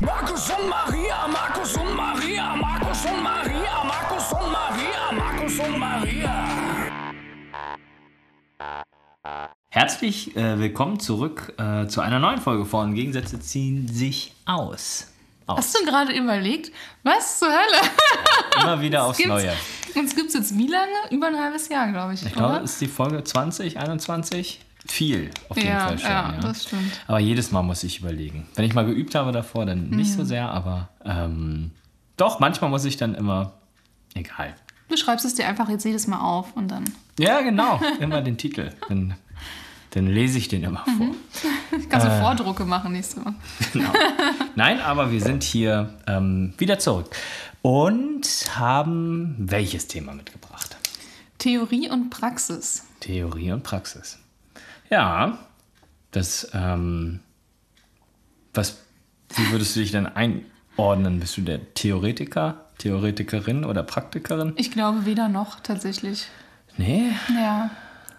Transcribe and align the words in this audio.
Markus 0.00 0.50
und 0.50 0.68
Maria, 0.68 1.28
Markus 1.28 1.76
und 1.76 1.94
Maria, 1.94 2.56
Markus 2.56 3.04
und 3.04 3.22
Maria, 3.22 3.84
Markus 3.84 4.32
und 4.32 4.50
Maria, 4.50 5.12
Markus 5.12 5.58
und 5.60 5.78
Maria. 5.78 6.46
Herzlich 9.70 10.36
äh, 10.36 10.58
willkommen 10.58 10.98
zurück 10.98 11.54
äh, 11.56 11.86
zu 11.86 12.00
einer 12.00 12.18
neuen 12.18 12.40
Folge 12.40 12.64
von 12.64 12.94
Gegensätze 12.94 13.38
ziehen 13.38 13.86
sich 13.86 14.34
aus. 14.46 15.12
aus. 15.46 15.58
Hast 15.58 15.78
du 15.78 15.84
gerade 15.84 16.12
überlegt, 16.12 16.72
was 17.04 17.38
zur 17.38 17.50
Hölle? 17.50 17.88
Immer 18.60 18.80
wieder 18.80 19.04
aufs 19.06 19.24
Neue. 19.24 19.52
Uns 19.96 20.14
gibt 20.14 20.28
es 20.28 20.34
jetzt 20.34 20.56
wie 20.58 20.66
lange? 20.66 20.92
Über 21.10 21.26
ein 21.28 21.36
halbes 21.38 21.68
Jahr, 21.68 21.90
glaube 21.90 22.14
ich. 22.14 22.24
Ich 22.24 22.32
glaube, 22.32 22.56
es 22.64 22.72
ist 22.72 22.80
die 22.80 22.86
Folge 22.88 23.22
20, 23.24 23.78
21. 23.78 24.60
Viel, 24.86 25.30
auf 25.50 25.58
jeden 25.58 25.68
ja, 25.68 25.80
Fall 25.88 25.98
schon. 25.98 26.10
ja, 26.10 26.32
Ja, 26.32 26.40
das 26.40 26.64
stimmt. 26.64 26.92
Aber 27.06 27.18
jedes 27.18 27.52
Mal 27.52 27.62
muss 27.62 27.84
ich 27.84 27.98
überlegen. 28.00 28.46
Wenn 28.54 28.64
ich 28.64 28.72
mal 28.74 28.86
geübt 28.86 29.14
habe 29.14 29.30
davor, 29.30 29.66
dann 29.66 29.90
Mhm. 29.90 29.96
nicht 29.96 30.12
so 30.14 30.24
sehr, 30.24 30.48
aber 30.50 30.88
ähm, 31.04 31.70
doch, 32.16 32.40
manchmal 32.40 32.70
muss 32.70 32.84
ich 32.86 32.96
dann 32.96 33.14
immer. 33.14 33.52
Egal. 34.14 34.54
Du 34.88 34.96
schreibst 34.96 35.24
es 35.26 35.34
dir 35.34 35.46
einfach 35.46 35.68
jetzt 35.68 35.84
jedes 35.84 36.06
Mal 36.06 36.20
auf 36.20 36.56
und 36.56 36.68
dann 36.68 36.84
Ja, 37.18 37.42
genau. 37.42 37.78
Immer 38.00 38.22
den 38.22 38.38
Titel. 38.38 38.70
Dann, 38.88 39.14
dann 39.90 40.06
lese 40.06 40.38
ich 40.38 40.48
den 40.48 40.64
immer 40.64 40.84
vor. 40.96 41.14
kannst 41.90 42.06
Äh. 42.06 42.10
du 42.10 42.18
Vordrucke 42.20 42.64
machen 42.64 42.92
nächstes 42.92 43.22
Mal. 43.22 43.34
Genau. 43.72 43.90
Nein, 44.56 44.80
aber 44.80 45.12
wir 45.12 45.20
sind 45.20 45.42
hier 45.44 45.94
ähm, 46.06 46.54
wieder 46.58 46.78
zurück 46.78 47.14
und 47.62 48.26
haben 48.58 49.34
welches 49.38 49.86
Thema 49.86 50.12
mitgebracht? 50.14 50.76
Theorie 51.38 51.90
und 51.90 52.10
Praxis. 52.10 52.84
Theorie 53.00 53.52
und 53.52 53.62
Praxis. 53.62 54.18
Ja, 54.90 55.38
das, 56.10 56.50
ähm, 56.52 57.20
was, 58.54 58.78
wie 59.34 59.50
würdest 59.50 59.76
du 59.76 59.80
dich 59.80 59.92
denn 59.92 60.06
einordnen? 60.06 61.20
Bist 61.20 61.36
du 61.36 61.42
der 61.42 61.72
Theoretiker, 61.74 62.66
Theoretikerin 62.78 63.64
oder 63.64 63.82
Praktikerin? 63.82 64.52
Ich 64.56 64.70
glaube 64.70 65.06
weder 65.06 65.28
noch 65.28 65.60
tatsächlich. 65.60 66.26
Nee, 66.76 67.12
Ja. 67.34 67.70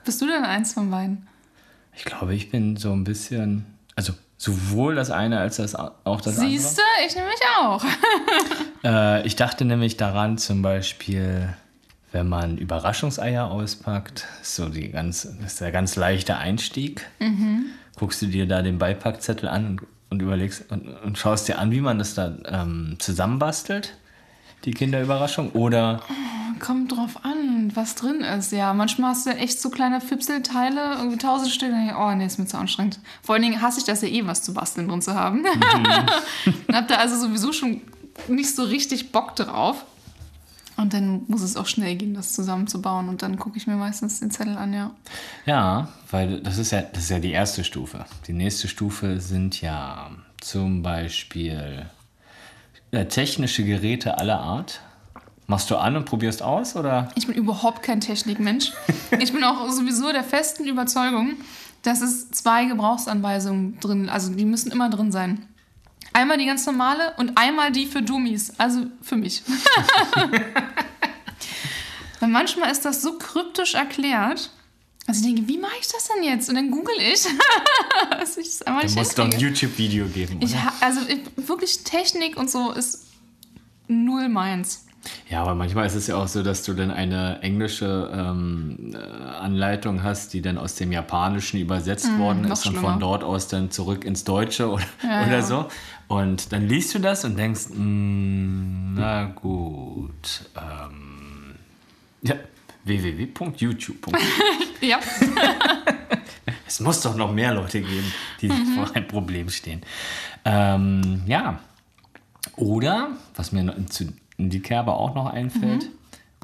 Bist 0.03 0.19
du 0.21 0.25
denn 0.27 0.43
eins 0.43 0.73
von 0.73 0.89
beiden? 0.89 1.27
ich 1.95 2.05
glaube, 2.05 2.33
ich 2.33 2.49
bin 2.49 2.77
so 2.77 2.91
ein 2.93 3.03
bisschen, 3.03 3.65
also 3.95 4.13
sowohl 4.37 4.95
das 4.95 5.11
eine 5.11 5.39
als 5.39 5.57
das, 5.57 5.75
auch 5.75 6.21
das 6.21 6.37
Siehst 6.37 6.77
du, 6.77 6.81
ich 7.05 7.15
nämlich 7.15 7.39
auch. 7.59 7.83
Äh, 8.83 9.25
ich 9.25 9.35
dachte 9.35 9.65
nämlich 9.65 9.97
daran 9.97 10.37
zum 10.37 10.61
Beispiel, 10.61 11.53
wenn 12.11 12.27
man 12.27 12.57
Überraschungseier 12.57 13.49
auspackt, 13.49 14.27
ist 14.41 14.55
so 14.55 14.69
die 14.69 14.89
ganz, 14.89 15.23
das 15.41 15.53
ist 15.53 15.61
der 15.61 15.71
ganz 15.71 15.95
leichte 15.95 16.37
Einstieg. 16.37 17.05
Guckst 17.97 18.21
du 18.21 18.27
dir 18.27 18.47
da 18.47 18.61
den 18.61 18.77
Beipackzettel 18.77 19.47
an 19.47 19.79
und, 20.09 20.21
überlegst 20.21 20.69
und, 20.71 20.87
und 20.87 21.17
schaust 21.17 21.47
dir 21.47 21.57
an, 21.57 21.71
wie 21.71 21.81
man 21.81 21.99
das 21.99 22.15
da 22.15 22.33
ähm, 22.45 22.97
zusammenbastelt, 22.99 23.95
die 24.65 24.71
Kinderüberraschung. 24.71 25.51
Oder 25.51 26.01
Kommt 26.59 26.91
drauf 26.91 27.25
an, 27.25 27.71
was 27.73 27.95
drin 27.95 28.21
ist. 28.21 28.51
Ja, 28.51 28.73
manchmal 28.75 29.11
hast 29.11 29.25
du 29.25 29.31
echt 29.31 29.59
so 29.59 29.71
kleine 29.71 29.99
Füpselteile, 29.99 30.95
irgendwie 30.97 31.17
tausend 31.17 31.51
Stück. 31.51 31.71
Denk 31.71 31.89
ich, 31.89 31.97
oh 31.97 32.11
nee, 32.13 32.25
ist 32.25 32.37
mir 32.37 32.45
zu 32.45 32.57
anstrengend. 32.57 32.99
Vor 33.23 33.33
allen 33.33 33.41
Dingen 33.41 33.61
hasse 33.61 33.79
ich 33.79 33.85
das 33.85 34.03
ja 34.03 34.09
eh, 34.09 34.27
was 34.27 34.43
zu 34.43 34.53
basteln 34.53 34.87
drin 34.87 35.01
zu 35.01 35.15
haben. 35.15 35.43
Und 36.67 36.75
hab 36.75 36.87
da 36.87 36.95
also 36.95 37.15
sowieso 37.15 37.51
schon 37.51 37.81
nicht 38.27 38.55
so 38.55 38.63
richtig 38.63 39.11
Bock 39.11 39.35
drauf. 39.35 39.85
Und 40.77 40.93
dann 40.93 41.23
muss 41.27 41.41
es 41.41 41.57
auch 41.57 41.67
schnell 41.67 41.95
gehen, 41.95 42.13
das 42.13 42.33
zusammenzubauen. 42.33 43.09
Und 43.09 43.21
dann 43.21 43.37
gucke 43.37 43.57
ich 43.57 43.67
mir 43.67 43.75
meistens 43.75 44.19
den 44.19 44.31
Zettel 44.31 44.57
an, 44.57 44.73
ja. 44.73 44.91
ja, 45.45 45.89
weil 46.09 46.41
das 46.41 46.57
ist 46.57 46.71
ja, 46.71 46.81
das 46.81 47.03
ist 47.03 47.09
ja 47.09 47.19
die 47.19 47.31
erste 47.31 47.63
Stufe. 47.63 48.05
Die 48.27 48.33
nächste 48.33 48.67
Stufe 48.67 49.19
sind 49.19 49.61
ja 49.61 50.09
zum 50.39 50.81
Beispiel 50.81 51.85
äh, 52.91 53.05
technische 53.05 53.63
Geräte 53.63 54.17
aller 54.17 54.39
Art. 54.39 54.81
Machst 55.47 55.69
du 55.69 55.75
an 55.75 55.97
und 55.97 56.05
probierst 56.05 56.41
aus 56.41 56.75
oder? 56.75 57.09
Ich 57.15 57.27
bin 57.27 57.35
überhaupt 57.35 57.83
kein 57.83 57.99
Technikmensch. 57.99 58.71
Ich 59.19 59.33
bin 59.33 59.43
auch 59.43 59.69
sowieso 59.69 60.11
der 60.11 60.23
festen 60.23 60.65
Überzeugung, 60.65 61.33
dass 61.83 62.01
es 62.01 62.31
zwei 62.31 62.65
Gebrauchsanweisungen 62.65 63.77
drin, 63.81 64.07
also 64.07 64.33
die 64.33 64.45
müssen 64.45 64.71
immer 64.71 64.89
drin 64.89 65.11
sein. 65.11 65.45
Einmal 66.13 66.37
die 66.37 66.45
ganz 66.45 66.65
normale 66.65 67.13
und 67.17 67.37
einmal 67.37 67.71
die 67.71 67.85
für 67.85 68.01
Dummies, 68.01 68.53
also 68.57 68.87
für 69.01 69.15
mich. 69.15 69.43
Weil 72.19 72.29
manchmal 72.29 72.71
ist 72.71 72.85
das 72.85 73.01
so 73.01 73.17
kryptisch 73.17 73.73
erklärt, 73.73 74.51
dass 75.07 75.17
ich 75.17 75.23
denke, 75.23 75.47
wie 75.47 75.57
mache 75.57 75.73
ich 75.79 75.87
das 75.87 76.07
denn 76.09 76.23
jetzt? 76.23 76.49
Und 76.49 76.55
dann 76.55 76.69
google 76.69 76.95
ich. 76.99 77.25
dass 78.11 78.37
ich 78.37 78.47
es 78.47 78.61
einmal 78.61 78.85
Du 78.85 78.93
musst 78.93 79.17
doch 79.17 79.25
ein. 79.25 79.39
YouTube-Video 79.39 80.05
geben. 80.07 80.39
Ich, 80.41 80.55
also 80.81 81.01
ich, 81.07 81.19
wirklich 81.47 81.83
Technik 81.83 82.37
und 82.37 82.49
so 82.49 82.71
ist 82.71 83.07
null 83.87 84.29
meins. 84.29 84.85
Ja, 85.29 85.41
aber 85.41 85.55
manchmal 85.55 85.87
ist 85.87 85.95
es 85.95 86.05
ja 86.07 86.15
auch 86.17 86.27
so, 86.27 86.43
dass 86.43 86.61
du 86.63 86.73
dann 86.73 86.91
eine 86.91 87.41
englische 87.41 88.09
ähm, 88.13 88.93
äh, 88.93 88.97
Anleitung 88.97 90.03
hast, 90.03 90.33
die 90.33 90.41
dann 90.43 90.57
aus 90.59 90.75
dem 90.75 90.91
Japanischen 90.91 91.59
übersetzt 91.59 92.15
worden 92.19 92.41
Mhm, 92.43 92.47
noch 92.49 92.53
ist 92.53 92.65
und 92.67 92.73
schlimmer. 92.73 92.91
von 92.91 92.99
dort 92.99 93.23
aus 93.23 93.47
dann 93.47 93.71
zurück 93.71 94.05
ins 94.05 94.23
Deutsche 94.25 94.69
oder, 94.69 94.83
Ja, 95.03 95.21
oder 95.25 95.31
ja. 95.37 95.41
so. 95.41 95.65
Und 96.07 96.51
dann 96.51 96.67
liest 96.67 96.93
du 96.93 96.99
das 96.99 97.25
und 97.25 97.35
denkst, 97.37 97.69
mm, 97.73 98.93
na 98.95 99.25
gut, 99.25 100.41
ähm, 100.55 101.55
ja, 102.21 102.35
www.youtube.de. 102.83 104.21
Ja. 104.87 104.99
Es 106.67 106.79
muss 106.79 107.01
doch 107.01 107.15
noch 107.15 107.31
mehr 107.33 107.53
Leute 107.53 107.81
geben, 107.81 108.11
die 108.41 108.49
vor 108.49 108.89
ein 108.95 109.07
Problem 109.07 109.49
stehen. 109.49 109.81
Ähm, 110.45 111.21
ja. 111.27 111.59
Oder, 112.55 113.09
was 113.35 113.51
mir 113.51 113.73
zu- 113.89 114.11
die 114.49 114.59
Kerbe 114.61 114.93
auch 114.93 115.13
noch 115.15 115.27
einfällt 115.27 115.89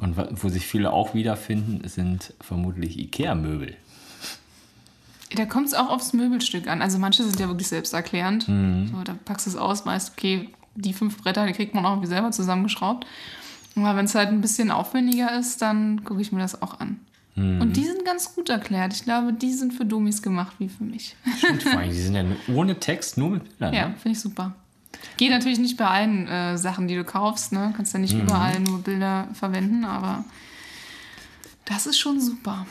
und 0.02 0.18
wa- 0.18 0.28
wo 0.32 0.50
sich 0.50 0.66
viele 0.68 0.94
auch 0.94 1.14
wiederfinden, 1.14 1.88
sind 1.88 2.34
vermutlich 2.42 2.98
Ikea-Möbel. 3.00 3.76
Da 5.36 5.46
kommt 5.46 5.68
es 5.68 5.74
auch 5.74 5.90
aufs 5.90 6.14
Möbelstück 6.14 6.68
an. 6.68 6.82
Also 6.82 7.00
manche 7.00 7.24
sind 7.24 7.40
ja 7.40 7.48
wirklich 7.48 7.68
selbsterklärend. 7.68 8.44
So, 8.44 9.04
da 9.04 9.14
packst 9.26 9.46
du 9.46 9.50
es 9.50 9.56
aus, 9.58 9.86
weißt, 9.86 10.14
okay, 10.18 10.50
die 10.76 10.94
fünf 10.94 11.18
Bretter, 11.22 11.46
die 11.46 11.54
kriegt 11.54 11.76
man 11.76 11.86
auch 11.86 11.92
irgendwie 11.92 12.08
selber 12.08 12.32
zusammengeschraubt. 12.32 13.06
Aber 13.76 13.96
wenn 13.96 14.06
es 14.06 14.16
halt 14.16 14.30
ein 14.30 14.42
bisschen 14.42 14.72
aufwendiger 14.72 15.38
ist, 15.38 15.62
dann 15.62 16.04
gucke 16.06 16.22
ich 16.22 16.32
mir 16.32 16.40
das 16.40 16.62
auch 16.62 16.80
an. 16.80 17.00
Und 17.36 17.74
die 17.78 17.84
sind 17.84 18.04
ganz 18.04 18.34
gut 18.34 18.50
erklärt. 18.50 18.94
Ich 18.94 19.04
glaube, 19.04 19.32
die 19.32 19.54
sind 19.54 19.72
für 19.72 19.86
Dummies 19.86 20.24
gemacht, 20.24 20.56
wie 20.58 20.70
für 20.70 20.84
mich. 20.84 21.16
Stimmt, 21.38 21.62
vor 21.62 21.80
allem, 21.80 21.92
die 21.92 21.96
sind 22.02 22.16
ja 22.16 22.24
ohne 22.56 22.80
Text, 22.80 23.16
nur 23.20 23.30
mit 23.30 23.44
Bildern. 23.60 23.74
Ja, 23.76 23.88
Ne? 23.90 23.96
finde 24.02 24.16
ich 24.18 24.20
super. 24.22 24.56
Geht 25.18 25.32
natürlich 25.32 25.60
nicht 25.60 25.78
bei 25.78 25.88
allen 25.88 26.28
äh, 26.28 26.58
Sachen, 26.58 26.88
die 26.88 26.96
du 26.96 27.04
kaufst. 27.04 27.52
Ne? 27.52 27.74
Kannst 27.76 27.94
ja 27.94 28.00
nicht 28.00 28.14
überall 28.14 28.60
nur 28.60 28.82
Bilder 28.84 29.28
verwenden, 29.34 29.84
aber 29.86 30.24
das 31.66 31.86
ist 31.88 31.98
schon 32.00 32.22
super. 32.22 32.66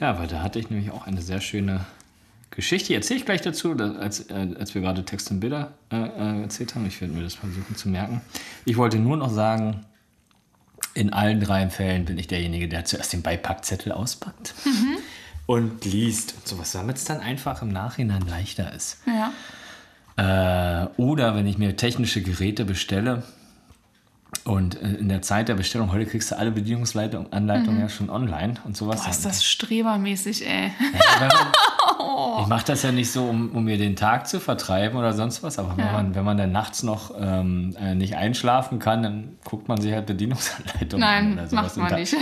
ja, 0.00 0.10
aber 0.10 0.26
da 0.26 0.42
hatte 0.42 0.58
ich 0.58 0.70
nämlich 0.70 0.90
auch 0.90 1.06
eine 1.06 1.20
sehr 1.22 1.40
schöne 1.40 1.84
Geschichte. 2.50 2.94
Erzähle 2.94 3.20
ich 3.20 3.26
gleich 3.26 3.40
dazu, 3.42 3.74
da- 3.74 3.92
als, 3.92 4.20
äh, 4.30 4.54
als 4.58 4.74
wir 4.74 4.80
gerade 4.82 5.04
Text 5.04 5.30
und 5.30 5.40
Bilder 5.40 5.72
äh, 5.90 5.96
äh, 5.96 6.42
erzählt 6.42 6.74
haben. 6.74 6.86
Ich 6.86 7.00
werde 7.00 7.14
mir 7.14 7.22
das 7.22 7.34
versuchen 7.34 7.76
zu 7.76 7.88
merken. 7.88 8.20
Ich 8.64 8.76
wollte 8.76 8.98
nur 8.98 9.16
noch 9.16 9.30
sagen, 9.30 9.84
in 10.94 11.12
allen 11.12 11.40
drei 11.40 11.68
Fällen 11.68 12.04
bin 12.04 12.16
ich 12.18 12.26
derjenige, 12.28 12.68
der 12.68 12.84
zuerst 12.84 13.12
den 13.12 13.22
Beipackzettel 13.22 13.92
auspackt 13.92 14.54
und 15.46 15.84
liest 15.84 16.34
und 16.36 16.48
sowas, 16.48 16.72
damit 16.72 16.96
es 16.96 17.04
dann 17.04 17.20
einfach 17.20 17.62
im 17.62 17.68
Nachhinein 17.68 18.22
leichter 18.22 18.72
ist. 18.72 18.98
Ja. 19.06 19.32
Äh, 20.18 20.86
oder 20.96 21.34
wenn 21.36 21.46
ich 21.46 21.58
mir 21.58 21.76
technische 21.76 22.20
Geräte 22.22 22.64
bestelle 22.64 23.22
und 24.44 24.80
äh, 24.82 24.94
in 24.94 25.08
der 25.08 25.22
Zeit 25.22 25.48
der 25.48 25.54
Bestellung, 25.54 25.92
heute 25.92 26.06
kriegst 26.06 26.32
du 26.32 26.36
alle 26.38 26.50
Bedienungsanleitungen 26.50 27.80
ja 27.80 27.88
schon 27.88 28.10
online 28.10 28.54
und 28.64 28.76
sowas. 28.76 29.04
Boah, 29.04 29.10
ist 29.10 29.24
das 29.24 29.44
strebermäßig, 29.44 30.44
ey. 30.46 30.66
Ja, 30.92 31.20
wenn 31.20 31.28
man, 31.28 31.46
Ich 32.40 32.46
mache 32.48 32.64
das 32.64 32.82
ja 32.82 32.90
nicht 32.90 33.12
so, 33.12 33.24
um, 33.26 33.50
um 33.50 33.64
mir 33.64 33.78
den 33.78 33.94
Tag 33.94 34.26
zu 34.26 34.40
vertreiben 34.40 34.98
oder 34.98 35.12
sonst 35.12 35.44
was, 35.44 35.56
aber 35.58 35.76
wenn, 35.76 35.86
Ja. 35.86 35.92
man, 35.92 36.14
wenn 36.16 36.24
man 36.24 36.36
dann 36.36 36.50
nachts 36.50 36.82
noch 36.82 37.12
ähm, 37.18 37.76
äh, 37.80 37.94
nicht 37.94 38.16
einschlafen 38.16 38.80
kann, 38.80 39.02
dann 39.04 39.36
guckt 39.44 39.68
man 39.68 39.80
sich 39.80 39.92
halt 39.92 40.06
Bedienungsanleitungen 40.06 41.04
an 41.06 41.24
Nein, 41.26 41.32
oder 41.34 41.46
sowas. 41.46 41.76
macht 41.76 41.90
man 41.90 42.00
nicht. 42.00 42.16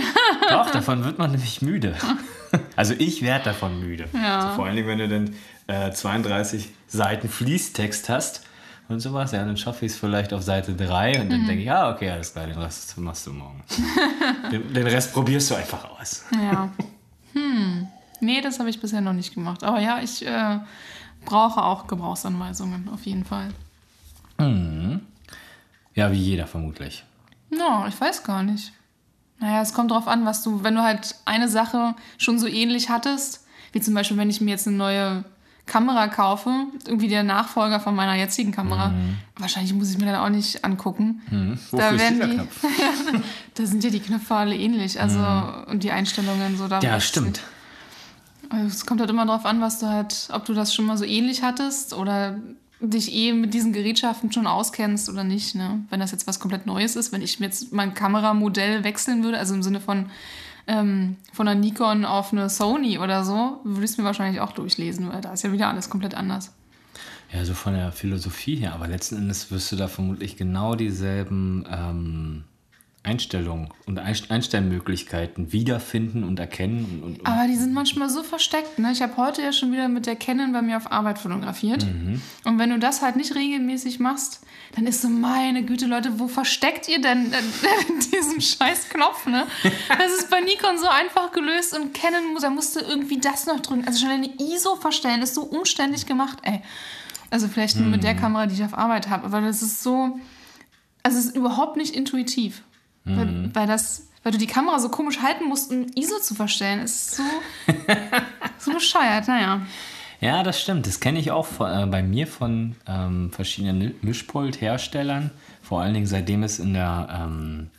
Doch, 0.51 0.69
davon 0.69 1.03
wird 1.03 1.17
man 1.17 1.31
nämlich 1.31 1.61
müde. 1.63 1.95
Also 2.75 2.93
ich 2.97 3.21
werde 3.21 3.45
davon 3.45 3.79
müde. 3.79 4.07
Ja. 4.13 4.41
So, 4.49 4.55
vor 4.55 4.65
allen 4.65 4.75
Dingen, 4.75 4.87
wenn 4.87 4.97
du 4.99 5.07
dann 5.09 5.35
äh, 5.67 5.91
32 5.91 6.69
Seiten 6.87 7.27
Fließtext 7.29 8.09
hast 8.09 8.43
und 8.87 8.99
sowas, 8.99 9.31
ja, 9.31 9.43
dann 9.43 9.57
schaffe 9.57 9.85
ich 9.85 9.91
es 9.93 9.97
vielleicht 9.97 10.31
auf 10.33 10.41
Seite 10.43 10.73
3 10.73 11.21
und 11.21 11.29
dann 11.31 11.41
Mhm. 11.41 11.47
denke 11.47 11.61
ich, 11.61 11.67
ja, 11.67 11.91
okay, 11.91 12.09
alles 12.11 12.31
klar, 12.33 12.47
den 12.47 12.57
Rest 12.57 12.97
machst 12.97 13.27
du 13.27 13.33
morgen. 13.33 13.63
den, 14.51 14.73
den 14.73 14.87
Rest 14.87 15.13
probierst 15.13 15.51
du 15.51 15.55
einfach 15.55 15.89
aus. 15.99 16.23
Ja. 16.41 16.69
Hm. 17.33 17.87
Nee, 18.21 18.41
das 18.41 18.59
habe 18.59 18.69
ich 18.69 18.79
bisher 18.79 19.01
noch 19.01 19.13
nicht 19.13 19.33
gemacht. 19.33 19.63
Aber 19.63 19.79
ja, 19.79 19.99
ich 20.01 20.25
äh, 20.25 20.59
brauche 21.25 21.61
auch 21.63 21.87
Gebrauchsanweisungen, 21.87 22.89
auf 22.89 23.05
jeden 23.05 23.25
Fall. 23.25 23.49
Ja, 25.95 26.11
wie 26.11 26.17
jeder 26.21 26.47
vermutlich. 26.47 27.03
No, 27.49 27.85
ich 27.87 27.99
weiß 27.99 28.23
gar 28.23 28.43
nicht. 28.43 28.71
Naja, 29.39 29.61
es 29.61 29.73
kommt 29.73 29.91
drauf 29.91 30.07
an, 30.07 30.25
was 30.25 30.43
du, 30.43 30.63
wenn 30.63 30.75
du 30.75 30.81
halt 30.81 31.15
eine 31.25 31.47
Sache 31.47 31.95
schon 32.17 32.39
so 32.39 32.47
ähnlich 32.47 32.89
hattest, 32.89 33.45
Wie 33.73 33.81
zum 33.81 33.93
Beispiel, 33.93 34.17
wenn 34.17 34.29
ich 34.29 34.41
mir 34.41 34.51
jetzt 34.51 34.67
eine 34.67 34.77
neue 34.77 35.23
Kamera 35.67 36.07
kaufe, 36.07 36.49
irgendwie 36.87 37.09
der 37.09 37.23
Nachfolger 37.23 37.79
von 37.79 37.93
meiner 37.93 38.15
jetzigen 38.15 38.51
Kamera. 38.53 38.93
Wahrscheinlich 39.37 39.73
muss 39.73 39.91
ich 39.91 39.97
mir 39.97 40.05
dann 40.05 40.15
auch 40.15 40.29
nicht 40.29 40.63
angucken. 40.63 41.21
Mhm. 41.29 41.59
Da 41.73 41.97
werden 41.97 42.21
die, 42.21 43.19
da 43.53 43.65
sind 43.65 43.83
ja 43.83 43.89
die 43.89 43.99
Knöpfe 43.99 44.33
alle 44.33 44.55
ähnlich, 44.55 44.99
also 44.99 45.19
und 45.69 45.83
die 45.83 45.91
Einstellungen 45.91 46.57
so. 46.57 46.67
Da 46.67 46.79
Ja, 46.79 46.99
stimmt. 46.99 47.41
Also 48.49 48.65
es 48.67 48.85
kommt 48.85 49.01
halt 49.01 49.09
immer 49.09 49.25
darauf 49.25 49.45
an, 49.45 49.59
was 49.59 49.79
du 49.79 49.87
halt, 49.87 50.29
ob 50.31 50.45
du 50.45 50.53
das 50.53 50.73
schon 50.73 50.85
mal 50.85 50.97
so 50.97 51.03
ähnlich 51.03 51.43
hattest 51.43 51.93
oder 51.93 52.37
dich 52.79 53.13
eh 53.13 53.33
mit 53.33 53.53
diesen 53.53 53.73
Gerätschaften 53.73 54.31
schon 54.31 54.47
auskennst 54.47 55.09
oder 55.09 55.23
nicht. 55.23 55.55
Ne? 55.55 55.83
Wenn 55.89 55.99
das 55.99 56.11
jetzt 56.11 56.27
was 56.27 56.39
komplett 56.39 56.65
Neues 56.65 56.95
ist, 56.95 57.11
wenn 57.11 57.21
ich 57.21 57.39
jetzt 57.39 57.73
mein 57.73 57.93
Kameramodell 57.93 58.83
wechseln 58.83 59.23
würde, 59.23 59.39
also 59.39 59.53
im 59.53 59.63
Sinne 59.63 59.79
von 59.79 60.07
ähm, 60.67 61.15
von 61.31 61.47
einer 61.47 61.59
Nikon 61.59 62.05
auf 62.05 62.33
eine 62.33 62.49
Sony 62.49 62.99
oder 62.99 63.23
so, 63.23 63.61
würde 63.63 63.85
ich 63.85 63.91
es 63.91 63.97
mir 63.97 64.03
wahrscheinlich 64.03 64.41
auch 64.41 64.51
durchlesen, 64.51 65.09
weil 65.09 65.21
da 65.21 65.31
ist 65.31 65.43
ja 65.43 65.51
wieder 65.51 65.69
alles 65.69 65.89
komplett 65.89 66.13
anders. 66.13 66.53
Ja, 67.31 67.43
so 67.45 67.53
von 67.53 67.73
der 67.73 67.91
Philosophie 67.91 68.55
her, 68.55 68.73
aber 68.73 68.87
letzten 68.87 69.17
Endes 69.17 69.49
wirst 69.51 69.71
du 69.71 69.75
da 69.75 69.87
vermutlich 69.87 70.37
genau 70.37 70.75
dieselben 70.75 71.65
ähm, 71.69 72.43
Einstellungen 73.07 73.69
und 73.85 73.99
Einst- 73.99 74.29
Einstellmöglichkeiten 74.29 75.53
wiederfinden 75.53 76.23
und 76.23 76.39
erkennen. 76.39 76.85
Und, 76.85 77.03
und, 77.03 77.19
und 77.21 77.25
Aber 77.27 77.47
die 77.47 77.55
sind 77.55 77.73
manchmal 77.73 78.09
so 78.09 78.21
versteckt. 78.21 78.77
Ne? 78.79 78.91
Ich 78.91 79.01
habe 79.01 79.15
heute 79.17 79.41
ja 79.41 79.53
schon 79.53 79.71
wieder 79.71 79.87
mit 79.87 80.05
der 80.05 80.15
Canon 80.17 80.51
bei 80.51 80.61
mir 80.61 80.77
auf 80.77 80.91
Arbeit 80.91 81.17
fotografiert. 81.19 81.85
Und 82.43 82.59
wenn 82.59 82.69
du 82.69 82.79
das 82.79 83.01
halt 83.01 83.15
nicht 83.15 83.33
regelmäßig 83.33 83.99
machst, 83.99 84.41
dann 84.75 84.85
ist 84.85 85.01
so, 85.01 85.07
meine 85.09 85.63
Güte, 85.63 85.85
Leute, 85.85 86.19
wo 86.19 86.27
versteckt 86.27 86.89
ihr 86.89 87.01
denn 87.01 87.31
diesen 88.13 88.41
scheiß 88.41 88.89
Knopf? 88.89 89.25
Ne? 89.25 89.47
Das 89.97 90.11
ist 90.19 90.29
bei 90.29 90.41
Nikon 90.41 90.77
so 90.77 90.87
einfach 90.87 91.31
gelöst 91.31 91.75
und 91.77 91.93
Canon, 91.93 92.33
muss- 92.33 92.41
da 92.41 92.49
musst 92.49 92.75
du 92.75 92.81
irgendwie 92.81 93.19
das 93.19 93.45
noch 93.45 93.59
drücken. 93.61 93.85
Also 93.87 93.99
schon 94.01 94.09
eine 94.09 94.29
ISO 94.39 94.75
verstellen, 94.75 95.21
ist 95.21 95.33
so 95.35 95.43
umständlich 95.43 96.05
gemacht, 96.05 96.39
ey. 96.43 96.61
Also 97.29 97.47
vielleicht 97.47 97.77
nur 97.77 97.87
mit 97.87 98.03
der 98.03 98.15
Kamera, 98.15 98.45
die 98.45 98.53
ich 98.55 98.63
auf 98.63 98.77
Arbeit 98.77 99.09
habe. 99.09 99.25
Aber 99.25 99.41
das 99.41 99.61
ist 99.61 99.83
so, 99.83 100.17
also 101.03 101.17
es 101.19 101.25
ist 101.25 101.35
überhaupt 101.35 101.75
nicht 101.75 101.93
intuitiv. 101.95 102.61
Weil, 103.15 103.55
weil, 103.55 103.67
das, 103.67 104.07
weil 104.23 104.31
du 104.31 104.37
die 104.37 104.47
Kamera 104.47 104.79
so 104.79 104.89
komisch 104.89 105.19
halten 105.21 105.45
musst, 105.45 105.71
um 105.71 105.85
ISO 105.95 106.19
zu 106.19 106.35
verstellen. 106.35 106.79
Es 106.79 106.91
ist 106.95 107.15
so, 107.17 107.23
so 108.59 108.73
bescheuert, 108.73 109.27
naja. 109.27 109.61
Ja, 110.19 110.41
das 110.43 110.59
stimmt. 110.59 110.87
Das 110.87 110.99
kenne 110.99 111.19
ich 111.19 111.31
auch 111.31 111.45
von, 111.45 111.71
äh, 111.71 111.85
bei 111.85 112.01
mir 112.01 112.25
von 112.27 112.75
ähm, 112.87 113.31
verschiedenen 113.31 113.93
Mischpult-Herstellern. 114.01 115.31
Vor 115.61 115.81
allen 115.81 115.93
Dingen 115.93 116.07
seitdem 116.07 116.43
es 116.43 116.57
in 116.59 116.73
der 116.73 117.07
ähm, 117.11 117.69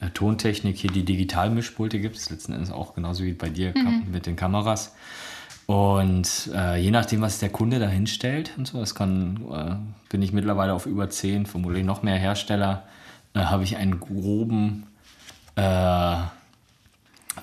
äh, 0.00 0.10
Tontechnik 0.10 0.76
hier 0.76 0.92
die 0.92 1.04
Digitalmischpulte 1.04 1.98
gibt. 1.98 2.14
Das 2.14 2.22
ist 2.24 2.30
letzten 2.30 2.52
Endes 2.52 2.70
auch 2.70 2.94
genauso 2.94 3.24
wie 3.24 3.32
bei 3.32 3.48
dir 3.48 3.72
kam- 3.72 4.04
mit 4.12 4.26
den 4.26 4.36
Kameras. 4.36 4.94
Und 5.66 6.50
äh, 6.54 6.80
je 6.80 6.90
nachdem, 6.90 7.20
was 7.20 7.38
der 7.38 7.48
Kunde 7.50 7.78
da 7.78 7.88
hinstellt 7.88 8.52
und 8.56 8.66
so, 8.66 8.78
das 8.80 8.94
kann, 8.94 9.40
äh, 9.52 9.74
bin 10.08 10.20
ich 10.22 10.32
mittlerweile 10.32 10.72
auf 10.74 10.86
über 10.86 11.10
10, 11.10 11.46
vermutlich 11.46 11.84
noch 11.84 12.02
mehr 12.02 12.16
Hersteller, 12.16 12.82
äh, 13.34 13.40
habe 13.40 13.64
ich 13.64 13.76
einen 13.76 14.00
groben 14.00 14.86
äh, 15.56 16.16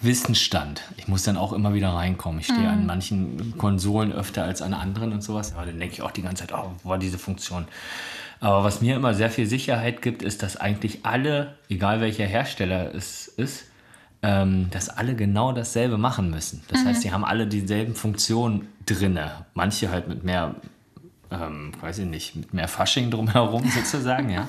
Wissensstand. 0.01 0.83
Ich 0.97 1.07
muss 1.07 1.23
dann 1.23 1.37
auch 1.37 1.53
immer 1.53 1.73
wieder 1.73 1.89
reinkommen. 1.89 2.39
Ich 2.39 2.47
stehe 2.47 2.69
an 2.69 2.85
manchen 2.85 3.57
Konsolen 3.57 4.11
öfter 4.11 4.43
als 4.43 4.61
an 4.61 4.73
anderen 4.73 5.13
und 5.13 5.21
sowas. 5.21 5.53
Aber 5.55 5.65
dann 5.65 5.79
denke 5.79 5.95
ich 5.95 6.01
auch 6.01 6.11
die 6.11 6.21
ganze 6.21 6.47
Zeit, 6.47 6.57
oh, 6.57 6.71
wo 6.83 6.89
war 6.89 6.97
diese 6.97 7.17
Funktion? 7.17 7.65
Aber 8.39 8.63
was 8.63 8.81
mir 8.81 8.95
immer 8.95 9.13
sehr 9.13 9.31
viel 9.31 9.47
Sicherheit 9.47 10.01
gibt, 10.01 10.21
ist, 10.21 10.43
dass 10.43 10.57
eigentlich 10.57 11.05
alle, 11.05 11.55
egal 11.69 12.01
welcher 12.01 12.25
Hersteller 12.25 12.93
es 12.93 13.27
ist, 13.27 13.65
ähm, 14.21 14.69
dass 14.71 14.89
alle 14.89 15.15
genau 15.15 15.51
dasselbe 15.51 15.97
machen 15.97 16.29
müssen. 16.29 16.63
Das 16.67 16.85
heißt, 16.85 17.03
die 17.03 17.11
haben 17.11 17.25
alle 17.25 17.47
dieselben 17.47 17.95
Funktionen 17.95 18.67
drinne. 18.85 19.45
Manche 19.53 19.89
halt 19.89 20.07
mit 20.07 20.23
mehr, 20.23 20.55
ähm, 21.31 21.71
weiß 21.81 21.99
ich 21.99 22.05
nicht, 22.05 22.35
mit 22.35 22.53
mehr 22.53 22.67
Fasching 22.67 23.09
drumherum 23.09 23.67
sozusagen, 23.69 24.29
ja. 24.29 24.47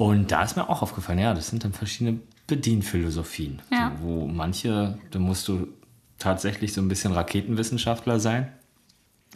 Und 0.00 0.32
da 0.32 0.42
ist 0.42 0.56
mir 0.56 0.66
auch 0.66 0.80
aufgefallen, 0.80 1.18
ja, 1.18 1.34
das 1.34 1.48
sind 1.48 1.62
dann 1.62 1.74
verschiedene 1.74 2.20
Bedienphilosophien. 2.46 3.60
Ja. 3.70 3.92
So, 4.00 4.02
wo 4.06 4.26
manche, 4.26 4.96
da 5.10 5.18
musst 5.18 5.46
du 5.46 5.68
tatsächlich 6.18 6.72
so 6.72 6.80
ein 6.80 6.88
bisschen 6.88 7.12
Raketenwissenschaftler 7.12 8.18
sein, 8.18 8.48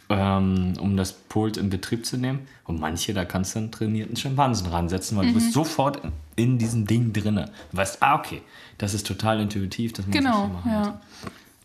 ähm, 0.09 0.73
um 0.79 0.97
das 0.97 1.13
Pult 1.13 1.57
in 1.57 1.69
Betrieb 1.69 2.03
zu 2.07 2.17
nehmen. 2.17 2.47
Und 2.63 2.79
manche, 2.79 3.13
da 3.13 3.25
kannst 3.25 3.53
du 3.53 3.59
einen 3.59 3.71
trainierten 3.71 4.15
Schimpansen 4.15 4.65
ransetzen, 4.65 5.19
weil 5.19 5.27
du 5.27 5.33
bist 5.35 5.53
sofort 5.53 6.03
in, 6.03 6.11
in 6.35 6.57
diesem 6.57 6.87
Ding 6.87 7.13
drinne. 7.13 7.51
Du 7.71 7.77
weißt, 7.77 8.01
ah, 8.01 8.15
okay, 8.15 8.41
das 8.79 8.95
ist 8.95 9.05
total 9.05 9.41
intuitiv, 9.41 9.93
das 9.93 10.07
muss 10.07 10.15
ich 10.15 10.19
Genau, 10.19 10.47
so 10.47 10.47
machen. 10.47 10.71
ja. 10.71 11.01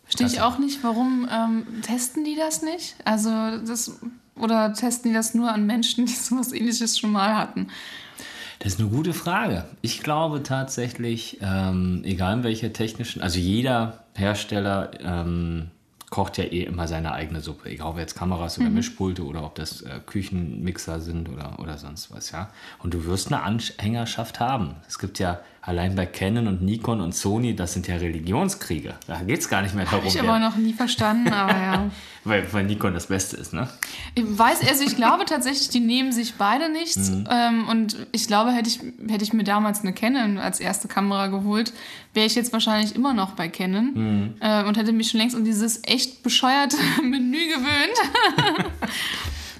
Verstehe 0.03 0.27
ich 0.27 0.41
auch 0.41 0.59
nicht, 0.59 0.83
warum 0.83 1.27
ähm, 1.31 1.65
testen 1.81 2.23
die 2.23 2.35
das 2.35 2.61
nicht? 2.61 2.97
Also 3.03 3.31
das 3.65 3.99
oder 4.35 4.73
testen 4.73 5.09
die 5.09 5.15
das 5.15 5.33
nur 5.33 5.51
an 5.51 5.65
Menschen, 5.65 6.05
die 6.05 6.13
sowas 6.13 6.51
ähnliches 6.53 6.99
schon 6.99 7.11
mal 7.11 7.35
hatten? 7.35 7.67
Das 8.63 8.73
ist 8.73 8.79
eine 8.79 8.89
gute 8.89 9.13
Frage. 9.13 9.65
Ich 9.81 10.03
glaube 10.03 10.43
tatsächlich, 10.43 11.39
ähm, 11.41 12.03
egal 12.05 12.37
in 12.37 12.43
welcher 12.43 12.71
technischen, 12.71 13.23
also 13.23 13.39
jeder 13.39 14.03
Hersteller 14.13 14.91
ähm, 15.03 15.71
kocht 16.11 16.37
ja 16.37 16.43
eh 16.43 16.63
immer 16.65 16.87
seine 16.87 17.13
eigene 17.13 17.41
Suppe, 17.41 17.69
egal 17.71 17.87
ob 17.87 17.97
jetzt 17.97 18.15
Kameras 18.15 18.59
oder 18.59 18.69
Mischpulte 18.69 19.25
oder 19.25 19.43
ob 19.43 19.55
das 19.55 19.81
äh, 19.81 19.99
Küchenmixer 20.05 20.99
sind 21.01 21.27
oder, 21.27 21.57
oder 21.59 21.79
sonst 21.79 22.13
was, 22.13 22.29
ja. 22.31 22.51
Und 22.83 22.93
du 22.93 23.05
wirst 23.05 23.33
eine 23.33 23.41
Anhängerschaft 23.41 24.39
haben. 24.39 24.75
Es 24.87 24.99
gibt 24.99 25.17
ja 25.17 25.39
allein 25.61 25.95
bei 25.95 26.05
Canon 26.07 26.47
und 26.47 26.61
Nikon 26.63 27.01
und 27.01 27.13
Sony, 27.13 27.55
das 27.55 27.73
sind 27.73 27.87
ja 27.87 27.95
Religionskriege. 27.97 28.95
Da 29.07 29.21
geht 29.21 29.39
es 29.41 29.47
gar 29.49 29.61
nicht 29.61 29.75
mehr 29.75 29.85
darum, 29.85 30.05
Ich 30.07 30.15
wer- 30.15 30.23
aber 30.23 30.39
noch 30.39 30.55
nie 30.55 30.73
verstanden, 30.73 31.31
aber 31.31 31.51
ja. 31.53 31.89
weil, 32.23 32.51
weil 32.51 32.63
Nikon 32.65 32.93
das 32.95 33.07
Beste 33.07 33.37
ist, 33.37 33.53
ne? 33.53 33.67
Ich 34.15 34.23
weiß, 34.25 34.67
also 34.67 34.83
ich 34.83 34.95
glaube 34.95 35.25
tatsächlich, 35.25 35.69
die 35.69 35.79
nehmen 35.79 36.11
sich 36.11 36.33
beide 36.35 36.71
nichts. 36.71 37.11
Ähm, 37.29 37.67
und 37.69 37.95
ich 38.11 38.27
glaube, 38.27 38.51
hätte 38.51 38.69
ich, 38.69 38.79
hätte 39.11 39.23
ich 39.23 39.33
mir 39.33 39.43
damals 39.43 39.81
eine 39.81 39.93
Canon 39.93 40.37
als 40.39 40.59
erste 40.59 40.87
Kamera 40.87 41.27
geholt, 41.27 41.73
wäre 42.13 42.25
ich 42.25 42.35
jetzt 42.35 42.51
wahrscheinlich 42.53 42.95
immer 42.95 43.13
noch 43.13 43.31
bei 43.31 43.47
Canon 43.47 44.35
äh, 44.41 44.63
und 44.63 44.77
hätte 44.77 44.91
mich 44.91 45.09
schon 45.11 45.19
längst 45.19 45.35
um 45.35 45.45
dieses 45.45 45.81
echt 45.83 46.23
bescheuerte 46.23 46.77
Menü 47.03 47.37
gewöhnt. 47.37 48.65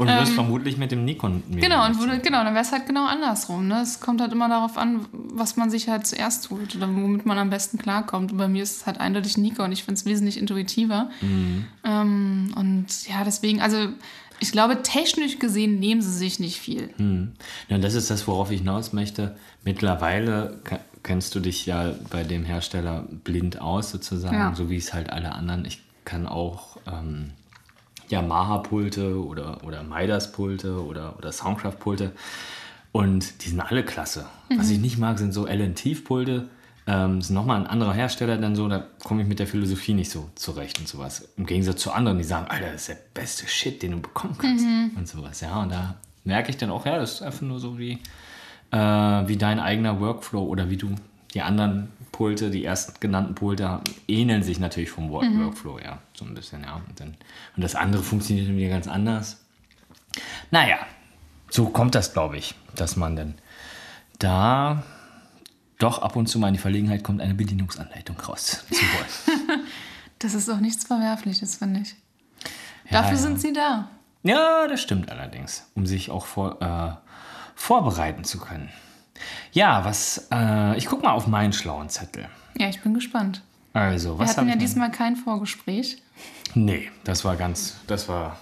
Und 0.01 0.07
du 0.07 0.19
wirst 0.19 0.33
vermutlich 0.33 0.77
mit 0.77 0.91
dem 0.91 1.05
Nikon 1.05 1.43
Ähm, 1.51 1.59
Genau, 1.61 1.85
und 1.85 1.99
würde, 1.99 2.19
genau, 2.19 2.43
dann 2.43 2.53
wäre 2.53 2.63
es 2.65 2.71
halt 2.71 2.85
genau 2.87 3.05
andersrum. 3.05 3.67
Ne? 3.67 3.81
Es 3.81 3.99
kommt 3.99 4.19
halt 4.21 4.31
immer 4.33 4.49
darauf 4.49 4.77
an, 4.77 5.05
was 5.11 5.57
man 5.57 5.69
sich 5.69 5.87
halt 5.89 6.05
zuerst 6.07 6.45
tut 6.45 6.75
oder 6.75 6.87
womit 6.87 7.25
man 7.25 7.37
am 7.37 7.49
besten 7.49 7.77
klarkommt. 7.77 8.31
Und 8.31 8.37
bei 8.37 8.47
mir 8.47 8.63
ist 8.63 8.77
es 8.77 8.85
halt 8.85 8.99
eindeutig 8.99 9.37
Nikon. 9.37 9.71
Ich 9.71 9.83
finde 9.83 9.99
es 9.99 10.05
wesentlich 10.05 10.37
intuitiver. 10.39 11.09
Ähm, 11.83 12.53
und 12.55 13.07
ja, 13.07 13.23
deswegen, 13.23 13.61
also 13.61 13.77
ich 14.39 14.51
glaube, 14.51 14.81
technisch 14.81 15.37
gesehen 15.39 15.79
nehmen 15.79 16.01
sie 16.01 16.11
sich 16.13 16.39
nicht 16.39 16.59
viel. 16.59 16.89
Ja, 17.69 17.75
und 17.75 17.83
das 17.83 17.93
ist 17.93 18.09
das, 18.09 18.27
worauf 18.27 18.49
ich 18.51 18.59
hinaus 18.61 18.91
möchte. 18.93 19.35
Mittlerweile 19.63 20.59
ke- 20.63 20.79
kennst 21.03 21.35
du 21.35 21.39
dich 21.39 21.65
ja 21.65 21.93
bei 22.09 22.23
dem 22.23 22.43
Hersteller 22.43 23.05
blind 23.23 23.61
aus, 23.61 23.91
sozusagen, 23.91 24.35
Ja. 24.35 24.55
so 24.55 24.69
wie 24.69 24.77
es 24.77 24.93
halt 24.93 25.11
alle 25.11 25.31
anderen. 25.33 25.65
Ich 25.65 25.81
kann 26.05 26.25
auch 26.27 26.77
ähm, 26.91 27.31
Yamaha-Pulte 28.11 29.23
oder, 29.25 29.63
oder 29.63 29.83
Midas-Pulte 29.83 30.83
oder, 30.85 31.17
oder 31.17 31.31
Soundcraft-Pulte. 31.31 32.11
Und 32.91 33.43
die 33.43 33.49
sind 33.49 33.61
alle 33.61 33.83
klasse. 33.83 34.25
Was 34.55 34.69
ich 34.69 34.79
nicht 34.79 34.97
mag, 34.97 35.17
sind 35.17 35.31
so 35.33 35.47
LN-Tief-Pulte. 35.47 36.49
Ähm, 36.87 37.19
ist 37.19 37.29
nochmal 37.29 37.61
ein 37.61 37.67
anderer 37.67 37.93
Hersteller 37.93 38.37
dann 38.37 38.55
so, 38.55 38.67
da 38.67 38.85
komme 39.03 39.21
ich 39.21 39.27
mit 39.27 39.39
der 39.39 39.47
Philosophie 39.47 39.93
nicht 39.93 40.11
so 40.11 40.29
zurecht 40.35 40.79
und 40.79 40.87
sowas. 40.87 41.29
Im 41.37 41.45
Gegensatz 41.45 41.81
zu 41.81 41.91
anderen, 41.91 42.17
die 42.17 42.23
sagen, 42.23 42.47
Alter, 42.49 42.71
das 42.71 42.81
ist 42.81 42.89
der 42.89 42.97
beste 43.13 43.47
Shit, 43.47 43.83
den 43.83 43.91
du 43.91 44.01
bekommen 44.01 44.35
kannst 44.37 44.65
und 44.97 45.07
sowas. 45.07 45.41
Ja, 45.41 45.61
und 45.61 45.71
da 45.71 45.95
merke 46.23 46.49
ich 46.49 46.57
dann 46.57 46.71
auch, 46.71 46.85
ja, 46.85 46.97
das 46.97 47.13
ist 47.13 47.21
einfach 47.21 47.41
nur 47.41 47.59
so 47.59 47.77
wie, 47.77 47.99
äh, 48.71 48.77
wie 48.77 49.37
dein 49.37 49.59
eigener 49.59 49.99
Workflow 49.99 50.43
oder 50.43 50.69
wie 50.69 50.77
du 50.77 50.95
die 51.33 51.41
anderen 51.41 51.89
Pulte, 52.11 52.49
die 52.49 52.63
erst 52.63 53.01
genannten 53.01 53.35
Pulte 53.35 53.81
ähneln 54.07 54.43
sich 54.43 54.59
natürlich 54.59 54.89
vom 54.89 55.09
Work 55.09 55.25
Workflow, 55.37 55.79
ja, 55.79 55.99
so 56.13 56.25
ein 56.25 56.33
bisschen, 56.33 56.63
ja. 56.63 56.75
Und, 56.75 56.99
dann, 56.99 57.15
und 57.55 57.63
das 57.63 57.75
andere 57.75 58.03
funktioniert 58.03 58.47
dann 58.47 58.57
wieder 58.57 58.69
ganz 58.69 58.87
anders. 58.87 59.43
Naja, 60.51 60.79
so 61.49 61.69
kommt 61.69 61.95
das, 61.95 62.13
glaube 62.13 62.37
ich, 62.37 62.55
dass 62.75 62.95
man 62.95 63.15
dann 63.15 63.35
da 64.19 64.83
doch 65.79 66.01
ab 66.01 66.15
und 66.15 66.27
zu 66.27 66.37
mal 66.37 66.49
in 66.49 66.53
die 66.53 66.59
Verlegenheit 66.59 67.03
kommt, 67.03 67.21
eine 67.21 67.33
Bedienungsanleitung 67.33 68.19
raus 68.19 68.63
zu 68.69 68.75
wollen. 68.75 69.61
Das 70.19 70.35
ist 70.35 70.47
auch 70.51 70.59
nichts 70.59 70.85
Verwerfliches, 70.85 71.55
finde 71.55 71.79
ich. 71.79 71.95
Ja, 72.85 73.01
Dafür 73.01 73.17
ja. 73.17 73.23
sind 73.23 73.41
sie 73.41 73.53
da. 73.53 73.89
Ja, 74.21 74.67
das 74.67 74.79
stimmt 74.79 75.09
allerdings, 75.09 75.67
um 75.73 75.87
sich 75.87 76.11
auch 76.11 76.27
vor, 76.27 76.61
äh, 76.61 76.93
vorbereiten 77.55 78.23
zu 78.23 78.37
können. 78.37 78.69
Ja, 79.51 79.85
was, 79.85 80.27
äh, 80.31 80.77
ich 80.77 80.85
gucke 80.85 81.03
mal 81.03 81.11
auf 81.11 81.27
meinen 81.27 81.53
schlauen 81.53 81.89
Zettel. 81.89 82.27
Ja, 82.57 82.69
ich 82.69 82.81
bin 82.81 82.93
gespannt. 82.93 83.41
Also, 83.73 84.15
Wir 84.15 84.19
was 84.19 84.29
hatten 84.31 84.41
habe 84.41 84.49
ja 84.49 84.55
ich? 84.55 84.59
diesmal 84.61 84.91
kein 84.91 85.15
Vorgespräch. 85.15 85.97
Nee, 86.53 86.89
das 87.03 87.23
war 87.23 87.35
ganz, 87.37 87.77
das 87.87 88.09
war, 88.09 88.37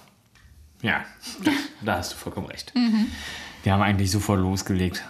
ja, 0.82 1.04
da, 1.84 1.96
hast 1.98 2.12
du 2.12 2.16
vollkommen 2.16 2.46
recht. 2.48 2.72
Wir 3.62 3.72
haben 3.72 3.82
eigentlich 3.82 4.10
sofort 4.10 4.40
losgelegt. 4.40 5.04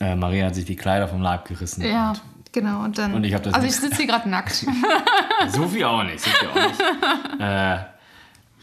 Äh, 0.00 0.16
Maria 0.16 0.46
hat 0.46 0.54
sich 0.56 0.64
die 0.64 0.74
Kleider 0.76 1.06
vom 1.06 1.22
Leib 1.22 1.44
gerissen 1.46 1.82
Ja. 1.82 2.10
und 2.10 2.22
Genau, 2.54 2.84
und 2.84 2.96
dann. 2.98 3.14
Und 3.14 3.24
ich 3.24 3.34
das 3.34 3.52
also 3.52 3.66
ich 3.66 3.74
sitze 3.74 3.96
hier 3.96 4.06
gerade 4.06 4.28
nackt. 4.28 4.64
So 5.48 5.68
viel 5.68 5.84
auch 5.84 6.04
nicht, 6.04 6.20
so 6.20 6.30
viel 6.30 6.48
auch 6.48 6.68
nicht. 6.68 7.40
äh, 7.40 7.78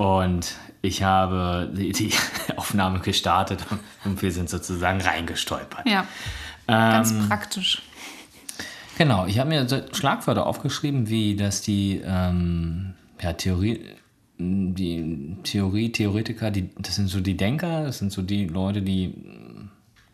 und 0.01 0.55
ich 0.81 1.03
habe 1.03 1.69
die, 1.73 1.91
die 1.91 2.11
Aufnahme 2.55 2.99
gestartet 2.99 3.65
und 4.05 4.21
wir 4.21 4.31
sind 4.31 4.49
sozusagen 4.49 5.01
reingestolpert. 5.01 5.87
ja, 5.87 6.05
ganz 6.67 7.11
Ähm, 7.11 7.27
praktisch. 7.27 7.81
Genau, 8.97 9.25
ich 9.25 9.39
habe 9.39 9.49
mir 9.49 9.67
so 9.67 9.81
Schlagwörter 9.93 10.45
aufgeschrieben, 10.45 11.09
wie 11.09 11.35
dass 11.35 11.61
die 11.61 12.01
ähm, 12.05 12.93
ja, 13.21 13.33
Theorie, 13.33 13.81
die 14.37 15.37
Theorie, 15.43 15.91
Theoretiker, 15.91 16.51
die, 16.51 16.69
das 16.77 16.95
sind 16.95 17.07
so 17.07 17.19
die 17.21 17.37
Denker, 17.37 17.83
das 17.83 17.99
sind 17.99 18.11
so 18.11 18.21
die 18.21 18.45
Leute, 18.47 18.81
die 18.81 19.07
mm, 19.09 19.69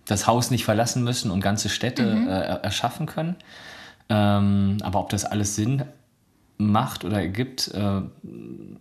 das 0.06 0.28
Haus 0.28 0.52
nicht 0.52 0.64
verlassen 0.66 1.04
müssen 1.04 1.32
und 1.32 1.42
ganze 1.42 1.70
Städte 1.70 2.04
Mhm. 2.16 2.28
äh, 2.28 2.32
erschaffen 2.64 3.08
können. 3.08 3.36
Ähm, 4.10 4.78
aber 4.84 5.00
ob 5.00 5.10
das 5.10 5.26
alles 5.26 5.56
Sinn 5.56 5.84
macht 6.58 7.06
oder 7.06 7.22
ergibt, 7.22 7.68
äh, 7.74 8.02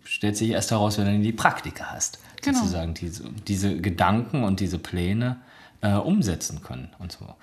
stellt 0.05 0.37
sich 0.37 0.51
erst 0.51 0.71
heraus, 0.71 0.99
wenn 0.99 1.07
du 1.07 1.23
die 1.23 1.33
Praktiker 1.33 1.87
hast. 1.93 2.19
Genau. 2.43 2.59
Sozusagen 2.59 2.95
diese, 2.95 3.25
diese 3.47 3.81
Gedanken 3.81 4.45
und 4.45 4.61
diese 4.61 4.79
Pläne 4.79 5.37
äh, 5.83 5.93
umsetzen 5.95 6.63
können 6.63 6.89
und 6.99 7.13
so. 7.13 7.35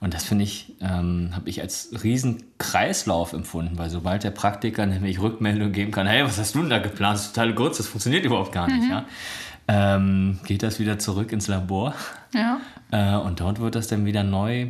Und 0.00 0.14
das 0.14 0.24
finde 0.24 0.44
ich, 0.44 0.74
ähm, 0.80 1.30
habe 1.34 1.48
ich 1.50 1.60
als 1.60 1.90
riesen 2.02 2.42
Kreislauf 2.58 3.32
empfunden, 3.34 3.76
weil 3.78 3.90
sobald 3.90 4.24
der 4.24 4.30
Praktiker 4.30 4.86
nämlich 4.86 5.20
Rückmeldung 5.20 5.72
geben 5.72 5.90
kann, 5.90 6.06
hey, 6.06 6.24
was 6.24 6.38
hast 6.38 6.54
du 6.54 6.60
denn 6.60 6.70
da 6.70 6.78
geplant? 6.78 7.16
Das 7.18 7.26
ist 7.26 7.34
total 7.34 7.54
kurz, 7.54 7.76
das 7.76 7.86
funktioniert 7.86 8.24
überhaupt 8.24 8.52
gar 8.52 8.66
nicht, 8.68 8.88
ja. 8.88 9.04
Ähm, 9.68 10.40
geht 10.44 10.62
das 10.64 10.80
wieder 10.80 10.98
zurück 10.98 11.30
ins 11.32 11.46
Labor 11.46 11.94
Ja. 12.34 12.60
äh, 12.90 13.14
und 13.16 13.38
dort 13.40 13.60
wird 13.60 13.76
das 13.76 13.86
dann 13.86 14.04
wieder 14.04 14.24
neu. 14.24 14.68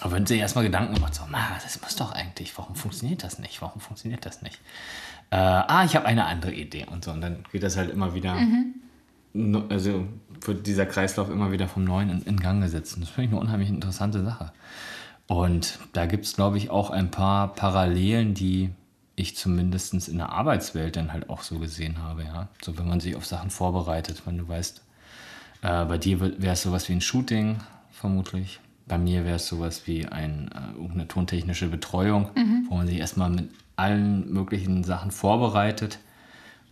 Aber 0.00 0.12
wenn 0.12 0.26
sie 0.26 0.38
erstmal 0.38 0.64
Gedanken 0.64 0.94
gemacht, 0.94 1.14
so, 1.14 1.22
na, 1.30 1.58
das 1.62 1.80
muss 1.82 1.96
doch 1.96 2.12
eigentlich, 2.12 2.56
warum 2.56 2.76
funktioniert 2.76 3.24
das 3.24 3.38
nicht? 3.38 3.60
Warum 3.60 3.80
funktioniert 3.80 4.24
das 4.26 4.42
nicht? 4.42 4.60
Äh, 5.30 5.36
ah, 5.36 5.84
ich 5.84 5.96
habe 5.96 6.06
eine 6.06 6.24
andere 6.26 6.52
Idee 6.52 6.86
und 6.90 7.04
so. 7.04 7.10
Und 7.10 7.20
dann 7.20 7.44
geht 7.50 7.62
das 7.64 7.76
halt 7.76 7.90
immer 7.90 8.14
wieder, 8.14 8.36
no- 9.32 9.64
also 9.68 10.06
wird 10.42 10.66
dieser 10.66 10.86
Kreislauf 10.86 11.28
immer 11.30 11.50
wieder 11.50 11.66
vom 11.68 11.84
Neuen 11.84 12.10
in, 12.10 12.22
in 12.22 12.40
Gang 12.40 12.62
gesetzt. 12.62 12.94
Und 12.94 13.02
das 13.02 13.10
finde 13.10 13.26
ich 13.26 13.32
eine 13.32 13.40
unheimlich 13.40 13.68
interessante 13.70 14.22
Sache. 14.24 14.52
Und 15.26 15.78
da 15.92 16.06
gibt 16.06 16.24
es, 16.24 16.34
glaube 16.34 16.58
ich, 16.58 16.70
auch 16.70 16.90
ein 16.90 17.10
paar 17.10 17.48
Parallelen, 17.54 18.34
die 18.34 18.70
ich 19.16 19.36
zumindest 19.36 20.08
in 20.08 20.18
der 20.18 20.30
Arbeitswelt 20.30 20.94
dann 20.94 21.12
halt 21.12 21.28
auch 21.28 21.42
so 21.42 21.58
gesehen 21.58 22.00
habe. 22.02 22.22
Ja? 22.22 22.48
So, 22.62 22.78
wenn 22.78 22.86
man 22.88 23.00
sich 23.00 23.16
auf 23.16 23.26
Sachen 23.26 23.50
vorbereitet, 23.50 24.22
wenn 24.26 24.38
du 24.38 24.48
weißt, 24.48 24.80
äh, 25.62 25.84
bei 25.86 25.98
dir 25.98 26.20
wäre 26.20 26.52
es 26.52 26.62
sowas 26.62 26.88
wie 26.88 26.92
ein 26.92 27.00
Shooting, 27.00 27.58
vermutlich. 27.90 28.60
Bei 28.88 28.98
mir 28.98 29.24
wäre 29.24 29.36
es 29.36 29.46
sowas 29.46 29.82
wie 29.86 30.06
ein, 30.06 30.50
äh, 30.54 30.72
irgendeine 30.72 31.08
tontechnische 31.08 31.68
Betreuung, 31.68 32.30
wo 32.68 32.76
man 32.76 32.86
sich 32.86 32.98
erstmal 32.98 33.30
mit 33.30 33.50
allen 33.76 34.32
möglichen 34.32 34.82
Sachen 34.82 35.10
vorbereitet 35.10 35.98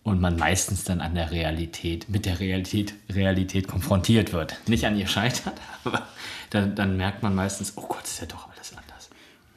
und 0.07 0.21
man 0.21 0.37
meistens 0.37 0.85
dann 0.85 1.01
an 1.01 1.15
der 1.15 1.33
Realität, 1.33 2.09
mit 2.09 2.27
der 2.27 2.39
Realität, 2.39 2.95
Realität 3.11 3.67
konfrontiert 3.67 4.33
wird. 4.33 4.57
Nicht 4.69 4.87
an 4.87 4.97
ihr 4.97 5.09
scheitert, 5.09 5.61
aber 5.85 6.07
dann, 6.51 6.75
dann 6.75 6.97
merkt 6.97 7.23
man 7.23 7.35
meistens, 7.35 7.73
oh 7.77 7.87
Gott, 7.89 8.05
ist 8.05 8.21
ja 8.21 8.27
doch 8.27 8.49
alles 8.53 8.73
anders. 8.73 9.11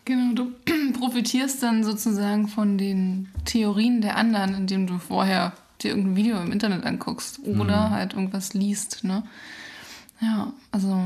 Genau, 0.06 0.34
du 0.34 0.52
profitierst 1.00 1.62
dann 1.62 1.84
sozusagen 1.84 2.48
von 2.48 2.80
den 2.80 3.30
Theorien 3.46 4.02
der 4.02 4.18
anderen, 4.18 4.56
indem 4.56 4.88
du 4.88 4.98
vorher 4.98 5.54
dir 5.82 5.90
irgendein 5.90 6.16
Video 6.16 6.42
im 6.42 6.52
Internet 6.52 6.84
anguckst 6.84 7.40
oder 7.46 7.92
halt 7.92 8.14
irgendwas 8.14 8.54
liest, 8.54 9.04
ne? 9.04 9.24
Ja, 10.20 10.52
also, 10.72 11.00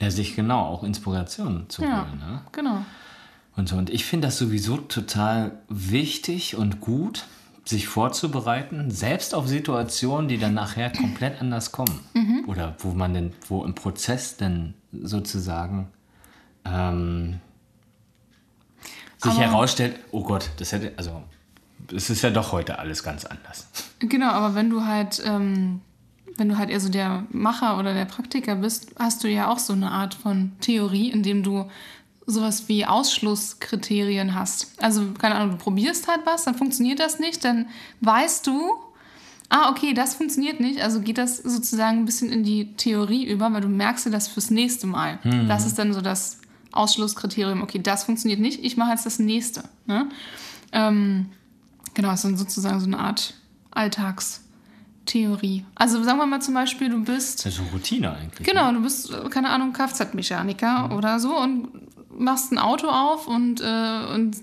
Ja, 0.00 0.10
sich 0.10 0.36
genau 0.36 0.60
auch 0.60 0.82
Inspiration 0.82 1.66
zu 1.68 1.82
ja, 1.82 2.06
holen. 2.06 2.18
Ne? 2.18 2.42
genau. 2.52 2.82
Und, 3.56 3.68
so. 3.68 3.76
und 3.76 3.90
ich 3.90 4.04
finde 4.04 4.28
das 4.28 4.38
sowieso 4.38 4.76
total 4.76 5.58
wichtig 5.68 6.56
und 6.56 6.80
gut, 6.80 7.24
sich 7.64 7.88
vorzubereiten, 7.88 8.90
selbst 8.90 9.34
auf 9.34 9.48
Situationen, 9.48 10.28
die 10.28 10.38
dann 10.38 10.54
nachher 10.54 10.90
komplett 10.92 11.40
anders 11.40 11.72
kommen. 11.72 12.00
Oder 12.46 12.76
wo 12.78 12.92
man 12.92 13.12
denn, 13.14 13.32
wo 13.48 13.64
im 13.64 13.74
Prozess 13.74 14.36
dann 14.36 14.74
sozusagen 14.92 15.88
ähm, 16.64 17.40
sich 19.18 19.32
Aber- 19.32 19.40
herausstellt, 19.40 19.98
oh 20.12 20.22
Gott, 20.22 20.50
das 20.58 20.72
hätte, 20.72 20.92
also 20.96 21.22
es 21.94 22.10
ist 22.10 22.22
ja 22.22 22.30
doch 22.30 22.52
heute 22.52 22.78
alles 22.78 23.02
ganz 23.02 23.24
anders. 23.24 23.68
Genau, 23.98 24.30
aber 24.30 24.54
wenn 24.54 24.70
du 24.70 24.84
halt, 24.84 25.22
ähm, 25.24 25.80
wenn 26.36 26.48
du 26.48 26.58
halt 26.58 26.70
eher 26.70 26.80
so 26.80 26.88
der 26.88 27.24
Macher 27.30 27.78
oder 27.78 27.94
der 27.94 28.04
Praktiker 28.04 28.56
bist, 28.56 28.88
hast 28.98 29.24
du 29.24 29.28
ja 29.28 29.48
auch 29.48 29.58
so 29.58 29.72
eine 29.72 29.90
Art 29.90 30.14
von 30.14 30.52
Theorie, 30.60 31.10
in 31.10 31.22
dem 31.22 31.42
du 31.42 31.68
sowas 32.26 32.68
wie 32.68 32.84
Ausschlusskriterien 32.84 34.34
hast. 34.34 34.72
Also, 34.82 35.12
keine 35.18 35.36
Ahnung, 35.36 35.52
du 35.52 35.64
probierst 35.64 36.08
halt 36.08 36.20
was, 36.24 36.44
dann 36.44 36.56
funktioniert 36.56 36.98
das 36.98 37.18
nicht, 37.18 37.44
dann 37.44 37.66
weißt 38.00 38.46
du, 38.46 38.72
ah, 39.48 39.70
okay, 39.70 39.94
das 39.94 40.14
funktioniert 40.14 40.58
nicht, 40.58 40.80
also 40.80 41.00
geht 41.00 41.18
das 41.18 41.36
sozusagen 41.36 41.98
ein 41.98 42.04
bisschen 42.04 42.32
in 42.32 42.42
die 42.42 42.74
Theorie 42.74 43.24
über, 43.24 43.52
weil 43.52 43.60
du 43.60 43.68
merkst 43.68 44.06
dir 44.06 44.10
das 44.10 44.26
fürs 44.26 44.50
nächste 44.50 44.88
Mal. 44.88 45.20
Das 45.46 45.66
ist 45.66 45.78
dann 45.78 45.92
so 45.92 46.00
das 46.00 46.40
Ausschlusskriterium, 46.72 47.62
okay, 47.62 47.80
das 47.80 48.04
funktioniert 48.04 48.40
nicht, 48.40 48.64
ich 48.64 48.76
mache 48.76 48.90
jetzt 48.90 49.06
das 49.06 49.20
nächste. 49.20 49.62
Ne? 49.86 50.08
Ähm, 50.72 51.26
Genau, 51.96 52.10
es 52.10 52.16
ist 52.16 52.24
dann 52.24 52.36
sozusagen 52.36 52.78
so 52.78 52.86
eine 52.86 52.98
Art 52.98 53.32
Alltagstheorie. 55.06 55.64
Also 55.74 56.02
sagen 56.02 56.18
wir 56.18 56.26
mal 56.26 56.40
zum 56.42 56.54
Beispiel, 56.54 56.90
du 56.90 57.02
bist, 57.04 57.40
Das 57.44 57.52
ist 57.52 57.56
so 57.58 57.62
Routine 57.72 58.12
eigentlich. 58.14 58.46
genau, 58.46 58.72
du 58.72 58.82
bist, 58.82 59.12
keine 59.30 59.50
Ahnung, 59.50 59.72
Kfz-Mechaniker 59.72 60.94
oder 60.96 61.18
so 61.20 61.36
und 61.38 61.68
machst 62.18 62.52
ein 62.52 62.58
Auto 62.58 62.88
auf 62.88 63.26
und, 63.28 63.60
äh, 63.60 64.14
und 64.14 64.36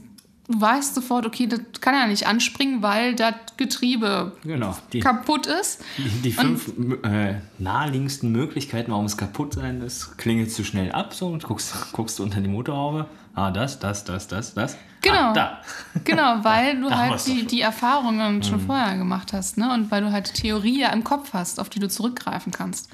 du 0.47 0.61
weißt 0.61 0.93
sofort, 0.95 1.25
okay, 1.25 1.47
das 1.47 1.59
kann 1.81 1.95
ja 1.95 2.07
nicht 2.07 2.27
anspringen, 2.27 2.81
weil 2.81 3.15
das 3.15 3.33
Getriebe 3.57 4.33
Genau. 4.43 4.75
Die, 4.91 4.99
kaputt 4.99 5.47
ist. 5.47 5.81
die, 5.97 6.09
die 6.21 6.31
fünf 6.31 6.71
äh, 7.03 7.35
naheliegendsten 7.59 8.31
Möglichkeiten, 8.31 8.91
warum 8.91 9.05
es 9.05 9.17
kaputt 9.17 9.53
sein 9.55 9.81
ist, 9.81 10.17
klingelt 10.17 10.51
zu 10.51 10.63
schnell 10.63 10.91
ab 10.91 11.13
so 11.13 11.27
und 11.27 11.43
guckst, 11.43 11.73
guckst 11.93 12.19
du 12.19 12.23
unter 12.23 12.41
die 12.41 12.49
Motorhaube. 12.49 13.07
Ah, 13.35 13.51
das, 13.51 13.79
das, 13.79 14.03
das, 14.03 14.27
das, 14.27 14.53
das. 14.53 14.77
Genau. 15.01 15.15
Ah, 15.15 15.33
da. 15.33 15.61
Genau, 16.03 16.39
weil 16.43 16.79
du 16.79 16.89
halt 16.89 17.25
die, 17.27 17.45
die 17.45 17.61
Erfahrungen 17.61 18.43
schon 18.43 18.59
vorher 18.59 18.97
gemacht 18.97 19.33
hast, 19.33 19.57
ne? 19.57 19.73
Und 19.73 19.91
weil 19.91 20.01
du 20.01 20.11
halt 20.11 20.33
Theorie 20.33 20.81
ja 20.81 20.89
im 20.89 21.03
Kopf 21.03 21.33
hast, 21.33 21.59
auf 21.59 21.69
die 21.69 21.79
du 21.79 21.87
zurückgreifen 21.89 22.51
kannst. 22.51 22.89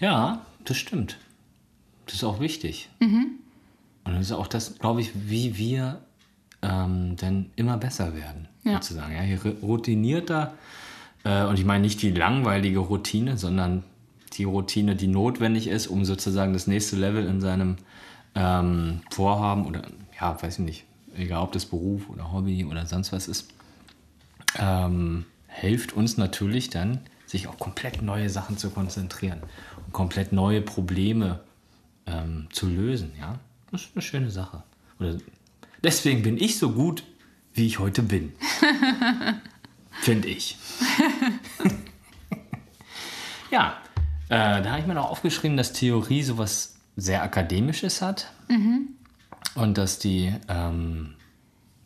Ja, 0.00 0.40
das 0.64 0.76
stimmt. 0.76 1.18
Das 2.06 2.16
ist 2.16 2.24
auch 2.24 2.40
wichtig. 2.40 2.88
Mhm. 3.00 3.38
Und 4.04 4.14
das 4.14 4.26
ist 4.26 4.32
auch 4.32 4.46
das, 4.46 4.78
glaube 4.78 5.00
ich, 5.00 5.12
wie 5.14 5.56
wir 5.56 6.00
ähm, 6.62 7.16
dann 7.16 7.50
immer 7.56 7.78
besser 7.78 8.14
werden, 8.14 8.48
Ja. 8.62 8.74
sozusagen. 8.74 9.14
Ja, 9.14 9.22
je 9.22 9.38
routinierter, 9.62 10.52
äh, 11.24 11.44
und 11.44 11.58
ich 11.58 11.64
meine 11.64 11.82
nicht 11.82 12.02
die 12.02 12.10
langweilige 12.10 12.80
Routine, 12.80 13.38
sondern 13.38 13.82
die 14.34 14.44
Routine, 14.44 14.96
die 14.96 15.06
notwendig 15.06 15.68
ist, 15.68 15.86
um 15.86 16.04
sozusagen 16.04 16.52
das 16.52 16.66
nächste 16.66 16.96
Level 16.96 17.26
in 17.26 17.40
seinem 17.40 17.76
ähm, 18.34 19.00
Vorhaben 19.10 19.66
oder, 19.66 19.82
ja, 20.20 20.40
weiß 20.40 20.58
ich 20.58 20.64
nicht, 20.64 20.84
egal 21.16 21.42
ob 21.42 21.52
das 21.52 21.66
Beruf 21.66 22.08
oder 22.08 22.32
Hobby 22.32 22.64
oder 22.64 22.86
sonst 22.86 23.12
was 23.12 23.28
ist, 23.28 23.50
ähm, 24.58 25.26
hilft 25.48 25.92
uns 25.92 26.16
natürlich 26.16 26.70
dann, 26.70 27.00
sich 27.26 27.46
auf 27.48 27.58
komplett 27.58 28.02
neue 28.02 28.28
Sachen 28.28 28.58
zu 28.58 28.70
konzentrieren 28.70 29.40
und 29.86 29.92
komplett 29.92 30.32
neue 30.32 30.60
Probleme 30.60 31.40
ähm, 32.06 32.48
zu 32.52 32.68
lösen. 32.68 33.12
Ja, 33.18 33.38
das 33.70 33.82
ist 33.82 33.90
eine 33.94 34.02
schöne 34.02 34.30
Sache. 34.30 34.62
Oder 35.00 35.16
deswegen 35.82 36.22
bin 36.22 36.36
ich 36.36 36.58
so 36.58 36.72
gut, 36.72 37.04
wie 37.54 37.66
ich 37.66 37.78
heute 37.78 38.02
bin. 38.02 38.32
Finde 40.02 40.28
ich. 40.28 40.56
ja, 43.50 43.78
äh, 44.28 44.62
da 44.62 44.70
habe 44.70 44.80
ich 44.80 44.86
mir 44.86 44.94
noch 44.94 45.10
aufgeschrieben, 45.10 45.56
dass 45.56 45.72
Theorie 45.72 46.22
sowas 46.22 46.73
sehr 46.96 47.22
Akademisches 47.22 48.02
hat 48.02 48.30
und 49.54 49.78
dass 49.78 49.98
die 49.98 50.34
ähm, 50.48 51.14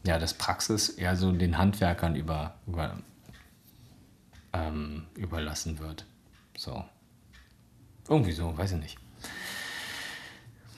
ja, 0.09 0.19
das 0.19 0.35
Praxis 0.35 0.89
eher 0.89 1.15
so 1.17 1.31
den 1.33 1.59
Handwerkern 1.59 2.15
über, 2.17 2.55
über, 2.67 2.97
ähm, 4.55 5.05
überlassen 5.15 5.79
wird. 5.79 6.07
So. 6.57 6.83
Irgendwie 8.09 8.33
so, 8.33 8.57
weiß 8.57 8.73
ich 8.73 8.79
nicht. 8.79 8.97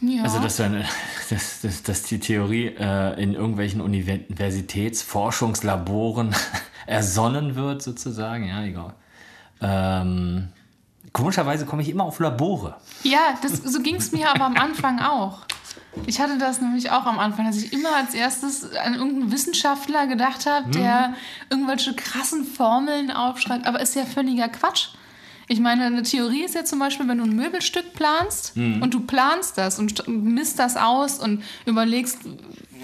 Ja. 0.01 0.25
Also, 0.25 0.41
dass, 0.41 0.57
dann, 0.57 0.85
dass, 1.31 1.61
dass, 1.61 1.85
dass 1.85 2.03
die 2.03 2.19
Theorie 2.19 2.75
äh, 2.77 3.23
in 3.23 3.35
irgendwelchen 3.35 3.81
Universitätsforschungslaboren 3.81 6.35
ersonnen 6.87 7.55
wird, 7.55 7.83
sozusagen. 7.83 8.49
Ja, 8.49 8.65
egal. 8.65 8.95
Ähm, 9.61 10.49
komischerweise 11.13 11.67
komme 11.67 11.83
ich 11.83 11.89
immer 11.89 12.05
auf 12.05 12.19
Labore. 12.21 12.77
Ja, 13.03 13.35
das, 13.43 13.53
so 13.53 13.81
ging 13.81 13.97
es 13.97 14.13
mir 14.13 14.29
aber 14.31 14.45
am 14.45 14.57
Anfang 14.57 15.01
auch. 15.01 15.41
Ich 16.07 16.21
hatte 16.21 16.39
das 16.39 16.61
nämlich 16.61 16.91
auch 16.93 17.05
am 17.07 17.19
Anfang, 17.19 17.47
dass 17.47 17.57
ich 17.57 17.73
immer 17.73 17.95
als 17.97 18.15
erstes 18.15 18.77
an 18.77 18.95
irgendeinen 18.95 19.33
Wissenschaftler 19.33 20.07
gedacht 20.07 20.47
habe, 20.47 20.71
der 20.71 21.15
irgendwelche 21.51 21.95
krassen 21.95 22.45
Formeln 22.45 23.11
aufschreibt. 23.11 23.67
Aber 23.67 23.81
ist 23.81 23.97
ja 23.97 24.05
völliger 24.05 24.49
Quatsch. 24.49 24.89
Ich 25.49 25.59
meine, 25.59 25.87
eine 25.87 26.05
Theorie 26.05 26.45
ist 26.45 26.55
ja 26.55 26.65
zum 26.65 26.79
Beispiel, 26.79 27.09
wenn 27.09 27.19
du 27.19 27.25
ein 27.25 27.35
Möbelstück 27.35 27.93
planst 27.95 28.57
Mhm. 28.57 28.83
und 28.83 28.95
du 28.95 29.01
planst 29.01 29.59
das 29.59 29.81
und 29.81 29.93
st- 30.01 30.09
misst 30.09 30.61
das 30.61 30.77
aus 30.77 31.19
und 31.19 31.43
überlegst, 31.67 32.19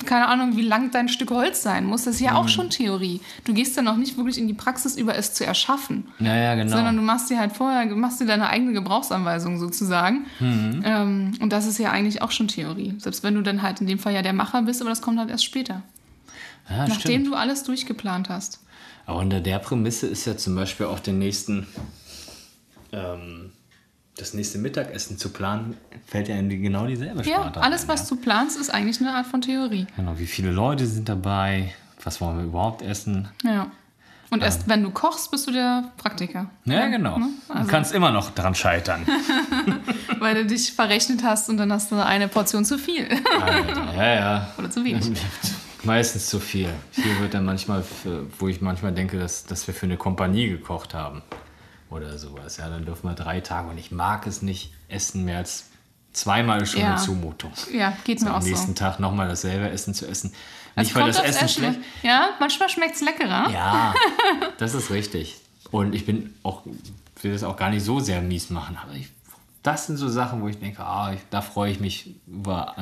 keine 0.05 0.29
Ahnung, 0.29 0.57
wie 0.57 0.63
lang 0.63 0.91
dein 0.91 1.09
Stück 1.09 1.31
Holz 1.31 1.63
sein 1.63 1.85
muss, 1.87 2.05
das 2.05 2.17
ist 2.17 2.21
ja 2.21 2.33
Mhm. 2.33 2.37
auch 2.37 2.49
schon 2.49 2.71
Theorie. 2.71 3.21
Du 3.45 3.55
gehst 3.55 3.77
dann 3.77 3.85
noch 3.87 3.97
nicht 3.97 4.17
wirklich 4.17 4.37
in 4.39 4.49
die 4.49 4.55
Praxis 4.55 4.97
über, 4.97 5.17
es 5.17 5.33
zu 5.33 5.47
erschaffen. 5.47 6.09
Ja, 6.19 6.35
ja, 6.37 6.55
genau. 6.55 6.77
Sondern 6.77 6.97
du 6.97 7.03
machst 7.03 7.31
dir 7.31 7.39
halt 7.39 7.53
vorher, 7.53 7.87
machst 7.95 8.21
dir 8.21 8.27
deine 8.27 8.49
eigene 8.49 8.73
Gebrauchsanweisung 8.73 9.59
sozusagen. 9.59 10.27
Mhm. 10.41 10.83
Ähm, 10.85 11.33
und 11.41 11.53
das 11.53 11.67
ist 11.67 11.79
ja 11.79 11.91
eigentlich 11.93 12.21
auch 12.23 12.31
schon 12.33 12.49
Theorie. 12.49 12.95
Selbst 12.99 13.23
wenn 13.23 13.35
du 13.35 13.43
dann 13.43 13.63
halt 13.63 13.81
in 13.81 13.87
dem 13.87 13.99
Fall 13.99 14.13
ja 14.13 14.23
der 14.23 14.33
Macher 14.33 14.63
bist, 14.63 14.81
aber 14.81 14.91
das 14.91 15.01
kommt 15.01 15.19
halt 15.19 15.31
erst 15.31 15.45
später. 15.45 15.83
ja, 16.69 16.87
Nachdem 16.89 16.99
stimmt. 17.01 17.27
du 17.29 17.35
alles 17.35 17.63
durchgeplant 17.63 18.29
hast. 18.29 18.61
Aber 19.07 19.21
unter 19.21 19.41
der 19.41 19.61
Prämisse 19.61 20.09
ist 20.09 20.27
ja 20.27 20.37
zum 20.37 20.57
Beispiel 20.57 20.87
auch 20.87 20.99
den 21.01 21.19
nächsten, 21.21 21.67
ähm, 22.93 23.53
das 24.17 24.33
nächste 24.33 24.59
Mittagessen 24.59 25.19
zu 25.19 25.29
planen, 25.29 25.77
fällt 26.07 26.29
ja 26.29 26.37
in 26.37 26.49
die, 26.49 26.59
genau 26.59 26.87
dieselbe 26.87 27.23
Ja, 27.23 27.41
Sparte 27.41 27.63
alles, 27.63 27.83
rein, 27.83 27.89
was 27.89 28.09
du 28.09 28.17
planst, 28.17 28.59
ist 28.59 28.71
eigentlich 28.71 29.01
eine 29.01 29.15
Art 29.15 29.27
von 29.27 29.43
Theorie. 29.43 29.87
Genau, 29.97 30.19
wie 30.19 30.27
viele 30.27 30.51
Leute 30.51 30.87
sind 30.87 31.09
dabei? 31.09 31.75
Was 32.03 32.21
wollen 32.21 32.39
wir 32.39 32.45
überhaupt 32.45 32.83
essen? 32.83 33.29
Ja. 33.43 33.71
Und 34.31 34.43
erst 34.43 34.69
wenn 34.69 34.83
du 34.83 34.91
kochst, 34.91 35.31
bist 35.31 35.47
du 35.47 35.53
der 35.53 35.93
Praktiker. 35.99 36.51
Ja, 36.65 36.89
genau. 36.89 37.19
ne? 37.19 37.29
Du 37.49 37.67
kannst 37.67 37.93
immer 37.93 38.11
noch 38.11 38.31
daran 38.31 38.55
scheitern. 38.55 39.07
Weil 40.19 40.35
du 40.35 40.47
dich 40.47 40.73
verrechnet 40.73 41.23
hast 41.23 41.49
und 41.49 41.59
dann 41.59 41.73
hast 41.73 41.93
du 41.93 42.05
eine 42.05 42.27
Portion 42.27 42.65
zu 42.65 42.77
viel. 42.77 43.07
Alter, 43.41 43.95
ja, 43.97 44.15
ja. 44.15 44.49
Oder 44.59 44.71
zu 44.71 44.85
wenig. 44.85 45.13
Meistens 45.85 46.29
zu 46.29 46.41
viel. 46.41 46.69
Viel 46.91 47.21
wird 47.21 47.35
dann 47.35 47.45
manchmal, 47.45 47.83
für, 47.83 48.27
wo 48.41 48.49
ich 48.49 48.61
manchmal 48.61 48.93
denke, 48.93 49.19
dass, 49.19 49.45
dass 49.45 49.67
wir 49.69 49.75
für 49.75 49.87
eine 49.87 49.97
Kompanie 49.97 50.49
gekocht 50.49 50.95
haben. 50.95 51.23
Oder 51.91 52.19
sowas. 52.19 52.57
Ja, 52.57 52.69
dann 52.69 52.85
dürfen 52.85 53.09
wir 53.09 53.15
drei 53.15 53.41
Tage. 53.41 53.69
Und 53.69 53.79
ich 53.79 53.91
mag 53.91 54.27
es 54.27 54.43
nicht 54.43 54.73
essen 54.89 55.25
mehr 55.25 55.39
als 55.39 55.67
zweimal 56.13 56.65
schon 56.67 56.81
Ja. 56.81 56.95
eine 56.95 56.97
Zumutung. 56.97 57.53
Ja, 57.73 57.97
geht 58.05 58.21
mir 58.23 58.31
Am 58.31 58.37
auch 58.37 58.43
nächsten 58.43 58.69
so. 58.69 58.73
Tag 58.75 58.99
nochmal 59.01 59.29
dasselbe 59.29 59.69
Essen 59.71 59.95
zu 59.95 60.07
essen. 60.07 60.33
Es 60.75 60.89
Nicht, 60.89 60.95
weil 60.97 61.07
das 61.07 61.19
aufs 61.19 61.29
Essen 61.29 61.49
schlecht 61.49 61.79
Ja, 62.03 62.31
manchmal 62.41 62.69
schmeckt 62.69 62.97
es 62.97 63.03
leckerer. 63.03 63.51
Ja, 63.51 63.95
das 64.59 64.75
ist 64.75 64.91
richtig. 64.91 65.37
Und 65.71 65.95
ich 65.95 66.07
bin 66.07 66.35
auch, 66.43 66.63
will 67.23 67.33
das 67.33 67.43
auch 67.45 67.57
gar 67.57 67.71
nicht 67.71 67.85
so 67.85 68.01
sehr 68.01 68.21
mies 68.21 68.51
machen. 68.51 68.77
Aber 68.83 68.93
ich, 68.93 69.09
das 69.63 69.87
sind 69.87 69.97
so 69.97 70.09
Sachen, 70.09 70.43
wo 70.43 70.49
ich 70.49 70.59
denke, 70.59 70.83
ah, 70.85 71.13
ich, 71.13 71.21
da 71.31 71.41
freue 71.43 71.71
ich 71.71 71.81
mich 71.81 72.15
über, 72.27 72.75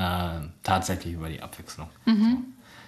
äh, 0.44 0.48
tatsächlich 0.62 1.14
über 1.14 1.28
die 1.28 1.42
Abwechslung. 1.42 1.88
So. 2.06 2.12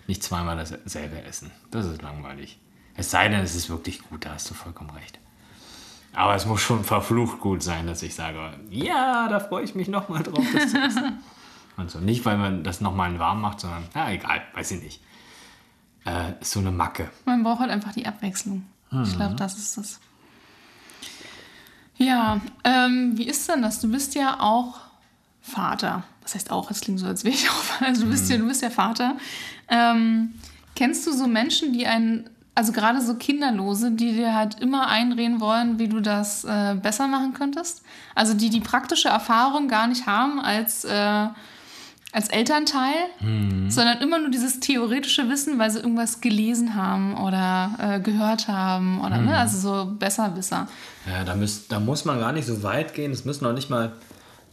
Nicht 0.07 0.23
zweimal 0.23 0.57
dasselbe 0.57 1.23
essen. 1.23 1.51
Das 1.71 1.87
ist 1.87 2.03
langweilig. 2.03 2.59
Es 2.95 3.11
sei 3.11 3.29
denn, 3.29 3.41
es 3.41 3.55
ist 3.55 3.69
wirklich 3.69 4.03
gut, 4.09 4.25
da 4.25 4.35
hast 4.35 4.49
du 4.51 4.55
vollkommen 4.55 4.91
recht. 4.91 5.19
Aber 6.17 6.35
es 6.35 6.47
muss 6.47 6.61
schon 6.63 6.83
verflucht 6.83 7.41
gut 7.41 7.63
sein, 7.63 7.87
dass 7.87 8.03
ich 8.03 8.15
sage, 8.15 8.55
ja, 8.71 9.29
da 9.29 9.39
freue 9.39 9.63
ich 9.65 9.75
mich 9.75 9.87
nochmal 9.89 10.23
drauf, 10.23 10.45
das 10.55 10.71
zu 10.71 10.79
essen. 10.81 11.19
Und 11.77 11.91
so. 11.91 11.99
Nicht, 12.01 12.25
weil 12.25 12.39
man 12.39 12.65
das 12.65 12.81
nochmal 12.81 13.19
warm 13.19 13.43
macht, 13.43 13.61
sondern, 13.61 13.85
ja, 13.95 14.11
egal, 14.11 14.41
weiß 14.55 14.71
ich 14.73 14.83
nicht. 14.83 15.01
Äh, 16.07 16.33
ist 16.41 16.53
so 16.53 16.61
eine 16.61 16.71
Macke. 16.71 17.11
Man 17.27 17.43
braucht 17.43 17.61
halt 17.61 17.71
einfach 17.71 17.93
die 17.93 18.07
Abwechslung. 18.07 18.65
Ich 18.91 18.97
Mhm. 18.97 19.17
glaube, 19.17 19.35
das 19.35 19.59
ist 19.59 19.77
das. 19.77 20.01
Ja, 21.99 22.41
ähm, 22.65 23.13
wie 23.17 23.27
ist 23.27 23.49
denn 23.49 23.63
das? 23.63 23.81
Du 23.81 23.91
bist 23.91 24.15
ja 24.15 24.41
auch 24.41 24.81
Vater. 25.43 26.03
Das 26.23 26.35
heißt 26.35 26.51
auch, 26.51 26.71
es 26.71 26.81
klingt 26.81 26.99
so, 27.01 27.07
als 27.07 27.25
wäre 27.25 27.35
ich 27.35 27.49
auch 27.51 27.81
Also 27.81 28.05
du 28.05 28.11
bist 28.11 28.29
ja, 28.31 28.37
du 28.37 28.47
bist 28.47 28.63
ja 28.63 28.71
Vater. 28.71 29.17
Ähm, 29.69 30.35
kennst 30.75 31.07
du 31.07 31.13
so 31.13 31.27
Menschen, 31.27 31.73
die 31.73 31.87
einen, 31.87 32.29
also 32.57 32.73
gerade 32.73 33.01
so 33.01 33.15
Kinderlose, 33.15 33.93
die 33.93 34.13
dir 34.13 34.35
halt 34.35 34.61
immer 34.61 34.89
einreden 34.89 35.41
wollen, 35.41 35.79
wie 35.79 35.89
du 35.89 36.01
das 36.01 36.45
äh, 36.45 36.75
besser 36.75 37.07
machen 37.07 37.35
könntest? 37.35 37.83
Also 38.15 38.35
die 38.35 38.51
die 38.51 38.61
praktische 38.61 39.09
Erfahrung 39.09 39.69
gar 39.69 39.87
nicht 39.87 40.07
haben 40.07 40.41
als 40.41 40.85
äh, 40.85 41.29
als 42.13 42.29
Elternteil, 42.31 42.95
sondern 43.69 43.99
immer 43.99 44.19
nur 44.19 44.31
dieses 44.31 44.59
theoretische 44.61 45.29
Wissen, 45.29 45.59
weil 45.59 45.71
sie 45.71 45.81
irgendwas 45.81 46.23
gelesen 46.23 46.75
haben 46.75 47.15
oder 47.15 47.77
äh, 47.79 48.01
gehört 48.01 48.49
haben 48.49 49.03
oder 49.03 49.19
ne, 49.19 49.37
also 49.37 49.59
so 49.59 49.91
Besserwisser. 49.99 50.67
Ja, 51.07 51.25
da, 51.25 51.35
müsst, 51.35 51.71
da 51.71 51.79
muss 51.79 52.07
man 52.07 52.19
gar 52.19 52.33
nicht 52.33 52.47
so 52.47 52.63
weit 52.63 52.95
gehen. 52.95 53.13
Es 53.13 53.27
müssen 53.27 53.45
auch 53.45 53.53
nicht 53.53 53.69
mal 53.69 53.93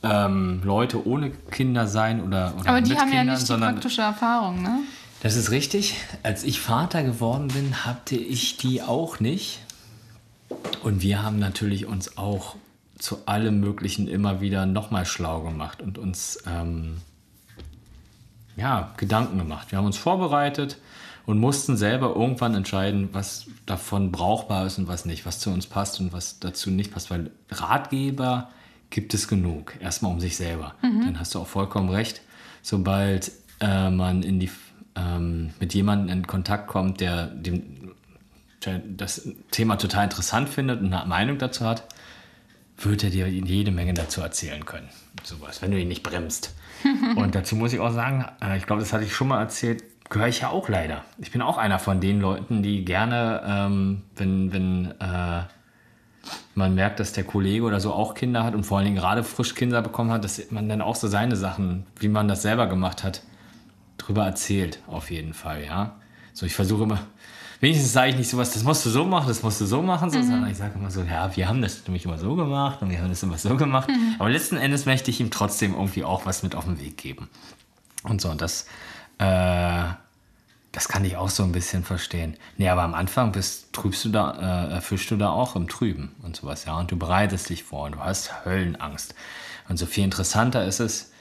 ähm, 0.04 0.62
Leute 0.66 1.08
ohne 1.08 1.30
Kinder 1.30 1.88
sein 1.88 2.22
oder, 2.22 2.54
oder 2.60 2.70
Aber 2.70 2.82
die 2.82 2.90
mit 2.90 3.00
haben 3.00 3.08
ja 3.14 3.20
Kindern, 3.20 3.36
nicht 3.36 3.44
die 3.44 3.48
sondern 3.48 3.76
praktische 3.76 4.02
Erfahrung, 4.02 4.62
ne? 4.62 4.80
Das 5.24 5.38
ist 5.38 5.52
richtig. 5.52 5.96
Als 6.22 6.44
ich 6.44 6.60
Vater 6.60 7.02
geworden 7.02 7.48
bin, 7.48 7.86
hatte 7.86 8.18
ich 8.18 8.58
die 8.58 8.82
auch 8.82 9.22
nicht. 9.22 9.62
Und 10.84 11.02
wir 11.02 11.24
haben 11.24 11.40
natürlich 11.40 11.86
uns 11.86 12.18
auch 12.18 12.58
zu 13.00 13.26
allem 13.26 13.62
Möglichen 13.62 14.10
immer 14.10 14.42
wieder 14.42 14.66
nochmal 14.66 15.06
schlau 15.06 15.42
gemacht 15.42 15.82
und 15.82 15.98
uns 15.98 16.44
ähm, 16.46 16.98
ja, 18.58 18.94
Gedanken 18.98 19.38
gemacht. 19.38 19.72
Wir 19.72 19.78
haben 19.78 19.86
uns 19.86 19.98
vorbereitet 19.98 20.78
und 21.26 21.40
mussten 21.40 21.78
selber 21.78 22.14
irgendwann 22.18 22.54
entscheiden, 22.54 23.08
was 23.14 23.46
davon 23.66 24.12
brauchbar 24.12 24.66
ist 24.66 24.78
und 24.78 24.90
was 24.90 25.06
nicht, 25.06 25.26
was 25.26 25.40
zu 25.40 25.52
uns 25.52 25.68
passt 25.68 26.02
und 26.02 26.12
was 26.12 26.40
dazu 26.40 26.70
nicht 26.70 26.92
passt. 26.92 27.10
Weil 27.10 27.32
Ratgeber 27.50 28.50
gibt 28.90 29.14
es 29.14 29.30
genug, 29.30 29.74
erstmal 29.80 30.12
um 30.12 30.20
sich 30.20 30.36
selber. 30.36 30.76
Dann 30.82 31.18
hast 31.18 31.34
du 31.34 31.40
auch 31.40 31.48
vollkommen 31.48 31.90
recht. 31.90 32.22
Sobald 32.62 33.32
äh, 33.62 33.90
man 33.90 34.22
in 34.22 34.40
die, 34.40 34.52
ähm, 34.96 35.52
mit 35.60 35.74
jemandem 35.74 36.10
in 36.18 36.28
Kontakt 36.28 36.68
kommt, 36.68 37.00
der 37.00 37.28
dem, 37.28 37.94
der 38.66 38.80
das 38.80 39.28
Thema 39.52 39.78
total 39.78 40.06
interessant 40.06 40.50
findet 40.50 40.82
und 40.82 40.94
eine 40.94 41.08
Meinung 41.08 41.38
dazu 41.38 41.66
hat, 41.66 41.84
wird 42.78 43.04
er 43.04 43.10
dir 43.10 43.28
jede 43.30 43.72
Menge 43.72 43.94
dazu 43.94 44.22
erzählen 44.22 44.66
können. 44.66 44.90
Sowas, 45.24 45.62
wenn 45.62 45.72
du 45.72 45.80
ihn 45.80 45.88
nicht 45.88 46.04
bremst. 46.04 46.56
Und 47.16 47.36
dazu 47.36 47.56
muss 47.56 47.72
ich 47.72 47.80
auch 47.80 47.92
sagen, 47.92 48.26
äh, 48.42 48.58
ich 48.58 48.66
glaube, 48.66 48.82
das 48.82 48.92
hatte 48.92 49.06
ich 49.06 49.16
schon 49.16 49.28
mal 49.28 49.40
erzählt, 49.40 49.84
gehöre 50.10 50.28
ich 50.28 50.42
ja 50.42 50.50
auch 50.50 50.68
leider. 50.70 51.04
Ich 51.18 51.32
bin 51.32 51.42
auch 51.42 51.58
einer 51.58 51.80
von 51.80 52.02
den 52.02 52.20
Leuten, 52.20 52.62
die 52.62 52.84
gerne, 52.84 53.42
ähm, 53.46 54.02
wenn, 54.16 54.52
wenn 54.52 54.92
äh, 55.00 55.44
man 56.56 56.76
merkt, 56.76 57.00
dass 57.00 57.14
der 57.14 57.24
Kollege 57.24 57.64
oder 57.64 57.80
so 57.80 57.94
auch 57.94 58.14
Kinder 58.14 58.44
hat 58.44 58.54
und 58.54 58.64
vor 58.64 58.78
allen 58.78 58.86
Dingen 58.86 58.98
gerade 58.98 59.24
frisch 59.24 59.56
Kinder 59.56 59.82
bekommen 59.82 60.12
hat, 60.12 60.24
dass 60.24 60.52
man 60.52 60.68
dann 60.68 60.82
auch 60.82 60.96
so 60.96 61.08
seine 61.08 61.36
Sachen, 61.36 61.86
wie 62.00 62.08
man 62.10 62.28
das 62.28 62.42
selber 62.42 62.68
gemacht 62.68 63.04
hat, 63.04 63.22
drüber 63.98 64.26
erzählt, 64.26 64.80
auf 64.88 65.12
jeden 65.12 65.34
Fall, 65.34 65.64
ja. 65.64 65.96
So, 66.34 66.46
ich 66.46 66.56
versuche 66.56 66.84
immer, 66.84 67.00
wenigstens 67.60 67.94
sage 67.94 68.10
ich 68.10 68.18
nicht 68.18 68.30
sowas, 68.30 68.52
das 68.52 68.64
musst 68.64 68.86
du 68.86 68.90
so 68.90 69.06
machen, 69.06 69.28
das 69.28 69.44
musst 69.44 69.62
du 69.62 69.66
so 69.66 69.82
machen, 69.82 70.10
so, 70.10 70.22
sondern 70.22 70.50
ich 70.50 70.58
sage 70.58 70.74
immer 70.76 70.92
so, 70.92 71.02
ja, 71.02 71.36
wir 71.36 71.48
haben 71.48 71.62
das 71.62 71.86
nämlich 71.88 72.06
immer 72.06 72.18
so 72.18 72.36
gemacht 72.36 72.82
und 72.82 72.90
wir 72.90 73.00
haben 73.00 73.10
das 73.10 73.24
immer 73.24 73.38
so 73.38 73.56
gemacht. 73.56 73.90
Aber 74.20 74.30
letzten 74.30 74.58
Endes 74.58 74.86
möchte 74.86 75.12
ich 75.12 75.20
ihm 75.20 75.32
trotzdem 75.32 75.74
irgendwie 75.74 76.04
auch 76.04 76.26
was 76.26 76.44
mit 76.44 76.56
auf 76.56 76.66
den 76.66 76.80
Weg 76.82 76.98
geben. 76.98 77.30
Und 78.04 78.20
so, 78.20 78.30
und 78.30 78.42
das, 78.42 78.68
äh, 79.20 79.84
das 80.74 80.88
kann 80.90 81.06
ich 81.06 81.16
auch 81.16 81.30
so 81.30 81.44
ein 81.44 81.52
bisschen 81.52 81.84
verstehen. 81.84 82.36
Nee, 82.58 82.68
aber 82.68 82.82
am 82.82 82.96
Anfang 82.96 83.32
bist, 83.32 83.72
trübst 83.74 84.04
du 84.06 84.10
da, 84.10 84.78
äh, 84.78 84.82
fischst 84.82 85.12
du 85.12 85.16
da 85.16 85.30
auch 85.30 85.56
im 85.56 85.68
Trüben 85.68 86.16
und 86.24 86.36
sowas, 86.36 86.66
ja. 86.66 86.78
Und 86.78 86.92
du 86.92 86.98
bereitest 86.98 87.50
dich 87.50 87.64
vor 87.64 87.86
und 87.86 87.94
du 87.94 88.00
hast 88.00 88.44
Höllenangst. 88.44 89.16
Und 89.70 89.78
so 89.78 89.86
viel 89.86 90.04
interessanter 90.04 90.66
ist 90.66 90.80
es, 90.80 91.12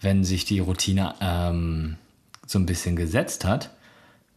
wenn 0.00 0.22
sich 0.24 0.44
die 0.44 0.60
Routine 0.60 1.14
ähm, 1.20 1.96
so 2.48 2.58
ein 2.58 2.66
bisschen 2.66 2.96
gesetzt 2.96 3.44
hat, 3.44 3.70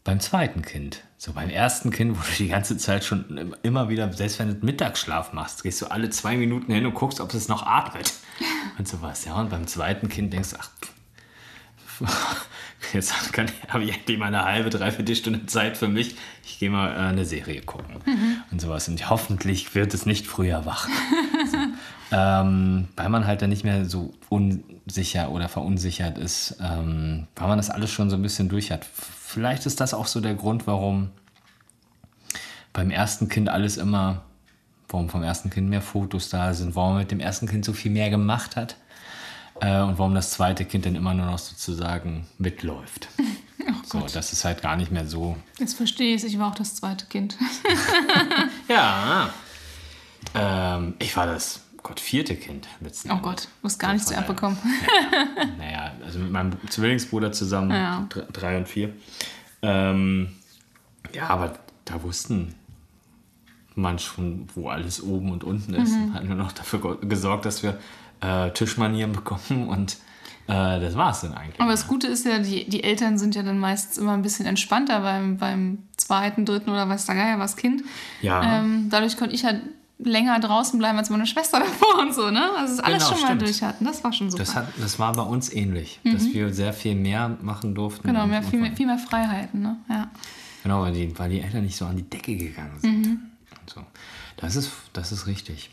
beim 0.04 0.20
zweiten 0.20 0.62
Kind. 0.62 1.04
So 1.18 1.34
beim 1.34 1.50
ersten 1.50 1.92
Kind, 1.92 2.18
wo 2.18 2.22
du 2.22 2.38
die 2.38 2.50
ganze 2.50 2.78
Zeit 2.78 3.04
schon 3.06 3.56
immer 3.64 3.90
wieder, 3.90 4.12
selbst 4.12 4.40
wenn 4.40 4.50
du 4.50 4.66
Mittagsschlaf 4.66 5.34
machst, 5.34 5.64
gehst 5.64 5.82
du 5.82 5.86
alle 5.90 6.10
zwei 6.10 6.36
Minuten 6.36 6.74
hin 6.74 6.86
und 6.86 6.94
guckst, 6.94 7.22
ob 7.22 7.34
es 7.34 7.48
noch 7.48 7.66
atmet. 7.66 8.14
Und 8.78 8.88
sowas, 8.88 9.26
ja. 9.26 9.36
Und 9.36 9.50
beim 9.50 9.68
zweiten 9.68 10.10
Kind 10.10 10.34
denkst 10.34 10.52
du, 10.52 10.58
ach, 10.60 10.72
jetzt 12.94 13.14
habe 13.70 13.84
ich 13.84 13.94
endlich 13.94 14.18
mal 14.18 14.28
eine 14.28 14.44
halbe, 14.44 14.72
dreiviertel 14.72 15.16
Stunde 15.16 15.46
Zeit 15.46 15.78
für 15.78 15.88
mich. 15.88 16.16
Ich 16.44 16.58
gehe 16.58 16.72
mal 16.72 16.92
äh, 16.92 17.10
eine 17.10 17.26
Serie 17.26 17.62
gucken 17.62 17.98
und 18.50 18.60
sowas. 18.60 18.88
Und 18.88 19.10
hoffentlich 19.10 19.76
wird 19.76 19.94
es 19.94 20.08
nicht 20.08 20.26
früher 20.26 20.66
wach. 20.66 20.88
so. 21.52 21.58
ähm, 22.12 22.88
weil 22.96 23.10
man 23.10 23.28
halt 23.28 23.44
dann 23.44 23.52
nicht 23.52 23.64
mehr 23.64 23.86
so 23.86 24.14
unsicher 24.86 25.32
oder 25.32 25.50
verunsichert 25.50 26.18
ist, 26.18 26.58
ähm, 26.62 27.28
weil 27.36 27.48
man 27.48 27.58
das 27.58 27.70
alles 27.70 27.92
schon 27.92 28.10
so 28.10 28.16
ein 28.16 28.22
bisschen 28.22 28.50
durch 28.50 28.72
hat. 28.72 28.86
Vielleicht 28.86 29.66
ist 29.66 29.80
das 29.80 29.94
auch 29.94 30.08
so 30.08 30.22
der 30.22 30.36
Grund, 30.36 30.68
warum 30.68 31.12
beim 32.74 32.92
ersten 32.92 33.30
Kind 33.30 33.50
alles 33.50 33.78
immer, 33.78 34.24
warum 34.90 35.10
vom 35.10 35.24
ersten 35.24 35.50
Kind 35.50 35.70
mehr 35.70 35.82
Fotos 35.82 36.30
da 36.30 36.54
sind, 36.54 36.76
warum 36.76 36.94
man 36.94 37.00
mit 37.02 37.12
dem 37.12 37.20
ersten 37.20 37.48
Kind 37.48 37.66
so 37.66 37.74
viel 37.74 37.92
mehr 37.92 38.10
gemacht 38.10 38.56
hat 38.56 38.76
äh, 39.62 39.82
und 39.82 39.98
warum 39.98 40.16
das 40.16 40.32
zweite 40.32 40.66
Kind 40.66 40.86
dann 40.86 40.96
immer 40.96 41.14
nur 41.14 41.26
noch 41.26 41.40
sozusagen 41.40 42.28
mitläuft. 42.38 43.08
so, 43.86 44.06
das 44.14 44.34
ist 44.34 44.46
halt 44.46 44.62
gar 44.62 44.76
nicht 44.76 44.92
mehr 44.92 45.08
so. 45.08 45.38
Jetzt 45.60 45.76
verstehe 45.76 46.16
ich 46.16 46.24
es, 46.24 46.30
ich 46.30 46.40
war 46.40 46.50
auch 46.50 46.56
das 46.56 46.76
zweite 46.76 47.06
Kind. 47.06 47.38
Ja. 48.68 49.30
Ähm, 50.34 50.94
ich 51.00 51.18
war 51.18 51.26
das, 51.26 51.62
Gott, 51.84 52.00
vierte 52.00 52.36
Kind 52.36 52.68
letzten 52.80 53.10
Oh 53.10 53.14
Endes. 53.16 53.24
Gott, 53.26 53.48
hast 53.64 53.80
gar 53.80 53.94
nichts 53.94 54.10
mehr 54.10 54.20
daher- 54.20 54.30
abbekommen. 54.30 54.58
Naja, 55.58 55.92
also 56.04 56.20
mit 56.20 56.32
meinem 56.32 56.52
Zwillingsbruder 56.70 57.32
zusammen, 57.32 57.72
Ja. 57.72 58.06
dr- 58.10 58.28
drei 58.32 58.58
und 58.58 58.68
vier. 58.68 58.94
Ähm, 59.62 60.30
ja, 61.14 61.28
aber 61.30 61.58
da 61.86 62.02
wussten 62.04 62.56
man 63.76 64.00
schon, 64.00 64.48
wo 64.54 64.70
alles 64.70 65.02
oben 65.02 65.32
und 65.32 65.44
unten 65.44 65.74
ist. 65.74 65.92
Mhm. 65.96 66.14
Hatten 66.14 66.28
wir 66.30 66.36
noch 66.36 66.52
dafür 66.52 66.82
ge- 66.82 67.08
gesorgt, 67.08 67.46
dass 67.46 67.64
wir 67.64 67.80
äh, 68.22 68.52
Tischmanieren 68.52 69.14
bekommen 69.14 69.68
und 69.70 69.98
äh, 70.48 70.80
das 70.80 70.96
war 70.96 71.12
es 71.12 71.22
dann 71.22 71.34
eigentlich. 71.34 71.60
Aber 71.60 71.72
das 71.72 71.88
Gute 71.88 72.08
ist 72.08 72.26
ja, 72.26 72.40
die, 72.40 72.68
die 72.70 72.84
Eltern 72.84 73.18
sind 73.18 73.34
ja 73.36 73.44
dann 73.44 73.58
meistens 73.58 73.98
immer 73.98 74.14
ein 74.14 74.22
bisschen 74.22 74.46
entspannter 74.46 75.00
beim, 75.02 75.38
beim 75.38 75.80
zweiten, 75.98 76.46
dritten 76.46 76.70
oder 76.70 76.88
weiß 76.90 77.06
der 77.06 77.16
Geier 77.16 77.40
was 77.40 77.56
Kind. 77.56 77.84
Ja. 78.22 78.60
Ähm, 78.60 78.88
dadurch 78.90 79.18
konnte 79.18 79.34
ich 79.34 79.46
halt 79.46 79.62
länger 80.04 80.40
draußen 80.40 80.78
bleiben 80.80 80.98
als 80.98 81.10
meine 81.10 81.26
Schwester 81.28 81.60
davor 81.62 82.00
und 82.02 82.14
so, 82.14 82.30
ne? 82.32 82.50
Also 82.58 82.78
das 82.78 82.84
alles 82.86 83.04
Genau, 83.04 83.10
schon 83.16 83.22
mal 83.22 83.28
stimmt. 83.28 83.42
durch 83.44 83.62
hatten. 83.64 83.86
Das 83.86 84.04
war 84.04 84.14
schon 84.14 84.32
super. 84.32 84.44
Das, 84.44 84.56
hat, 84.56 84.68
das 84.80 85.00
war 85.00 85.14
bei 85.14 85.22
uns 85.24 85.52
ähnlich, 85.54 86.00
dass 86.04 86.26
wir 86.34 86.54
sehr 86.54 86.74
viel 86.74 86.96
mehr 86.96 87.38
machen 87.42 87.76
durften. 87.76 88.08
genau, 88.08 88.26
mehr, 88.28 88.42
viel, 88.44 88.60
mehr, 88.60 88.76
viel 88.76 88.86
mehr 88.88 88.98
Freiheiten, 88.98 89.62
ne? 89.62 89.78
Ja. 89.90 90.10
Genau, 90.64 90.82
weil 90.82 90.94
die, 90.94 91.18
weil 91.18 91.30
die 91.30 91.42
Eltern 91.42 91.64
nicht 91.64 91.76
so 91.76 91.86
an 91.86 91.98
die 91.98 92.04
Decke 92.10 92.36
gegangen 92.36 92.80
sind. 92.82 93.02
Mhm. 93.08 93.20
So. 93.74 93.82
Das, 94.38 94.56
ist, 94.56 94.72
das 94.94 95.12
ist 95.12 95.28
richtig. 95.28 95.70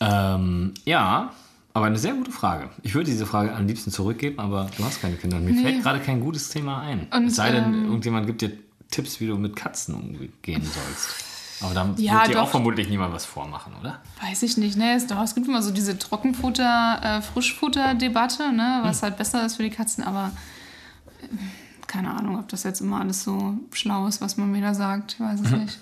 Ähm, 0.00 0.74
ja, 0.84 1.32
aber 1.74 1.86
eine 1.86 1.98
sehr 1.98 2.14
gute 2.14 2.30
Frage. 2.30 2.70
Ich 2.82 2.94
würde 2.94 3.10
diese 3.10 3.26
Frage 3.26 3.54
am 3.54 3.66
liebsten 3.66 3.90
zurückgeben, 3.90 4.38
aber 4.38 4.70
du 4.76 4.84
hast 4.84 5.00
keine 5.00 5.16
Kinder. 5.16 5.38
Mir 5.40 5.52
Nee. 5.52 5.62
fällt 5.62 5.82
gerade 5.82 6.00
kein 6.00 6.20
gutes 6.20 6.48
Thema 6.50 6.80
ein. 6.80 7.06
Und, 7.12 7.26
es 7.26 7.36
sei 7.36 7.50
denn, 7.52 7.64
ähm, 7.64 7.84
irgendjemand 7.86 8.26
gibt 8.26 8.42
dir 8.42 8.52
Tipps, 8.90 9.20
wie 9.20 9.26
du 9.26 9.36
mit 9.36 9.54
Katzen 9.56 9.94
umgehen 9.94 10.62
sollst. 10.62 11.24
Aber 11.60 11.74
dann 11.74 11.96
Ja, 11.96 12.22
wird 12.22 12.34
dir 12.34 12.42
auch 12.42 12.48
vermutlich 12.48 12.88
niemand 12.88 13.12
was 13.12 13.24
vormachen, 13.24 13.72
oder? 13.80 13.98
Weiß 14.22 14.42
ich 14.42 14.56
nicht, 14.56 14.76
ne? 14.76 14.94
Es, 14.94 15.06
doch, 15.06 15.22
es 15.22 15.34
gibt 15.34 15.48
immer 15.48 15.62
so 15.62 15.70
diese 15.72 15.98
Trockenfutter-Frischfutter-Debatte, 15.98 18.52
ne? 18.52 18.80
Was 18.82 19.02
halt 19.02 19.16
besser 19.16 19.44
ist 19.44 19.56
für 19.56 19.62
die 19.64 19.70
Katzen, 19.70 20.04
aber 20.04 20.30
äh, 21.22 21.26
keine 21.86 22.10
Ahnung, 22.10 22.38
ob 22.38 22.48
das 22.48 22.62
jetzt 22.64 22.80
immer 22.80 23.00
alles 23.00 23.24
so 23.24 23.54
schlau 23.72 24.06
ist, 24.06 24.20
was 24.20 24.36
man 24.36 24.52
mir 24.52 24.60
da 24.62 24.74
sagt. 24.74 25.14
Ich 25.14 25.20
weiß 25.20 25.40
es 25.40 25.50
nicht. 25.50 25.78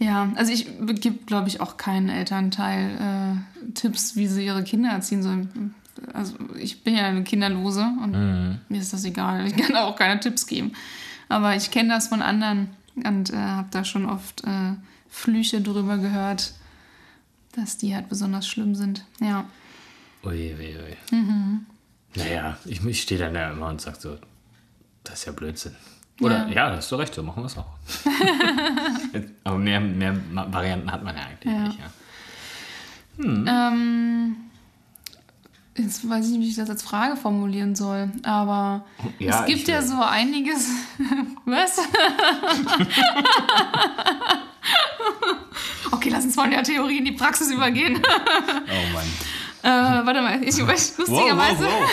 Ja, 0.00 0.28
also 0.36 0.52
ich 0.52 0.66
gebe, 1.00 1.18
glaube 1.26 1.48
ich, 1.48 1.60
auch 1.60 1.76
keinen 1.76 2.08
Elternteil 2.08 3.34
äh, 3.66 3.72
Tipps, 3.72 4.14
wie 4.16 4.26
sie 4.28 4.46
ihre 4.46 4.62
Kinder 4.62 4.90
erziehen 4.90 5.22
sollen. 5.22 5.74
Also 6.14 6.34
ich 6.56 6.84
bin 6.84 6.96
ja 6.96 7.06
eine 7.06 7.24
Kinderlose 7.24 7.82
und 8.02 8.60
mir 8.68 8.80
ist 8.80 8.92
das 8.92 9.04
egal. 9.04 9.46
Ich 9.46 9.56
kann 9.56 9.76
auch 9.76 9.96
keine 9.96 10.20
Tipps 10.20 10.46
geben. 10.46 10.72
Aber 11.28 11.56
ich 11.56 11.70
kenne 11.72 11.88
das 11.88 12.06
von 12.08 12.22
anderen 12.22 12.68
und 13.06 13.30
äh, 13.32 13.36
habe 13.36 13.68
da 13.70 13.84
schon 13.84 14.06
oft 14.06 14.44
äh, 14.44 14.74
Flüche 15.08 15.60
drüber 15.60 15.98
gehört, 15.98 16.52
dass 17.52 17.76
die 17.78 17.94
halt 17.94 18.08
besonders 18.08 18.46
schlimm 18.46 18.74
sind. 18.74 19.04
Ja. 19.20 19.44
Ui, 20.24 20.54
ui, 20.58 20.76
ui. 20.76 20.96
Mhm. 21.16 21.66
Naja, 22.14 22.56
ich, 22.64 22.84
ich 22.84 23.02
stehe 23.02 23.20
dann 23.20 23.34
da 23.34 23.50
immer 23.52 23.68
und 23.68 23.80
sage 23.80 23.98
so, 24.00 24.18
das 25.04 25.20
ist 25.20 25.24
ja 25.26 25.32
Blödsinn. 25.32 25.74
Oder, 26.20 26.48
Ja. 26.48 26.68
ja, 26.70 26.76
hast 26.76 26.90
du 26.90 26.96
recht, 26.96 27.14
so 27.14 27.22
machen 27.22 27.42
wir 27.42 27.46
es 27.46 27.56
auch. 27.56 27.66
Aber 29.44 29.58
mehr, 29.58 29.80
mehr 29.80 30.16
Varianten 30.32 30.90
hat 30.90 31.04
man 31.04 31.14
ja 31.16 31.22
eigentlich 31.22 31.52
Ja. 31.52 31.60
nicht. 31.66 31.78
Ja. 31.78 33.68
Ähm, 33.72 34.36
jetzt 35.78 36.08
weiß 36.08 36.26
ich 36.26 36.32
nicht, 36.32 36.40
wie 36.40 36.48
ich 36.50 36.56
das 36.56 36.68
als 36.70 36.82
Frage 36.82 37.16
formulieren 37.16 37.74
soll, 37.74 38.10
aber 38.22 38.84
Ja, 39.18 39.40
es 39.40 39.46
gibt 39.46 39.60
ich, 39.60 39.68
ja 39.68 39.78
äh, 39.78 39.82
so 39.82 40.00
einiges. 40.02 40.68
Was? 41.44 41.78
okay, 45.92 46.10
lass 46.10 46.24
uns 46.24 46.34
von 46.34 46.50
der 46.50 46.62
Theorie 46.62 46.98
in 46.98 47.04
die 47.04 47.12
Praxis 47.12 47.50
übergehen. 47.50 48.00
Oh 48.00 48.92
Mann. 48.92 49.06
äh, 49.62 50.06
warte 50.06 50.22
mal, 50.22 50.42
ich 50.42 50.66
weiß 50.66 50.98
lustigerweise. 50.98 51.64
wow. 51.64 51.88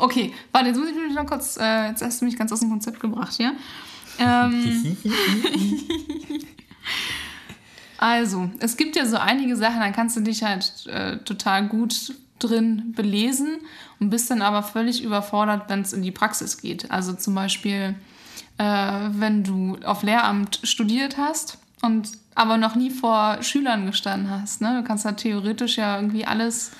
Okay, 0.00 0.32
warte, 0.52 0.68
jetzt 0.68 0.78
muss 0.78 0.88
ich 0.88 0.94
mich 0.94 1.14
noch 1.14 1.26
kurz, 1.26 1.56
äh, 1.56 1.88
jetzt 1.88 2.02
hast 2.02 2.20
du 2.20 2.24
mich 2.24 2.36
ganz 2.38 2.52
aus 2.52 2.60
dem 2.60 2.70
Konzept 2.70 3.00
gebracht, 3.00 3.36
ja? 3.38 3.52
Ähm, 4.18 4.96
also, 7.98 8.50
es 8.60 8.76
gibt 8.76 8.96
ja 8.96 9.04
so 9.06 9.16
einige 9.16 9.56
Sachen, 9.56 9.80
da 9.80 9.90
kannst 9.90 10.16
du 10.16 10.20
dich 10.20 10.42
halt 10.44 10.86
äh, 10.86 11.18
total 11.18 11.66
gut 11.66 12.14
drin 12.38 12.92
belesen 12.94 13.58
und 13.98 14.10
bist 14.10 14.30
dann 14.30 14.42
aber 14.42 14.62
völlig 14.62 15.02
überfordert, 15.02 15.64
wenn 15.68 15.80
es 15.80 15.92
in 15.92 16.02
die 16.02 16.12
Praxis 16.12 16.58
geht. 16.58 16.90
Also 16.90 17.12
zum 17.12 17.34
Beispiel, 17.34 17.96
äh, 18.58 18.64
wenn 19.10 19.42
du 19.42 19.76
auf 19.84 20.02
Lehramt 20.02 20.60
studiert 20.62 21.18
hast 21.18 21.58
und 21.82 22.10
aber 22.36 22.56
noch 22.56 22.76
nie 22.76 22.90
vor 22.90 23.42
Schülern 23.42 23.86
gestanden 23.86 24.30
hast. 24.30 24.60
Ne? 24.60 24.80
Du 24.80 24.86
kannst 24.86 25.04
da 25.04 25.12
theoretisch 25.12 25.76
ja 25.76 25.96
irgendwie 25.96 26.24
alles 26.24 26.70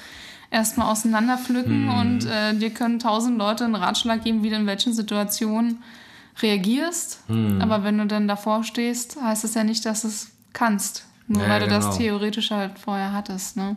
erstmal 0.53 0.93
auseinanderpflücken 0.93 1.89
und 1.89 2.27
äh, 2.27 2.55
dir 2.55 2.71
können 2.71 3.01
tausend 3.01 3.39
Leute 3.39 3.65
einen 3.65 3.75
Ratschlag 3.75 4.23
geben, 4.23 4.45
wie 4.45 4.51
du 4.51 4.57
in 4.57 4.67
welchen 4.67 4.93
Situationen 4.93 5.83
reagierst. 6.41 7.25
Aber 7.61 7.83
wenn 7.83 7.99
du 7.99 8.07
dann 8.07 8.29
davor 8.29 8.63
stehst, 8.63 9.21
heißt 9.21 9.43
es 9.43 9.55
ja 9.55 9.65
nicht, 9.65 9.85
dass 9.85 10.03
du 10.03 10.09
es 10.09 10.31
kannst. 10.53 11.08
Nur 11.29 11.43
Ja, 11.43 11.49
weil 11.49 11.61
du 11.61 11.67
genau. 11.67 11.79
das 11.79 11.97
theoretisch 11.97 12.51
halt 12.51 12.79
vorher 12.79 13.13
hattest. 13.13 13.57
Ne? 13.57 13.77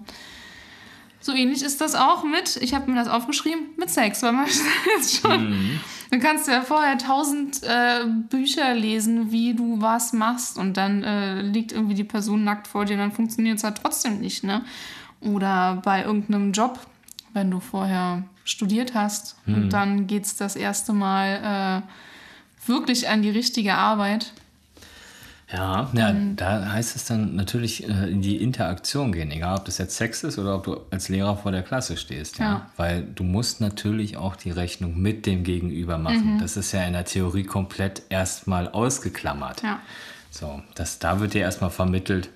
So 1.20 1.34
ähnlich 1.34 1.62
ist 1.62 1.82
das 1.82 1.94
auch 1.94 2.24
mit, 2.24 2.58
ich 2.58 2.74
habe 2.74 2.90
mir 2.90 2.98
das 2.98 3.08
aufgeschrieben, 3.08 3.68
mit 3.78 3.92
Sex, 3.92 4.24
weil 4.24 4.32
man 4.32 4.48
jetzt 4.98 5.22
schon. 5.22 5.80
Du 6.10 6.20
kannst 6.20 6.48
ja 6.48 6.62
vorher 6.62 6.98
tausend 6.98 7.62
äh, 7.64 8.06
Bücher 8.30 8.74
lesen, 8.74 9.32
wie 9.32 9.54
du 9.54 9.80
was 9.82 10.14
machst 10.14 10.58
und 10.58 10.76
dann 10.76 11.04
äh, 11.04 11.42
liegt 11.42 11.72
irgendwie 11.72 11.94
die 11.94 12.04
Person 12.04 12.44
nackt 12.44 12.68
vor 12.68 12.86
dir 12.86 12.94
und 12.94 13.00
dann 13.00 13.12
funktioniert 13.12 13.60
es 13.60 13.64
halt 13.64 13.78
trotzdem 13.82 14.20
nicht, 14.20 14.44
ne? 14.44 14.64
Oder 15.22 15.80
bei 15.86 16.04
irgendeinem 16.04 16.52
Job, 16.52 16.80
wenn 17.34 17.52
du 17.52 17.60
vorher 17.60 18.24
studiert 18.44 18.96
hast 18.96 19.38
und 19.46 19.70
dann 19.70 20.08
geht 20.08 20.26
es 20.26 20.36
das 20.36 20.56
erste 20.56 20.94
Mal 20.94 21.84
äh, 21.86 22.68
wirklich 22.68 23.08
an 23.08 23.22
die 23.22 23.30
richtige 23.30 23.76
Arbeit. 23.76 24.34
Ja, 25.52 25.90
ja 25.94 26.16
da 26.36 26.72
heißt 26.72 26.96
es 26.96 27.06
dann 27.06 27.36
natürlich 27.36 27.88
äh, 27.88 28.10
in 28.10 28.22
die 28.22 28.42
Interaktion 28.42 29.12
gehen, 29.12 29.32
egal 29.32 29.58
ob 29.58 29.66
das 29.66 29.78
jetzt 29.78 29.98
Sex 29.98 30.24
ist 30.24 30.40
oder 30.40 30.56
ob 30.56 30.64
du 30.64 30.82
als 30.92 31.10
Lehrer 31.10 31.36
vor 31.38 31.52
der 31.52 31.64
Klasse 31.64 31.98
stehst. 31.98 32.40
Ja? 32.40 32.46
Ja. 32.46 32.72
Weil 32.78 33.04
du 33.04 33.24
musst 33.24 33.62
natürlich 33.62 34.18
auch 34.18 34.36
die 34.36 34.52
Rechnung 34.52 35.00
mit 35.00 35.26
dem 35.26 35.44
Gegenüber 35.44 35.98
machen. 35.98 36.40
Das 36.40 36.58
ist 36.58 36.72
ja 36.72 36.84
in 36.86 36.94
der 36.94 37.06
Theorie 37.06 37.44
komplett 37.44 38.04
erstmal 38.10 38.70
ausgeklammert. 38.70 39.64
Ja. 39.64 39.82
So, 40.30 40.62
das, 40.76 41.00
da 41.00 41.20
wird 41.20 41.34
dir 41.34 41.42
erstmal 41.42 41.72
vermittelt, 41.72 42.30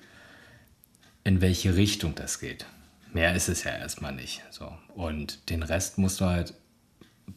in 1.24 1.40
welche 1.40 1.74
Richtung 1.76 2.14
das 2.14 2.38
geht. 2.38 2.66
Mehr 3.12 3.34
ist 3.34 3.48
es 3.48 3.64
ja 3.64 3.72
erstmal 3.72 4.12
nicht. 4.12 4.42
So. 4.50 4.70
Und 4.94 5.48
den 5.48 5.62
Rest 5.62 5.96
musst 5.96 6.20
du 6.20 6.26
halt 6.26 6.54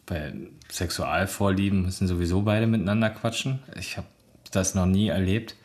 bei 0.05 0.33
Sexualvorlieben 0.69 1.81
müssen 1.83 2.07
sowieso 2.07 2.41
beide 2.41 2.67
miteinander 2.67 3.09
quatschen. 3.09 3.59
Ich 3.79 3.97
habe 3.97 4.07
das 4.51 4.75
noch 4.75 4.85
nie 4.85 5.07
erlebt. 5.07 5.55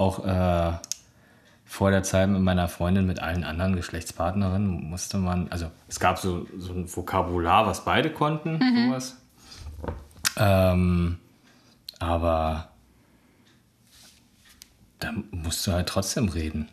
Auch 0.00 0.24
äh, 0.24 0.72
vor 1.66 1.90
der 1.90 2.02
Zeit 2.02 2.28
mit 2.30 2.40
meiner 2.40 2.68
Freundin, 2.68 3.06
mit 3.06 3.20
allen 3.20 3.44
anderen 3.44 3.76
Geschlechtspartnerinnen 3.76 4.88
musste 4.88 5.18
man, 5.18 5.48
also 5.50 5.70
es 5.88 6.00
gab 6.00 6.18
so, 6.18 6.46
so 6.56 6.72
ein 6.72 6.88
Vokabular, 6.96 7.66
was 7.66 7.84
beide 7.84 8.10
konnten, 8.10 8.58
sowas. 8.86 9.16
Ähm, 10.36 11.18
aber 11.98 12.70
da 15.00 15.12
musst 15.32 15.66
du 15.66 15.72
halt 15.72 15.88
trotzdem 15.88 16.28
reden. 16.28 16.68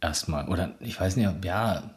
Erstmal. 0.00 0.48
Oder 0.48 0.70
ich 0.80 1.00
weiß 1.00 1.16
nicht, 1.16 1.28
ob- 1.28 1.44
ja, 1.44 1.90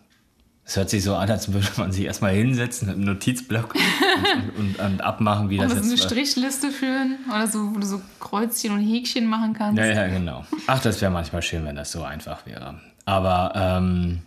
es 0.67 0.78
hört 0.78 0.89
sich 0.89 1.04
so 1.04 1.15
an, 1.15 1.30
als 1.30 1.54
würde 1.54 1.67
man 1.78 1.91
sich 1.91 2.06
erstmal 2.06 2.34
hinsetzen 2.34 2.88
mit 2.88 2.97
einem 2.97 3.06
Notizblock 3.06 3.75
und, 3.75 4.58
und, 4.58 4.80
und, 4.80 4.80
und 4.80 5.01
abmachen, 5.01 5.49
wie 5.49 5.58
das 5.58 5.71
Oder 5.71 5.75
so 5.75 5.84
eine 5.84 5.95
jetzt. 5.95 6.06
Strichliste 6.06 6.71
führen 6.71 7.19
oder 7.30 7.47
so, 7.47 7.75
wo 7.75 7.80
du 7.80 7.86
so 7.86 8.01
Kreuzchen 8.19 8.71
und 8.71 8.82
Häkchen 8.82 9.28
machen 9.28 9.54
kannst. 9.54 9.78
Ja, 9.78 9.86
ja, 9.86 10.08
genau. 10.08 10.43
Ach, 10.65 10.82
das 10.82 10.99
wäre 11.01 11.12
manchmal 11.12 11.43
schön, 11.43 11.65
wenn 11.65 11.75
das 11.75 11.91
so 11.91 12.04
einfach 12.04 12.47
wäre. 12.47 12.80
Aber 13.06 13.51
ähm, 13.56 14.21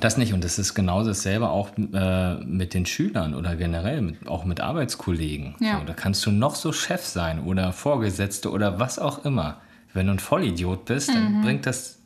das 0.00 0.16
nicht. 0.16 0.32
Und 0.32 0.42
das 0.42 0.58
ist 0.58 0.72
genauso 0.72 1.08
dasselbe 1.08 1.50
auch 1.50 1.70
äh, 1.76 2.34
mit 2.36 2.72
den 2.72 2.86
Schülern 2.86 3.34
oder 3.34 3.54
generell 3.54 4.00
mit, 4.00 4.26
auch 4.26 4.46
mit 4.46 4.62
Arbeitskollegen. 4.62 5.54
Ja. 5.60 5.80
So, 5.80 5.84
da 5.84 5.92
kannst 5.92 6.24
du 6.24 6.30
noch 6.30 6.54
so 6.54 6.72
Chef 6.72 7.04
sein 7.04 7.40
oder 7.40 7.74
Vorgesetzte 7.74 8.50
oder 8.50 8.80
was 8.80 8.98
auch 8.98 9.24
immer. 9.26 9.58
Wenn 9.92 10.06
du 10.06 10.12
ein 10.12 10.18
Vollidiot 10.18 10.86
bist, 10.86 11.08
dann 11.08 11.42
bringt 11.42 11.66
das 11.66 11.97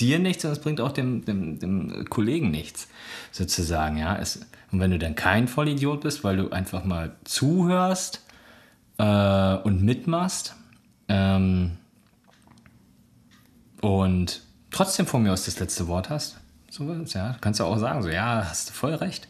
dir 0.00 0.18
nichts 0.18 0.44
und 0.44 0.52
es 0.52 0.60
bringt 0.60 0.80
auch 0.80 0.92
dem, 0.92 1.24
dem, 1.24 1.58
dem 1.58 2.04
Kollegen 2.08 2.50
nichts, 2.50 2.88
sozusagen. 3.32 3.96
Ja? 3.96 4.16
Es, 4.16 4.40
und 4.72 4.80
wenn 4.80 4.90
du 4.90 4.98
dann 4.98 5.14
kein 5.14 5.48
Vollidiot 5.48 6.02
bist, 6.02 6.24
weil 6.24 6.36
du 6.36 6.50
einfach 6.50 6.84
mal 6.84 7.16
zuhörst 7.24 8.22
äh, 8.98 9.54
und 9.56 9.82
mitmachst 9.82 10.54
ähm, 11.08 11.72
und 13.80 14.42
trotzdem 14.70 15.06
von 15.06 15.22
mir 15.22 15.32
aus 15.32 15.44
das 15.44 15.58
letzte 15.60 15.88
Wort 15.88 16.10
hast, 16.10 16.38
so, 16.70 16.92
ja, 17.14 17.36
kannst 17.40 17.60
du 17.60 17.64
auch 17.64 17.78
sagen, 17.78 18.02
so, 18.02 18.10
ja, 18.10 18.44
hast 18.48 18.68
du 18.68 18.74
voll 18.74 18.94
recht. 18.94 19.28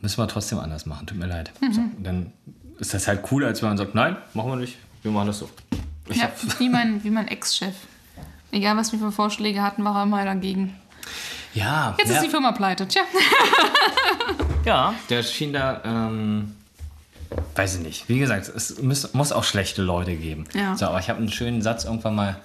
Müssen 0.00 0.18
wir 0.18 0.28
trotzdem 0.28 0.58
anders 0.58 0.86
machen, 0.86 1.06
tut 1.06 1.18
mir 1.18 1.26
leid. 1.26 1.52
So, 1.72 1.80
und 1.80 2.04
dann 2.04 2.32
ist 2.78 2.94
das 2.94 3.06
halt 3.06 3.22
cooler, 3.22 3.48
als 3.48 3.62
wenn 3.62 3.70
man 3.70 3.78
sagt, 3.78 3.94
nein, 3.94 4.16
machen 4.34 4.50
wir 4.50 4.56
nicht, 4.56 4.76
wir 5.02 5.10
machen 5.10 5.28
das 5.28 5.38
so. 5.38 5.50
Ich 6.08 6.16
Ja, 6.16 6.30
wie 6.58 6.68
mein, 6.68 7.02
wie 7.04 7.10
mein 7.10 7.28
Ex-Chef. 7.28 7.74
Egal, 8.50 8.76
was 8.76 8.92
wir 8.92 8.98
für 8.98 9.12
Vorschläge 9.12 9.62
hatten, 9.62 9.84
war 9.84 9.96
er 9.96 10.02
immer 10.04 10.24
dagegen. 10.24 10.74
ja, 11.54 11.94
Jetzt 11.98 12.10
ja, 12.10 12.16
ist 12.16 12.24
die 12.24 12.30
Firma 12.30 12.52
pleite. 12.52 12.88
Tja. 12.88 13.02
ja, 14.64 14.94
der 15.10 15.22
schien 15.22 15.52
da 15.52 15.80
ähm, 15.84 16.54
weiß 17.54 17.76
ich 17.76 17.82
nicht. 17.82 18.08
Wie 18.08 18.18
gesagt, 18.18 18.48
es 18.48 18.80
muss, 18.80 19.12
muss 19.14 19.32
auch 19.32 19.44
schlechte 19.44 19.82
Leute 19.82 20.14
geben. 20.16 20.44
Ja. 20.54 20.76
So, 20.76 20.86
aber 20.86 21.00
ich 21.00 21.08
habe 21.08 21.18
einen 21.18 21.30
schönen 21.30 21.62
Satz 21.62 21.84
irgendwann 21.84 22.14
mal 22.14 22.36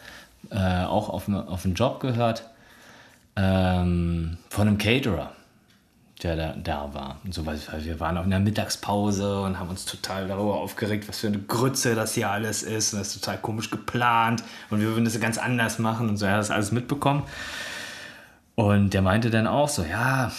äh, 0.51 0.83
auch 0.85 1.09
auf, 1.09 1.29
auf 1.29 1.65
einen 1.65 1.75
Job 1.75 1.99
gehört 1.99 2.43
ähm, 3.35 4.37
von 4.49 4.67
einem 4.67 4.77
Caterer, 4.77 5.31
der 6.23 6.35
da, 6.35 6.55
da 6.55 6.93
war. 6.93 7.19
Und 7.23 7.33
so, 7.33 7.45
weil 7.45 7.59
wir 7.79 7.99
waren 7.99 8.17
auch 8.17 8.23
in 8.23 8.29
der 8.29 8.39
Mittagspause 8.39 9.41
und 9.41 9.59
haben 9.59 9.69
uns 9.69 9.85
total 9.85 10.27
darüber 10.27 10.55
aufgeregt, 10.55 11.07
was 11.07 11.19
für 11.19 11.27
eine 11.27 11.39
Grütze 11.39 11.95
das 11.95 12.13
hier 12.13 12.29
alles 12.29 12.63
ist. 12.63 12.93
Und 12.93 12.99
das 12.99 13.09
ist 13.09 13.21
total 13.21 13.37
komisch 13.39 13.69
geplant 13.69 14.43
und 14.69 14.79
wir 14.79 14.87
würden 14.87 15.05
das 15.05 15.19
ganz 15.19 15.37
anders 15.37 15.79
machen 15.79 16.09
und 16.09 16.17
so. 16.17 16.25
Er 16.25 16.33
hat 16.33 16.39
das 16.39 16.51
alles 16.51 16.71
mitbekommen. 16.71 17.23
Und 18.55 18.93
der 18.93 19.01
meinte 19.01 19.29
dann 19.29 19.47
auch 19.47 19.69
so, 19.69 19.83
ja, 19.83 20.31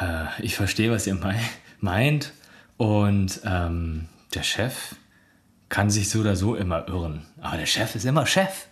äh, 0.00 0.26
ich 0.40 0.54
verstehe, 0.54 0.90
was 0.90 1.06
ihr 1.06 1.14
mei 1.14 1.38
meint. 1.80 2.32
Und 2.76 3.40
ähm, 3.44 4.06
der 4.34 4.44
Chef 4.44 4.94
kann 5.68 5.90
sich 5.90 6.08
so 6.08 6.20
oder 6.20 6.36
so 6.36 6.54
immer 6.54 6.88
irren. 6.88 7.26
Aber 7.40 7.56
der 7.56 7.66
Chef 7.66 7.94
ist 7.94 8.04
immer 8.04 8.24
Chef. 8.26 8.68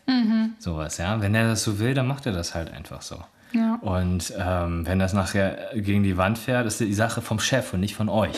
Sowas, 0.58 0.98
ja. 0.98 1.20
Wenn 1.20 1.34
er 1.34 1.48
das 1.48 1.64
so 1.64 1.78
will, 1.78 1.94
dann 1.94 2.06
macht 2.06 2.26
er 2.26 2.32
das 2.32 2.54
halt 2.54 2.72
einfach 2.72 3.02
so. 3.02 3.22
Ja. 3.52 3.65
Und 3.80 4.32
ähm, 4.38 4.86
wenn 4.86 4.98
das 4.98 5.12
nachher 5.12 5.70
gegen 5.74 6.02
die 6.02 6.16
Wand 6.16 6.38
fährt, 6.38 6.66
ist 6.66 6.80
die 6.80 6.92
Sache 6.94 7.20
vom 7.22 7.38
Chef 7.38 7.72
und 7.74 7.80
nicht 7.80 7.94
von 7.94 8.08
euch. 8.08 8.34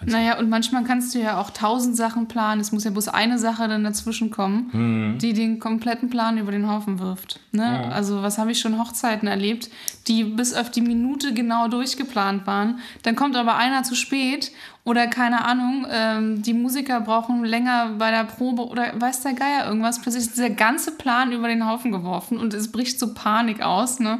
Und 0.00 0.10
Naja, 0.10 0.38
und 0.38 0.48
manchmal 0.48 0.82
kannst 0.82 1.14
du 1.14 1.20
ja 1.20 1.40
auch 1.40 1.50
tausend 1.50 1.96
Sachen 1.96 2.26
planen. 2.26 2.60
Es 2.60 2.72
muss 2.72 2.82
ja 2.84 2.90
bloß 2.90 3.08
eine 3.08 3.38
Sache 3.38 3.68
dann 3.68 3.84
dazwischen 3.84 4.30
kommen, 4.30 4.68
Mhm. 4.72 5.18
die 5.18 5.32
den 5.32 5.58
kompletten 5.60 6.10
Plan 6.10 6.38
über 6.38 6.50
den 6.50 6.68
Haufen 6.68 6.98
wirft. 6.98 7.38
Ne? 7.52 7.90
Also, 7.92 8.22
was 8.22 8.38
habe 8.38 8.50
ich 8.50 8.58
schon 8.58 8.78
Hochzeiten 8.80 9.28
erlebt, 9.28 9.70
die 10.08 10.24
bis 10.24 10.54
auf 10.54 10.70
die 10.70 10.80
Minute 10.80 11.32
genau 11.34 11.68
durchgeplant 11.68 12.46
waren. 12.46 12.80
Dann 13.04 13.14
kommt 13.14 13.36
aber 13.36 13.56
einer 13.56 13.84
zu 13.84 13.94
spät 13.94 14.50
oder 14.84 15.06
keine 15.06 15.44
Ahnung, 15.44 15.86
ähm, 15.88 16.42
die 16.42 16.54
Musiker 16.54 17.00
brauchen 17.00 17.44
länger 17.44 17.90
bei 17.98 18.10
der 18.10 18.24
Probe 18.24 18.66
oder 18.66 18.92
weiß 19.00 19.20
der 19.20 19.34
Geier 19.34 19.66
irgendwas. 19.68 20.00
Plötzlich 20.00 20.24
ist 20.24 20.36
dieser 20.36 20.50
ganze 20.50 20.90
Plan 20.96 21.30
über 21.30 21.46
den 21.46 21.68
Haufen 21.68 21.92
geworfen 21.92 22.38
und 22.38 22.52
es 22.54 22.72
bricht 22.72 22.98
so 22.98 23.14
Panik 23.14 23.62
aus. 23.62 24.00
Ne? 24.00 24.18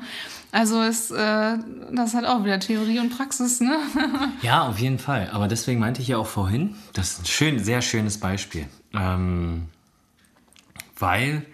Also, 0.53 0.83
es, 0.83 1.11
äh, 1.11 1.59
das 1.93 2.15
hat 2.15 2.27
auch 2.27 2.45
wieder 2.45 2.61
Theorie 2.61 3.01
und 3.01 3.17
Praxis. 3.17 3.61
Ne? 3.61 3.77
Ja, 4.43 4.69
auf 4.69 4.79
jeden 4.79 4.99
Fall. 4.99 5.31
Aber 5.33 5.49
deswegen 5.49 5.81
meinte 5.81 6.03
ich 6.03 6.09
ja 6.09 6.19
auch 6.19 6.27
vorhin, 6.27 6.77
das 6.93 7.13
ist 7.13 7.21
ein 7.23 7.27
schön, 7.27 7.59
sehr 7.59 7.81
schönes 7.81 8.21
Beispiel. 8.21 8.67
Ähm, 8.93 9.69
weil 10.99 11.47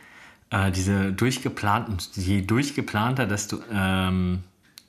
äh, 0.50 0.72
diese 0.72 1.12
durchgeplanten, 1.12 1.98
je 2.14 2.42
durchgeplanter, 2.42 3.26
desto, 3.26 3.58
ähm, 3.72 4.42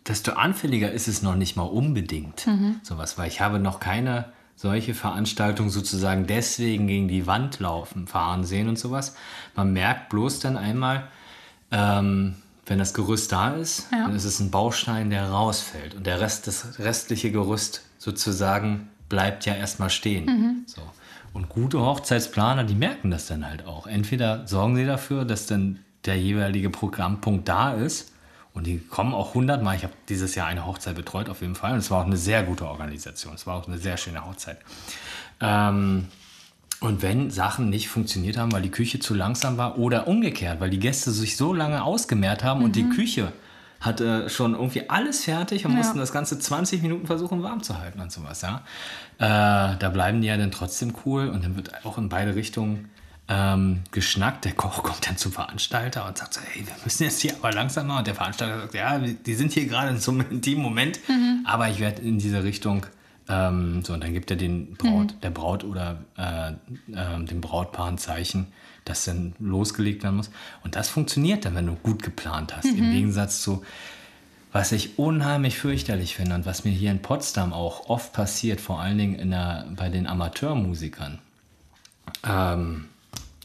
desto 0.07 0.31
anfälliger 0.31 0.91
ist 0.91 1.07
es 1.07 1.21
noch 1.21 1.35
nicht 1.35 1.55
mal 1.55 1.63
unbedingt. 1.63 2.47
Sowas, 2.81 3.17
weil 3.17 3.27
ich 3.27 3.41
habe 3.41 3.59
noch 3.59 3.79
keine 3.79 4.25
solche 4.55 4.93
Veranstaltung 4.93 5.69
sozusagen 5.69 6.27
deswegen 6.27 6.87
gegen 6.87 7.07
die 7.07 7.27
Wand 7.27 7.59
laufen, 7.59 8.07
fahren 8.07 8.43
sehen 8.43 8.67
und 8.67 8.77
sowas. 8.77 9.15
Man 9.55 9.71
merkt 9.71 10.09
bloß 10.09 10.39
dann 10.39 10.57
einmal, 10.57 11.07
ähm, 11.71 12.35
wenn 12.69 12.79
das 12.79 12.93
Gerüst 12.93 13.31
da 13.31 13.51
ist, 13.55 13.87
Ja. 13.91 14.03
dann 14.03 14.15
ist 14.15 14.25
es 14.25 14.39
ein 14.39 14.51
Baustein, 14.51 15.09
der 15.09 15.29
rausfällt. 15.29 15.95
Und 15.95 16.05
der 16.05 16.19
Rest, 16.21 16.47
das 16.47 16.79
restliche 16.79 17.31
Gerüst 17.31 17.81
sozusagen 17.97 18.89
bleibt 19.09 19.45
ja 19.45 19.55
erstmal 19.55 19.89
stehen. 19.89 20.63
So. 20.67 20.81
Und 21.33 21.49
gute 21.49 21.79
Hochzeitsplaner, 21.81 22.63
die 22.63 22.75
merken 22.75 23.11
das 23.11 23.27
dann 23.27 23.45
halt 23.47 23.65
auch. 23.65 23.87
Entweder 23.87 24.47
sorgen 24.47 24.75
sie 24.75 24.85
dafür, 24.85 25.25
dass 25.25 25.45
dann 25.47 25.79
der 26.05 26.17
jeweilige 26.17 26.69
Programmpunkt 26.69 27.47
da 27.47 27.73
ist. 27.73 28.11
Und 28.53 28.65
die 28.65 28.79
kommen 28.79 29.13
auch 29.13 29.35
hundertmal. 29.35 29.75
Ich 29.75 29.83
habe 29.83 29.93
dieses 30.09 30.33
Jahr 30.35 30.47
eine 30.47 30.65
Hochzeit 30.65 30.95
betreut, 30.95 31.29
auf 31.29 31.41
jeden 31.41 31.55
Fall. 31.55 31.73
Und 31.73 31.79
es 31.79 31.91
war 31.91 32.01
auch 32.01 32.05
eine 32.05 32.17
sehr 32.17 32.43
gute 32.43 32.67
Organisation. 32.67 33.33
Es 33.35 33.45
war 33.45 33.55
auch 33.57 33.67
eine 33.67 33.77
sehr 33.77 33.95
schöne 33.97 34.25
Hochzeit. 34.25 34.57
Ähm, 35.39 36.07
und 36.81 37.01
wenn 37.01 37.29
Sachen 37.31 37.69
nicht 37.69 37.89
funktioniert 37.89 38.37
haben, 38.37 38.51
weil 38.51 38.61
die 38.61 38.71
Küche 38.71 38.99
zu 38.99 39.13
langsam 39.13 39.57
war 39.57 39.77
oder 39.77 40.07
umgekehrt, 40.07 40.59
weil 40.59 40.69
die 40.69 40.79
Gäste 40.79 41.11
sich 41.11 41.35
so 41.37 41.53
lange 41.53 41.83
ausgemehrt 41.83 42.43
haben 42.43 42.63
und 42.63 42.75
die 42.75 42.87
Küche 42.89 43.31
hatte 43.81 44.29
schon 44.29 44.53
irgendwie 44.55 44.89
alles 44.89 45.23
fertig 45.23 45.65
und 45.65 45.71
Ja. 45.71 45.77
mussten 45.77 45.99
das 45.99 46.11
Ganze 46.11 46.37
20 46.37 46.81
Minuten 46.81 47.07
versuchen 47.07 47.43
warm 47.43 47.63
zu 47.63 47.77
halten 47.79 47.99
und 48.01 48.11
sowas, 48.11 48.41
ja. 48.41 48.61
Äh, 49.17 49.77
da 49.77 49.89
bleiben 49.93 50.21
die 50.21 50.27
ja 50.27 50.37
dann 50.37 50.51
trotzdem 50.51 50.93
cool 51.05 51.29
und 51.29 51.43
dann 51.43 51.55
wird 51.55 51.85
auch 51.85 51.97
in 51.97 52.09
beide 52.09 52.35
Richtungen 52.35 52.89
ähm, 53.31 53.81
geschnackt. 53.91 54.43
Der 54.45 54.53
Koch 54.53 54.81
kommt 54.83 55.07
dann 55.07 55.15
zum 55.15 55.31
Veranstalter 55.31 56.07
und 56.07 56.17
sagt 56.17 56.33
so, 56.33 56.41
hey, 56.51 56.65
wir 56.65 56.73
müssen 56.83 57.03
jetzt 57.03 57.19
hier 57.21 57.35
aber 57.35 57.51
langsamer. 57.51 57.99
Und 57.99 58.07
der 58.07 58.15
Veranstalter 58.15 58.61
sagt, 58.61 58.73
ja, 58.73 58.97
die 58.97 59.33
sind 59.35 59.51
hier 59.51 59.65
gerade 59.67 59.89
in 59.91 59.99
so 59.99 60.11
einem 60.11 60.25
intimen 60.31 60.63
Moment, 60.63 60.99
aber 61.45 61.69
ich 61.69 61.79
werde 61.79 62.01
in 62.01 62.17
diese 62.17 62.43
Richtung 62.43 62.85
ähm, 63.29 63.83
so, 63.83 63.93
und 63.93 64.03
dann 64.03 64.13
gibt 64.13 64.31
er 64.31 64.37
den 64.37 64.73
Braut, 64.73 65.13
der 65.21 65.29
Braut 65.29 65.63
oder 65.63 66.03
äh, 66.17 66.53
ähm, 66.93 67.27
dem 67.27 67.41
Brautpaar 67.41 67.87
ein 67.87 67.99
Zeichen, 67.99 68.47
das 68.85 69.05
dann 69.05 69.35
losgelegt 69.39 70.01
werden 70.03 70.15
muss. 70.15 70.31
Und 70.63 70.75
das 70.75 70.89
funktioniert 70.89 71.45
dann, 71.45 71.53
wenn 71.53 71.67
du 71.67 71.75
gut 71.75 72.01
geplant 72.01 72.57
hast. 72.57 72.65
Im 72.65 72.91
Gegensatz 72.91 73.41
zu, 73.41 73.63
was 74.51 74.71
ich 74.71 74.97
unheimlich 74.97 75.59
fürchterlich 75.59 76.15
finde 76.15 76.33
und 76.33 76.47
was 76.47 76.63
mir 76.63 76.71
hier 76.71 76.89
in 76.89 77.03
Potsdam 77.03 77.53
auch 77.53 77.87
oft 77.87 78.13
passiert, 78.13 78.59
vor 78.59 78.79
allen 78.81 78.97
Dingen 78.97 79.15
in 79.15 79.29
der, 79.29 79.67
bei 79.75 79.89
den 79.89 80.07
Amateurmusikern. 80.07 81.19
Ähm, 82.27 82.85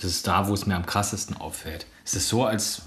das 0.00 0.10
ist 0.12 0.26
da, 0.26 0.48
wo 0.48 0.54
es 0.54 0.64
mir 0.64 0.76
am 0.76 0.86
krassesten 0.86 1.36
auffällt. 1.36 1.86
Es 2.06 2.14
ist 2.14 2.28
so, 2.28 2.46
als 2.46 2.82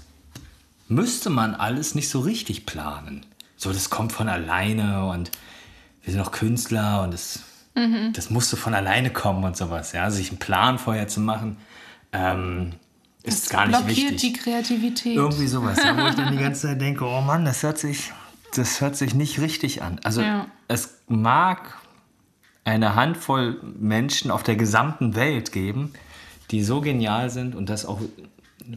müsste 0.88 1.30
man 1.30 1.54
alles 1.54 1.94
nicht 1.94 2.08
so 2.08 2.20
richtig 2.20 2.66
planen. 2.66 3.24
So, 3.56 3.72
das 3.72 3.88
kommt 3.88 4.12
von 4.12 4.28
alleine 4.28 5.06
und 5.06 5.30
wir 6.08 6.12
sind 6.14 6.22
auch 6.22 6.32
Künstler 6.32 7.02
und 7.02 7.12
das, 7.12 7.40
das 8.14 8.30
musste 8.30 8.56
von 8.56 8.72
alleine 8.72 9.10
kommen 9.10 9.44
und 9.44 9.58
sowas. 9.58 9.92
Ja, 9.92 10.10
sich 10.10 10.30
einen 10.30 10.38
Plan 10.38 10.78
vorher 10.78 11.06
zu 11.06 11.20
machen, 11.20 11.58
ähm, 12.14 12.72
ist 13.24 13.50
gar 13.50 13.66
nicht 13.66 13.76
Blockiert 13.84 14.12
wichtig. 14.12 14.20
die 14.20 14.32
Kreativität. 14.32 15.16
Irgendwie 15.16 15.46
sowas, 15.46 15.76
ja, 15.84 15.94
wo 16.02 16.06
ich 16.06 16.14
dann 16.14 16.32
die 16.32 16.42
ganze 16.42 16.68
Zeit 16.68 16.80
denke, 16.80 17.04
oh 17.04 17.20
Mann, 17.20 17.44
das 17.44 17.62
hört 17.62 17.76
sich, 17.76 18.10
das 18.54 18.80
hört 18.80 18.96
sich 18.96 19.14
nicht 19.14 19.38
richtig 19.38 19.82
an. 19.82 20.00
Also 20.02 20.22
Ja. 20.22 20.46
es 20.66 20.96
mag 21.08 21.76
eine 22.64 22.94
Handvoll 22.94 23.60
Menschen 23.78 24.30
auf 24.30 24.42
der 24.42 24.56
gesamten 24.56 25.14
Welt 25.14 25.52
geben, 25.52 25.92
die 26.50 26.62
so 26.62 26.80
genial 26.80 27.28
sind 27.28 27.54
und 27.54 27.68
das 27.68 27.84
auch, 27.84 28.00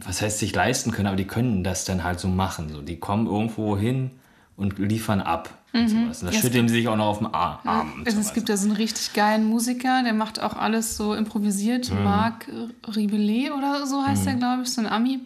was 0.04 0.20
heißt 0.20 0.38
sich 0.38 0.54
leisten 0.54 0.90
können, 0.90 1.06
aber 1.06 1.16
die 1.16 1.26
können 1.26 1.64
das 1.64 1.86
dann 1.86 2.04
halt 2.04 2.20
so 2.20 2.28
machen. 2.28 2.68
So, 2.68 2.82
die 2.82 2.98
kommen 2.98 3.26
irgendwo 3.26 3.78
hin 3.78 4.10
und 4.56 4.78
liefern 4.78 5.20
ab. 5.20 5.50
Und, 5.72 5.88
sowas. 5.88 6.02
und 6.02 6.06
das 6.10 6.22
Mhm. 6.22 6.26
Ja, 6.28 6.32
es 6.34 6.40
schütteln 6.40 6.68
sie 6.68 6.74
sich 6.74 6.88
auch 6.88 6.96
noch 6.96 7.06
auf 7.06 7.18
den 7.18 7.28
Ar- 7.28 7.60
Arm. 7.64 7.92
und 7.96 8.06
Also 8.06 8.20
es 8.20 8.34
gibt 8.34 8.48
ja 8.50 8.56
so 8.56 8.66
einen 8.68 8.76
richtig 8.76 9.12
geilen 9.14 9.44
Musiker, 9.48 10.02
der 10.02 10.12
macht 10.12 10.40
auch 10.40 10.54
alles 10.54 10.96
so 10.96 11.14
improvisiert. 11.14 11.90
Mhm. 11.90 12.04
Marc 12.04 12.46
Ribellet 12.94 13.50
oder 13.52 13.86
so 13.86 14.06
heißt 14.06 14.26
der, 14.26 14.34
glaube 14.34 14.62
ich, 14.62 14.68
so 14.70 14.80
ein 14.82 14.86
Ami. 14.86 15.20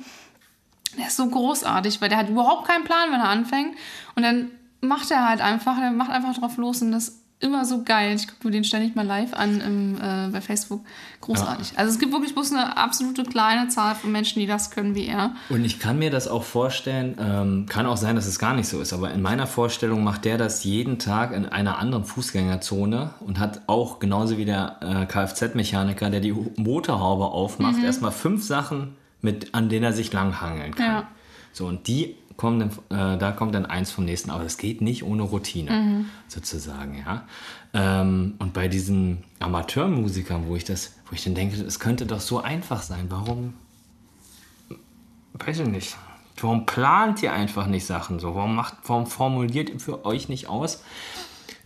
Der 0.98 1.08
ist 1.08 1.16
so 1.16 1.28
großartig, 1.28 2.00
weil 2.00 2.08
der 2.08 2.18
hat 2.18 2.28
überhaupt 2.30 2.66
keinen 2.68 2.84
Plan, 2.84 3.08
wenn 3.10 3.20
er 3.20 3.28
anfängt. 3.28 3.74
Und 4.14 4.22
dann 4.22 4.50
macht 4.80 5.10
er 5.10 5.28
halt 5.28 5.40
einfach, 5.40 5.78
der 5.78 5.90
macht 5.90 6.10
einfach 6.10 6.34
drauf 6.38 6.56
los 6.58 6.80
und 6.80 6.92
das 6.92 7.20
immer 7.38 7.64
so 7.66 7.82
geil. 7.84 8.16
Ich 8.16 8.26
gucke 8.26 8.46
mir 8.46 8.50
den 8.50 8.64
ständig 8.64 8.94
mal 8.94 9.04
live 9.04 9.34
an 9.34 9.60
im, 9.60 9.94
äh, 9.96 10.30
bei 10.32 10.40
Facebook. 10.40 10.80
Großartig. 11.20 11.74
Also 11.76 11.92
es 11.92 11.98
gibt 11.98 12.12
wirklich 12.12 12.34
bloß 12.34 12.52
eine 12.52 12.76
absolute 12.76 13.24
kleine 13.24 13.68
Zahl 13.68 13.94
von 13.94 14.10
Menschen, 14.10 14.40
die 14.40 14.46
das 14.46 14.70
können 14.70 14.94
wie 14.94 15.06
er. 15.06 15.34
Und 15.50 15.64
ich 15.64 15.78
kann 15.78 15.98
mir 15.98 16.10
das 16.10 16.28
auch 16.28 16.44
vorstellen, 16.44 17.16
ähm, 17.20 17.66
kann 17.68 17.84
auch 17.86 17.98
sein, 17.98 18.16
dass 18.16 18.26
es 18.26 18.38
gar 18.38 18.54
nicht 18.54 18.68
so 18.68 18.80
ist, 18.80 18.92
aber 18.92 19.10
in 19.10 19.20
meiner 19.20 19.46
Vorstellung 19.46 20.02
macht 20.02 20.24
der 20.24 20.38
das 20.38 20.64
jeden 20.64 20.98
Tag 20.98 21.32
in 21.32 21.46
einer 21.46 21.78
anderen 21.78 22.04
Fußgängerzone 22.04 23.10
und 23.20 23.38
hat 23.38 23.62
auch 23.66 23.98
genauso 23.98 24.38
wie 24.38 24.46
der 24.46 24.78
äh, 24.80 25.06
Kfz-Mechaniker, 25.06 26.08
der 26.08 26.20
die 26.20 26.32
Motorhaube 26.56 27.26
aufmacht, 27.26 27.82
erstmal 27.82 28.12
fünf 28.12 28.44
Sachen, 28.44 28.96
mit, 29.20 29.54
an 29.54 29.68
denen 29.68 29.84
er 29.84 29.92
sich 29.92 30.12
langhangeln 30.12 30.74
kann. 30.74 30.86
Ja. 30.86 31.08
So, 31.52 31.66
und 31.66 31.86
die 31.88 32.16
dann, 32.38 32.70
äh, 32.90 33.18
da 33.18 33.32
kommt 33.32 33.54
dann 33.54 33.66
eins 33.66 33.90
vom 33.90 34.04
nächsten, 34.04 34.30
aber 34.30 34.44
das 34.44 34.58
geht 34.58 34.80
nicht 34.80 35.02
ohne 35.02 35.22
Routine, 35.22 36.04
sozusagen, 36.28 37.02
ja. 37.06 37.24
Ähm, 37.72 38.34
und 38.38 38.52
bei 38.52 38.68
diesen 38.68 39.24
Amateurmusikern, 39.40 40.46
wo 40.46 40.56
ich 40.56 40.64
das, 40.64 40.94
wo 41.08 41.14
ich 41.14 41.24
dann 41.24 41.34
denke, 41.34 41.60
es 41.62 41.80
könnte 41.80 42.06
doch 42.06 42.20
so 42.20 42.40
einfach 42.40 42.82
sein, 42.82 43.06
warum 43.08 43.54
weiß 45.44 45.60
ich 45.60 45.68
nicht. 45.68 45.96
Warum 46.38 46.66
plant 46.66 47.22
ihr 47.22 47.32
einfach 47.32 47.66
nicht 47.66 47.86
Sachen 47.86 48.18
so? 48.18 48.34
Warum, 48.34 48.54
macht, 48.54 48.74
warum 48.84 49.06
formuliert 49.06 49.70
ihr 49.70 49.80
für 49.80 50.04
euch 50.04 50.28
nicht 50.28 50.48
aus? 50.48 50.82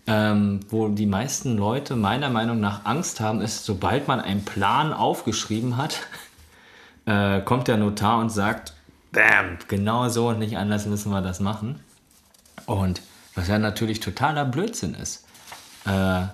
Ähm, 0.07 0.61
wo 0.69 0.89
die 0.89 1.07
meisten 1.07 1.57
Leute 1.57 1.97
meiner 1.97 2.31
Meinung 2.31 2.61
nach 2.61 2.85
Angst 2.85 3.21
haben, 3.21 3.41
ist, 3.41 3.65
sobald 3.65 4.09
man 4.09 4.21
einen 4.21 4.45
Plan 4.45 4.93
aufgeschrieben 4.93 5.77
hat, 5.77 6.01
äh, 7.07 7.41
kommt 7.41 7.69
der 7.69 7.77
Notar 7.77 8.19
und 8.21 8.31
sagt, 8.31 8.75
Bam, 9.13 9.59
genau 9.69 10.09
so 10.09 10.29
und 10.29 10.39
nicht 10.39 10.57
anders 10.57 10.87
müssen 10.87 11.11
wir 11.11 11.21
das 11.21 11.41
machen. 11.41 11.81
Und 12.67 13.03
was 13.35 13.49
ja 13.49 13.59
natürlich 13.59 14.01
totaler 14.01 14.45
Blödsinn 14.45 14.95
ist. 14.95 15.25
Äh, 15.85 16.27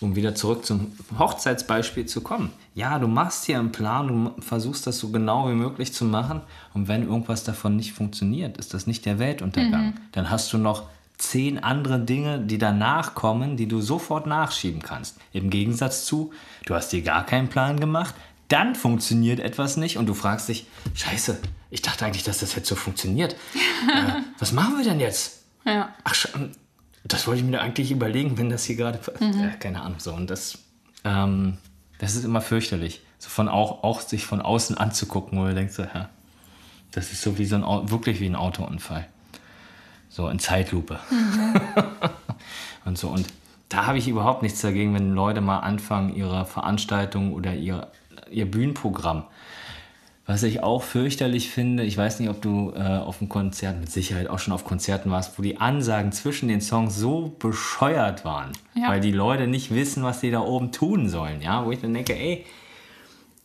um 0.00 0.14
wieder 0.14 0.34
zurück 0.34 0.64
zum 0.64 0.92
Hochzeitsbeispiel 1.18 2.06
zu 2.06 2.20
kommen. 2.20 2.52
Ja, 2.74 2.98
du 2.98 3.08
machst 3.08 3.46
hier 3.46 3.58
einen 3.58 3.72
Plan, 3.72 4.08
du 4.08 4.40
versuchst 4.40 4.86
das 4.86 4.98
so 4.98 5.08
genau 5.08 5.48
wie 5.48 5.54
möglich 5.54 5.92
zu 5.92 6.04
machen. 6.04 6.40
Und 6.72 6.86
wenn 6.86 7.02
irgendwas 7.02 7.44
davon 7.44 7.76
nicht 7.76 7.92
funktioniert, 7.92 8.58
ist 8.58 8.74
das 8.74 8.86
nicht 8.86 9.06
der 9.06 9.18
Weltuntergang. 9.18 9.94
Dann 10.12 10.30
hast 10.30 10.52
du 10.52 10.58
noch 10.58 10.84
zehn 11.16 11.58
andere 11.58 11.98
Dinge, 11.98 12.38
die 12.38 12.58
danach 12.58 13.16
kommen, 13.16 13.56
die 13.56 13.66
du 13.66 13.80
sofort 13.80 14.26
nachschieben 14.26 14.82
kannst. 14.82 15.16
Im 15.32 15.50
Gegensatz 15.50 16.04
zu, 16.06 16.32
du 16.64 16.76
hast 16.76 16.92
dir 16.92 17.02
gar 17.02 17.26
keinen 17.26 17.48
Plan 17.48 17.80
gemacht, 17.80 18.14
dann 18.46 18.76
funktioniert 18.76 19.40
etwas 19.40 19.76
nicht 19.76 19.98
und 19.98 20.06
du 20.06 20.14
fragst 20.14 20.48
dich, 20.48 20.66
scheiße, 20.94 21.38
ich 21.70 21.82
dachte 21.82 22.04
eigentlich, 22.06 22.22
dass 22.24 22.38
das 22.38 22.54
jetzt 22.54 22.68
so 22.68 22.74
funktioniert. 22.76 23.34
äh, 23.34 24.22
was 24.38 24.52
machen 24.52 24.76
wir 24.78 24.84
denn 24.84 25.00
jetzt? 25.00 25.42
Ja. 25.64 25.94
Ach, 26.04 26.14
sch- 26.14 26.28
das 27.04 27.26
wollte 27.26 27.40
ich 27.42 27.46
mir 27.46 27.60
eigentlich 27.60 27.90
überlegen, 27.90 28.38
wenn 28.38 28.50
das 28.50 28.64
hier 28.64 28.76
gerade. 28.76 28.98
Ja, 29.20 29.50
keine 29.58 29.82
Ahnung, 29.82 29.98
so. 30.00 30.12
Und 30.12 30.28
das, 30.30 30.58
ähm, 31.04 31.58
das 31.98 32.14
ist 32.14 32.24
immer 32.24 32.40
fürchterlich. 32.40 33.02
So 33.18 33.28
von 33.30 33.48
auch, 33.48 33.82
auch 33.82 34.00
sich 34.00 34.24
von 34.26 34.40
außen 34.40 34.76
anzugucken, 34.78 35.38
wo 35.38 35.44
du 35.44 35.54
denkst, 35.54 35.74
so, 35.74 35.82
ja, 35.82 36.08
das 36.92 37.12
ist 37.12 37.22
so 37.22 37.38
wie 37.38 37.44
so 37.46 37.56
ein 37.56 37.90
wirklich 37.90 38.20
wie 38.20 38.26
ein 38.26 38.36
Autounfall. 38.36 39.06
So 40.08 40.28
in 40.28 40.38
Zeitlupe. 40.38 40.98
und 42.84 42.98
so. 42.98 43.08
Und 43.08 43.26
da 43.68 43.86
habe 43.86 43.98
ich 43.98 44.08
überhaupt 44.08 44.42
nichts 44.42 44.60
dagegen, 44.60 44.94
wenn 44.94 45.12
Leute 45.14 45.40
mal 45.40 45.58
anfangen, 45.60 46.14
ihre 46.14 46.46
Veranstaltung 46.46 47.32
oder 47.34 47.54
ihr, 47.54 47.88
ihr 48.30 48.50
Bühnenprogramm. 48.50 49.24
Was 50.30 50.42
ich 50.42 50.62
auch 50.62 50.82
fürchterlich 50.82 51.48
finde, 51.48 51.84
ich 51.84 51.96
weiß 51.96 52.20
nicht, 52.20 52.28
ob 52.28 52.42
du 52.42 52.72
äh, 52.76 52.80
auf 52.82 53.20
einem 53.22 53.30
Konzert, 53.30 53.80
mit 53.80 53.90
Sicherheit 53.90 54.28
auch 54.28 54.38
schon 54.38 54.52
auf 54.52 54.62
Konzerten 54.62 55.10
warst, 55.10 55.38
wo 55.38 55.42
die 55.42 55.56
Ansagen 55.56 56.12
zwischen 56.12 56.48
den 56.48 56.60
Songs 56.60 56.96
so 56.96 57.34
bescheuert 57.38 58.26
waren, 58.26 58.52
Ja. 58.74 58.90
weil 58.90 59.00
die 59.00 59.10
Leute 59.10 59.46
nicht 59.46 59.74
wissen, 59.74 60.02
was 60.02 60.20
sie 60.20 60.30
da 60.30 60.40
oben 60.40 60.70
tun 60.70 61.08
sollen. 61.08 61.40
Ja, 61.40 61.64
wo 61.64 61.72
ich 61.72 61.80
dann 61.80 61.94
denke, 61.94 62.14
ey, 62.14 62.44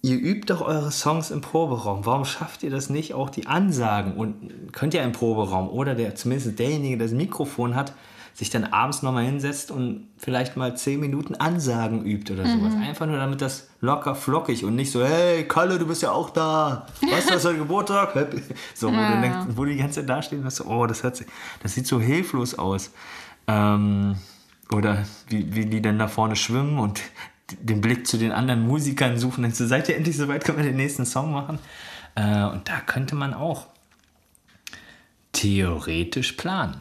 ihr 0.02 0.18
übt 0.18 0.48
doch 0.54 0.60
eure 0.60 0.92
Songs 0.92 1.32
im 1.32 1.40
Proberaum. 1.40 2.06
Warum 2.06 2.26
schafft 2.26 2.64
ihr 2.64 2.70
das 2.70 2.90
nicht, 2.90 3.14
auch 3.14 3.30
die 3.30 3.48
Ansagen 3.48 4.16
und 4.18 4.74
könnt 4.74 4.94
ihr 4.94 5.04
im 5.04 5.14
Proberaum 5.14 5.70
oder 5.70 5.96
der 5.96 6.16
zumindest 6.16 6.60
derjenige, 6.60 6.98
der 6.98 7.08
das 7.08 7.16
Mikrofon 7.16 7.76
hat, 7.76 7.94
sich 8.34 8.50
dann 8.50 8.66
abends 8.66 9.04
nochmal 9.04 9.26
hinsetzt 9.26 9.70
und 9.70 10.08
vielleicht 10.18 10.58
mal 10.58 10.76
zehn 10.76 11.00
Minuten 11.00 11.36
Ansagen 11.36 12.04
übt 12.04 12.34
oder 12.34 12.46
sowas. 12.48 12.74
Einfach 12.74 13.06
nur 13.06 13.18
damit 13.18 13.42
das 13.42 13.68
locker 13.80 14.16
flockig 14.16 14.66
und 14.66 14.76
nicht 14.76 14.92
so, 14.92 15.06
hey 15.06 15.48
Kalle, 15.48 15.78
du 15.78 15.86
bist 15.86 16.02
ja 16.02 16.12
auch 16.12 16.32
da. 16.32 16.88
Was, 17.12 17.28
du 17.28 17.34
hast 17.34 17.46
heute 17.46 17.60
Geburtstag? 17.60 18.16
Happy. 18.16 18.42
So, 18.74 18.88
wo, 18.88 18.92
du 18.92 19.22
denkst, 19.22 19.56
wo 19.56 19.66
die 19.66 19.76
ganze 19.76 20.00
Zeit 20.00 20.10
dastehen 20.10 20.44
und 20.44 20.52
so, 20.52 20.66
oh, 20.66 20.88
das, 20.88 21.04
hört 21.04 21.16
sich, 21.16 21.28
das 21.62 21.76
sieht 21.76 21.86
so 21.86 22.02
hilflos 22.02 22.58
aus. 22.58 22.92
Ähm, 23.48 24.16
oder 24.72 25.06
wie, 25.28 25.54
wie 25.54 25.68
die 25.68 25.82
dann 25.82 26.00
da 26.00 26.08
vorne 26.08 26.36
schwimmen 26.36 26.80
und 26.80 27.02
den 27.62 27.82
Blick 27.82 28.08
zu 28.08 28.18
den 28.18 28.32
anderen 28.32 28.66
Musikern 28.66 29.20
suchen. 29.20 29.44
Dann 29.44 29.52
so, 29.52 29.68
seid 29.68 29.90
ihr 29.90 29.96
endlich 29.96 30.18
soweit, 30.18 30.44
können 30.44 30.58
wir 30.58 30.66
den 30.66 30.78
nächsten 30.78 31.06
Song 31.06 31.32
machen? 31.32 31.60
Äh, 32.16 32.46
und 32.46 32.68
da 32.68 32.80
könnte 32.80 33.16
man 33.16 33.36
auch 33.36 33.68
theoretisch 35.34 36.34
planen, 36.34 36.76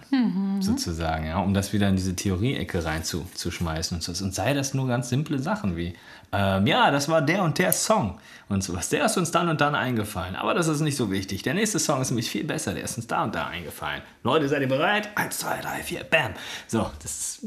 sozusagen, 0.60 1.26
ja, 1.26 1.38
um 1.38 1.54
das 1.54 1.72
wieder 1.72 1.88
in 1.88 1.96
diese 1.96 2.14
Theorie-Ecke 2.14 2.84
reinzuschmeißen 2.84 3.96
und 3.96 4.02
so. 4.02 4.24
Und 4.24 4.34
sei 4.34 4.52
das 4.52 4.74
nur 4.74 4.86
ganz 4.86 5.08
simple 5.08 5.38
Sachen 5.38 5.74
wie, 5.76 5.94
ähm, 6.32 6.66
ja, 6.66 6.90
das 6.90 7.08
war 7.08 7.22
der 7.22 7.42
und 7.42 7.58
der 7.58 7.72
Song 7.72 8.18
und 8.50 8.62
sowas. 8.62 8.90
Der 8.90 9.06
ist 9.06 9.16
uns 9.16 9.30
dann 9.30 9.48
und 9.48 9.60
dann 9.62 9.74
eingefallen, 9.74 10.36
aber 10.36 10.52
das 10.52 10.68
ist 10.68 10.80
nicht 10.80 10.96
so 10.96 11.10
wichtig. 11.10 11.42
Der 11.42 11.54
nächste 11.54 11.78
Song 11.78 12.02
ist 12.02 12.10
nämlich 12.10 12.30
viel 12.30 12.44
besser, 12.44 12.74
der 12.74 12.84
ist 12.84 12.96
uns 12.98 13.06
da 13.06 13.24
und 13.24 13.34
da 13.34 13.46
eingefallen. 13.46 14.02
Leute, 14.22 14.48
seid 14.48 14.60
ihr 14.60 14.68
bereit? 14.68 15.08
Eins, 15.14 15.38
zwei, 15.38 15.58
drei, 15.60 15.82
vier, 15.82 16.04
bam. 16.04 16.32
So, 16.68 16.90
das 17.02 17.40
ist 17.40 17.46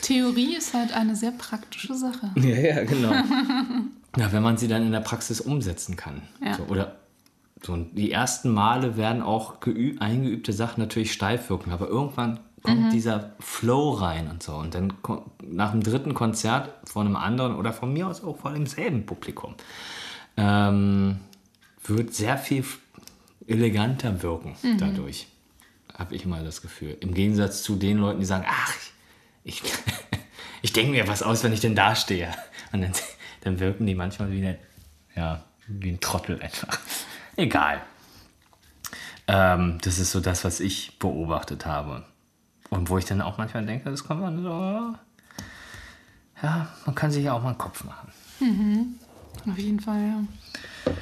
Theorie 0.00 0.56
ist 0.56 0.74
halt 0.74 0.92
eine 0.92 1.16
sehr 1.16 1.32
praktische 1.32 1.94
Sache. 1.94 2.30
ja, 2.36 2.56
ja, 2.56 2.84
genau. 2.84 3.10
ja, 4.16 4.32
wenn 4.32 4.42
man 4.42 4.56
sie 4.56 4.68
dann 4.68 4.82
in 4.82 4.92
der 4.92 5.00
Praxis 5.00 5.40
umsetzen 5.40 5.96
kann. 5.96 6.22
Ja. 6.44 6.54
So, 6.54 6.64
oder 6.64 6.96
so, 7.66 7.72
und 7.72 7.98
die 7.98 8.12
ersten 8.12 8.50
Male 8.50 8.96
werden 8.96 9.22
auch 9.22 9.58
geüb, 9.58 10.00
eingeübte 10.00 10.52
Sachen 10.52 10.80
natürlich 10.80 11.12
steif 11.12 11.50
wirken, 11.50 11.72
aber 11.72 11.88
irgendwann 11.88 12.38
kommt 12.62 12.92
dieser 12.92 13.32
Flow 13.40 13.90
rein 13.90 14.28
und 14.30 14.42
so. 14.42 14.54
Und 14.54 14.74
dann 14.74 14.92
nach 15.42 15.72
dem 15.72 15.82
dritten 15.82 16.14
Konzert 16.14 16.70
von 16.84 17.06
einem 17.06 17.16
anderen 17.16 17.56
oder 17.56 17.72
von 17.72 17.92
mir 17.92 18.06
aus 18.06 18.22
auch 18.22 18.38
von 18.38 18.54
demselben 18.54 19.04
Publikum 19.04 19.54
ähm, 20.36 21.18
wird 21.84 22.14
sehr 22.14 22.38
viel 22.38 22.64
eleganter 23.48 24.22
wirken 24.22 24.54
dadurch. 24.78 25.26
Habe 25.92 26.14
ich 26.14 26.24
immer 26.24 26.42
das 26.44 26.62
Gefühl. 26.62 26.96
Im 27.00 27.14
Gegensatz 27.14 27.62
zu 27.64 27.74
den 27.74 27.98
Leuten, 27.98 28.20
die 28.20 28.26
sagen, 28.26 28.44
ach, 28.48 28.74
ich, 29.42 29.62
ich 30.62 30.72
denke 30.72 30.92
mir 30.92 31.08
was 31.08 31.22
aus, 31.24 31.42
wenn 31.42 31.52
ich 31.52 31.60
denn 31.60 31.74
da 31.74 31.96
stehe. 31.96 32.32
Und 32.72 32.82
dann, 32.82 32.92
dann 33.40 33.58
wirken 33.58 33.86
die 33.86 33.96
manchmal 33.96 34.30
wie, 34.30 34.38
eine, 34.38 34.58
ja, 35.16 35.42
wie 35.66 35.90
ein 35.90 36.00
Trottel 36.00 36.40
einfach. 36.40 36.78
Egal. 37.36 37.80
Ähm, 39.28 39.78
das 39.82 39.98
ist 39.98 40.12
so 40.12 40.20
das, 40.20 40.44
was 40.44 40.60
ich 40.60 40.98
beobachtet 40.98 41.66
habe. 41.66 42.04
Und 42.70 42.90
wo 42.90 42.98
ich 42.98 43.04
dann 43.04 43.20
auch 43.20 43.38
manchmal 43.38 43.64
denke, 43.66 43.90
das 43.90 44.04
kommt 44.04 44.20
man 44.20 44.42
so. 44.42 44.94
Ja, 46.42 46.68
man 46.84 46.94
kann 46.94 47.10
sich 47.10 47.24
ja 47.24 47.32
auch 47.32 47.42
mal 47.42 47.50
einen 47.50 47.58
Kopf 47.58 47.84
machen. 47.84 48.98
Auf 49.48 49.58
jeden 49.58 49.80
Fall, 49.80 50.00
ja. 50.00 50.92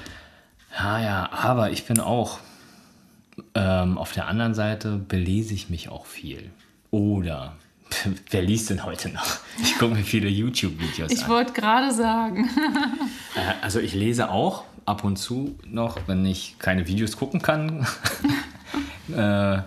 Ja, 0.79 1.01
ja, 1.01 1.33
aber 1.33 1.70
ich 1.70 1.87
bin 1.87 2.01
auch 2.01 2.38
ähm, 3.55 3.99
auf 3.99 4.12
der 4.12 4.27
anderen 4.29 4.55
Seite 4.55 4.97
belese 4.97 5.55
ich 5.55 5.70
mich 5.70 5.88
auch 5.88 6.07
viel. 6.07 6.51
Oder 6.90 7.57
wer 8.31 8.42
liest 8.42 8.70
denn 8.70 8.85
heute 8.85 9.09
noch? 9.11 9.27
Ich 9.62 9.79
gucke 9.79 9.94
mir 9.94 10.05
viele 10.05 10.29
YouTube-Videos 10.29 11.11
Ich 11.11 11.25
an. 11.25 11.31
wollte 11.31 11.53
gerade 11.53 11.92
sagen. 11.92 12.49
Äh, 13.37 13.55
Also 13.62 13.81
ich 13.81 13.94
lese 13.94 14.31
auch 14.31 14.62
ab 14.87 15.05
und 15.05 15.16
zu 15.16 15.59
noch, 15.66 15.99
wenn 16.07 16.25
ich 16.27 16.57
keine 16.59 16.87
Videos 16.87 17.16
gucken 17.16 17.40
kann, 17.42 17.87
äh, 19.14 19.62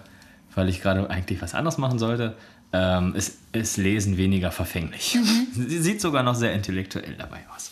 weil 0.56 0.70
ich 0.70 0.82
gerade 0.82 1.10
eigentlich 1.10 1.42
was 1.42 1.54
anderes 1.54 1.78
machen 1.78 2.00
sollte, 2.00 2.36
ähm, 2.74 3.16
ist, 3.16 3.38
ist 3.54 3.78
Lesen 3.78 4.18
weniger 4.18 4.52
verfänglich. 4.52 5.18
Sie 5.54 5.80
sieht 5.80 6.02
sogar 6.02 6.24
noch 6.24 6.36
sehr 6.36 6.54
intellektuell 6.54 7.16
dabei 7.18 7.40
aus. 7.56 7.72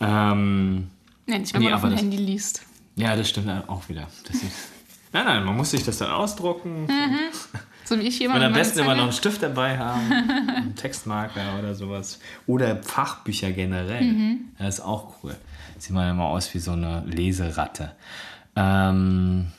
Ähm, 0.00 0.88
Nee, 1.26 1.38
nicht, 1.38 1.54
wenn 1.54 1.60
Nee, 1.60 1.66
man 1.66 1.74
auf 1.74 1.82
dem 1.82 1.92
Handy 1.96 2.16
liest. 2.16 2.62
ja, 2.96 3.14
das 3.14 3.28
stimmt 3.28 3.48
auch 3.68 3.88
wieder. 3.88 4.08
Ist, 4.28 4.42
nein, 5.12 5.24
nein, 5.24 5.44
man 5.44 5.56
muss 5.56 5.70
sich 5.70 5.84
das 5.84 5.98
dann 5.98 6.10
ausdrucken 6.10 6.88
So 7.84 7.96
wie 7.98 8.02
ich 8.02 8.20
mal 8.26 8.36
und 8.36 8.42
am 8.42 8.52
besten 8.52 8.80
immer 8.80 8.94
noch 8.96 9.04
einen 9.04 9.12
Stift 9.12 9.42
dabei 9.42 9.78
haben, 9.78 10.10
einen 10.48 10.74
Textmarker 10.74 11.58
oder 11.60 11.74
sowas. 11.76 12.18
Oder 12.46 12.82
Fachbücher 12.82 13.52
generell. 13.52 14.38
Das 14.58 14.78
ist 14.78 14.80
auch 14.80 15.14
cool. 15.22 15.36
Sieht 15.82 15.96
man 15.96 16.08
immer 16.08 16.26
aus 16.26 16.54
wie 16.54 16.60
so 16.60 16.70
eine 16.70 17.02
Leseratte. 17.06 17.90
Ähm, 18.54 19.50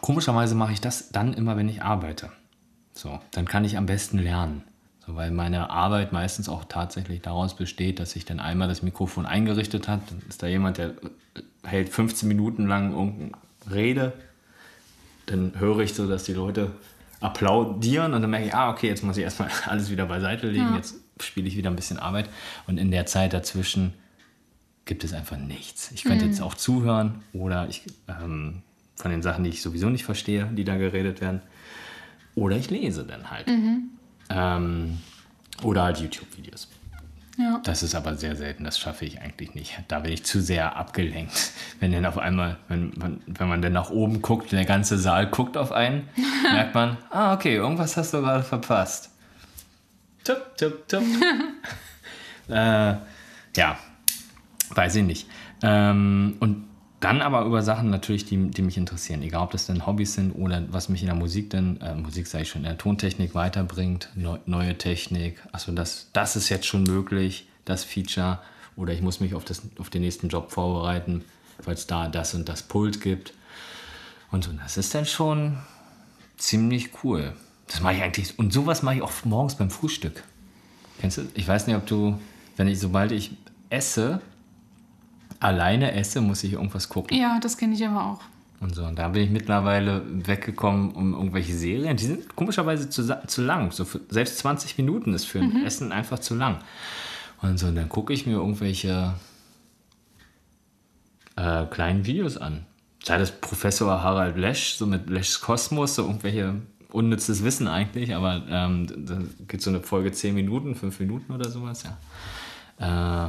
komischerweise 0.00 0.54
mache 0.54 0.72
ich 0.72 0.80
das 0.80 1.10
dann 1.10 1.34
immer, 1.34 1.58
wenn 1.58 1.68
ich 1.68 1.82
arbeite. 1.82 2.30
So, 2.94 3.20
dann 3.32 3.44
kann 3.44 3.66
ich 3.66 3.76
am 3.76 3.84
besten 3.84 4.18
lernen. 4.18 4.62
So, 5.06 5.16
weil 5.16 5.30
meine 5.30 5.68
Arbeit 5.68 6.14
meistens 6.14 6.48
auch 6.48 6.64
tatsächlich 6.64 7.20
daraus 7.20 7.56
besteht, 7.56 8.00
dass 8.00 8.12
sich 8.12 8.24
dann 8.24 8.40
einmal 8.40 8.68
das 8.68 8.80
Mikrofon 8.80 9.26
eingerichtet 9.26 9.86
hat. 9.86 10.00
Dann 10.10 10.22
ist 10.30 10.42
da 10.42 10.46
jemand, 10.46 10.78
der 10.78 10.94
hält 11.62 11.90
15 11.90 12.26
Minuten 12.26 12.66
lang 12.66 12.94
irgendeine 12.94 13.32
Rede. 13.70 14.14
Dann 15.26 15.52
höre 15.58 15.80
ich 15.80 15.92
so, 15.92 16.08
dass 16.08 16.24
die 16.24 16.32
Leute 16.32 16.70
applaudieren 17.20 18.14
und 18.14 18.22
dann 18.22 18.30
merke 18.30 18.46
ich, 18.46 18.54
ah, 18.54 18.70
okay, 18.70 18.88
jetzt 18.88 19.04
muss 19.04 19.18
ich 19.18 19.24
erstmal 19.24 19.50
alles 19.66 19.90
wieder 19.90 20.06
beiseite 20.06 20.48
legen. 20.48 20.74
Jetzt 20.74 20.94
spiele 21.20 21.46
ich 21.48 21.56
wieder 21.58 21.68
ein 21.68 21.76
bisschen 21.76 21.98
Arbeit. 21.98 22.30
Und 22.66 22.78
in 22.78 22.90
der 22.90 23.04
Zeit 23.04 23.34
dazwischen 23.34 23.92
gibt 24.84 25.04
es 25.04 25.12
einfach 25.12 25.36
nichts. 25.36 25.90
Ich 25.92 26.04
könnte 26.04 26.26
jetzt 26.26 26.40
auch 26.40 26.54
zuhören 26.54 27.22
oder 27.32 27.68
ich, 27.68 27.82
ähm, 28.08 28.62
von 28.96 29.10
den 29.10 29.22
Sachen, 29.22 29.44
die 29.44 29.50
ich 29.50 29.62
sowieso 29.62 29.88
nicht 29.88 30.04
verstehe, 30.04 30.46
die 30.52 30.64
da 30.64 30.76
geredet 30.76 31.20
werden. 31.20 31.40
Oder 32.34 32.56
ich 32.56 32.70
lese 32.70 33.04
dann 33.04 33.30
halt. 33.30 33.48
Ähm, 34.28 34.98
oder 35.62 35.84
halt 35.84 35.98
YouTube-Videos. 35.98 36.68
Ja. 37.36 37.60
Das 37.64 37.82
ist 37.82 37.94
aber 37.94 38.14
sehr 38.14 38.36
selten, 38.36 38.62
das 38.62 38.78
schaffe 38.78 39.04
ich 39.04 39.20
eigentlich 39.20 39.54
nicht. 39.54 39.76
Da 39.88 40.00
bin 40.00 40.12
ich 40.12 40.24
zu 40.24 40.40
sehr 40.40 40.76
abgelenkt. 40.76 41.52
Wenn 41.80 41.92
dann 41.92 42.06
auf 42.06 42.18
einmal, 42.18 42.58
wenn, 42.68 42.92
wenn, 42.96 43.20
wenn 43.26 43.48
man 43.48 43.60
dann 43.60 43.72
nach 43.72 43.90
oben 43.90 44.22
guckt, 44.22 44.52
der 44.52 44.64
ganze 44.64 44.98
Saal 44.98 45.28
guckt 45.28 45.56
auf 45.56 45.72
einen, 45.72 46.08
merkt 46.52 46.74
man, 46.74 46.96
ah, 47.10 47.34
okay, 47.34 47.56
irgendwas 47.56 47.96
hast 47.96 48.14
du 48.14 48.20
gerade 48.20 48.44
verpasst. 48.44 49.10
Tup, 50.22 50.56
tup, 50.56 50.88
tup. 50.88 51.02
äh, 52.48 52.94
ja, 53.56 53.78
weiß 54.70 54.96
ich 54.96 55.04
nicht. 55.04 55.28
Ähm, 55.62 56.36
und 56.40 56.64
dann 57.00 57.20
aber 57.20 57.44
über 57.44 57.62
Sachen 57.62 57.90
natürlich, 57.90 58.24
die, 58.24 58.50
die 58.50 58.62
mich 58.62 58.78
interessieren. 58.78 59.22
Egal, 59.22 59.42
ob 59.42 59.50
das 59.50 59.66
dann 59.66 59.86
Hobbys 59.86 60.14
sind 60.14 60.32
oder 60.32 60.62
was 60.70 60.88
mich 60.88 61.02
in 61.02 61.06
der 61.06 61.14
Musik 61.16 61.50
dann, 61.50 61.78
äh, 61.82 61.94
Musik 61.94 62.26
sage 62.26 62.42
ich 62.42 62.48
schon, 62.48 62.62
in 62.62 62.68
der 62.68 62.78
Tontechnik 62.78 63.34
weiterbringt, 63.34 64.08
neu, 64.14 64.38
neue 64.46 64.78
Technik. 64.78 65.42
Achso, 65.52 65.72
das, 65.72 66.08
das 66.14 66.34
ist 66.36 66.48
jetzt 66.48 66.66
schon 66.66 66.82
möglich, 66.84 67.46
das 67.66 67.84
Feature. 67.84 68.38
Oder 68.76 68.94
ich 68.94 69.02
muss 69.02 69.20
mich 69.20 69.34
auf, 69.34 69.44
das, 69.44 69.62
auf 69.78 69.90
den 69.90 70.00
nächsten 70.00 70.28
Job 70.28 70.50
vorbereiten, 70.50 71.24
weil 71.62 71.74
es 71.74 71.86
da 71.86 72.08
das 72.08 72.34
und 72.34 72.48
das 72.48 72.62
Pult 72.62 73.00
gibt. 73.02 73.34
Und 74.30 74.44
so, 74.44 74.52
das 74.52 74.78
ist 74.78 74.94
dann 74.94 75.04
schon 75.04 75.58
ziemlich 76.38 76.90
cool. 77.04 77.34
Das 77.66 77.80
mache 77.80 77.96
ich 77.96 78.02
eigentlich. 78.02 78.38
Und 78.38 78.52
sowas 78.52 78.82
mache 78.82 78.96
ich 78.96 79.02
auch 79.02 79.12
morgens 79.24 79.56
beim 79.56 79.70
Frühstück. 79.70 80.24
Kennst 81.00 81.18
du? 81.18 81.22
Ich 81.34 81.46
weiß 81.46 81.66
nicht, 81.66 81.76
ob 81.76 81.86
du, 81.86 82.18
wenn 82.56 82.66
ich, 82.66 82.78
sobald 82.78 83.12
ich 83.12 83.32
esse, 83.68 84.20
alleine 85.44 85.92
esse, 85.92 86.20
muss 86.20 86.42
ich 86.42 86.54
irgendwas 86.54 86.88
gucken. 86.88 87.16
ja, 87.16 87.38
das 87.40 87.56
kenne 87.56 87.74
ich 87.74 87.86
aber 87.86 88.04
auch. 88.04 88.20
Und 88.60 88.74
so, 88.74 88.84
und 88.84 88.98
da 88.98 89.08
bin 89.08 89.22
ich 89.22 89.30
mittlerweile 89.30 90.02
weggekommen 90.06 90.92
um 90.92 91.12
irgendwelche 91.12 91.54
Serien. 91.54 91.96
Die 91.96 92.06
sind 92.06 92.34
komischerweise 92.34 92.88
zu, 92.88 93.04
zu 93.26 93.42
lang. 93.42 93.72
So 93.72 93.84
für, 93.84 94.00
selbst 94.08 94.38
20 94.38 94.78
Minuten 94.78 95.12
ist 95.12 95.26
für 95.26 95.40
ein 95.40 95.64
Essen 95.66 95.92
einfach 95.92 96.18
zu 96.18 96.34
lang. 96.34 96.60
Und 97.42 97.58
so, 97.58 97.66
und 97.66 97.74
dann 97.74 97.90
gucke 97.90 98.14
ich 98.14 98.26
mir 98.26 98.34
irgendwelche 98.34 99.14
äh, 101.36 101.66
kleinen 101.66 102.06
Videos 102.06 102.38
an. 102.38 102.64
Sei 103.02 103.18
das 103.18 103.32
Professor 103.32 104.02
Harald 104.02 104.38
Lesch, 104.38 104.76
so 104.76 104.86
mit 104.86 105.10
Leschs 105.10 105.42
Kosmos, 105.42 105.96
so 105.96 106.06
irgendwelche 106.06 106.54
unnützes 106.90 107.44
Wissen 107.44 107.68
eigentlich, 107.68 108.14
aber 108.14 108.42
ähm, 108.48 108.86
da 109.06 109.18
geht 109.46 109.60
so 109.60 109.68
eine 109.68 109.80
Folge 109.80 110.12
10 110.12 110.34
Minuten, 110.34 110.74
5 110.74 111.00
Minuten 111.00 111.32
oder 111.32 111.50
sowas, 111.50 111.82
ja. 111.82 111.98
Äh, 112.78 112.84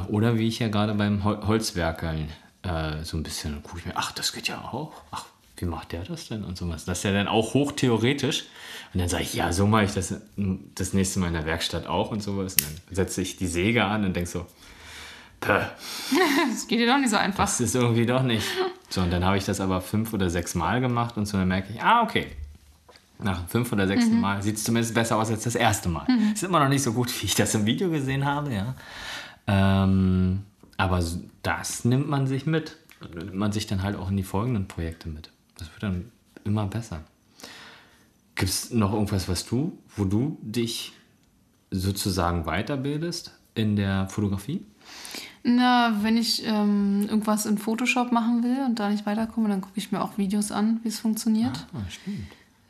oder 0.08 0.38
wie 0.38 0.48
ich 0.48 0.58
ja 0.58 0.68
gerade 0.68 0.94
beim 0.94 1.24
Hol 1.24 1.46
Holzwerkeln 1.46 2.28
äh, 2.62 3.04
so 3.04 3.16
ein 3.16 3.22
bisschen 3.22 3.62
gucke 3.62 3.78
ich 3.80 3.86
mir, 3.86 3.92
ach, 3.96 4.12
das 4.12 4.32
geht 4.32 4.48
ja 4.48 4.58
auch. 4.60 4.92
Ach, 5.10 5.24
wie 5.56 5.64
macht 5.64 5.92
der 5.92 6.02
das 6.02 6.28
denn 6.28 6.44
und 6.44 6.58
sowas? 6.58 6.84
Das 6.84 6.98
ist 6.98 7.04
ja 7.04 7.12
dann 7.12 7.28
auch 7.28 7.54
hochtheoretisch. 7.54 8.44
Und 8.92 9.00
dann 9.00 9.08
sage 9.08 9.22
ich, 9.22 9.34
ja, 9.34 9.52
so 9.52 9.66
mache 9.66 9.84
ich 9.84 9.94
das 9.94 10.14
das 10.74 10.92
nächste 10.92 11.20
Mal 11.20 11.28
in 11.28 11.34
der 11.34 11.46
Werkstatt 11.46 11.86
auch 11.86 12.10
und 12.10 12.22
sowas. 12.22 12.54
Und 12.54 12.62
dann 12.62 12.94
setze 12.94 13.22
ich 13.22 13.36
die 13.36 13.46
Säge 13.46 13.84
an 13.84 14.04
und 14.04 14.14
denke 14.14 14.28
so, 14.28 14.46
Pö, 15.40 15.60
Das 16.50 16.66
geht 16.66 16.80
dir 16.80 16.86
doch 16.86 16.98
nicht 16.98 17.10
so 17.10 17.16
einfach. 17.16 17.44
das 17.44 17.60
ist 17.60 17.74
irgendwie 17.74 18.06
doch 18.06 18.22
nicht. 18.22 18.46
So, 18.88 19.02
und 19.02 19.10
dann 19.10 19.24
habe 19.24 19.36
ich 19.36 19.44
das 19.44 19.60
aber 19.60 19.80
fünf 19.80 20.12
oder 20.12 20.30
sechs 20.30 20.54
Mal 20.54 20.80
gemacht 20.80 21.16
und 21.16 21.26
so 21.26 21.36
dann 21.36 21.48
merke 21.48 21.72
ich, 21.72 21.82
ah, 21.82 22.02
okay. 22.02 22.26
Nach 23.18 23.38
dem 23.38 23.48
fünf 23.48 23.72
oder 23.72 23.86
sechsten 23.86 24.20
Mal 24.20 24.42
sieht 24.42 24.56
es 24.56 24.64
zumindest 24.64 24.94
besser 24.94 25.16
aus 25.16 25.30
als 25.30 25.44
das 25.44 25.54
erste 25.54 25.88
Mal. 25.88 26.06
Ist 26.34 26.44
immer 26.44 26.60
noch 26.60 26.68
nicht 26.68 26.82
so 26.82 26.92
gut, 26.92 27.10
wie 27.22 27.26
ich 27.26 27.34
das 27.34 27.54
im 27.54 27.64
Video 27.64 27.88
gesehen 27.90 28.24
habe, 28.26 28.52
ja. 28.52 28.74
Ähm, 29.46 30.42
aber 30.76 31.02
das 31.42 31.84
nimmt 31.84 32.08
man 32.08 32.26
sich 32.26 32.46
mit. 32.46 32.76
Und 33.00 33.14
nimmt 33.14 33.34
man 33.34 33.52
sich 33.52 33.66
dann 33.66 33.82
halt 33.82 33.96
auch 33.96 34.10
in 34.10 34.16
die 34.16 34.22
folgenden 34.22 34.68
Projekte 34.68 35.08
mit. 35.08 35.30
Das 35.58 35.70
wird 35.72 35.82
dann 35.82 36.10
immer 36.44 36.66
besser. 36.66 37.02
Gibt 38.34 38.50
es 38.50 38.70
noch 38.70 38.92
irgendwas, 38.92 39.28
was 39.28 39.46
du, 39.46 39.78
wo 39.96 40.04
du 40.04 40.38
dich 40.42 40.92
sozusagen 41.70 42.44
weiterbildest 42.44 43.32
in 43.54 43.76
der 43.76 44.08
Fotografie? 44.08 44.64
Na, 45.42 46.02
wenn 46.02 46.16
ich 46.16 46.44
ähm, 46.44 47.02
irgendwas 47.08 47.46
in 47.46 47.58
Photoshop 47.58 48.12
machen 48.12 48.42
will 48.42 48.64
und 48.66 48.78
da 48.78 48.90
nicht 48.90 49.06
weiterkomme, 49.06 49.48
dann 49.48 49.60
gucke 49.60 49.78
ich 49.78 49.92
mir 49.92 50.02
auch 50.02 50.18
Videos 50.18 50.50
an, 50.50 50.80
wie 50.82 50.88
es 50.88 50.98
funktioniert. 50.98 51.66
Ah, 51.72 51.88
stimmt. 51.88 52.26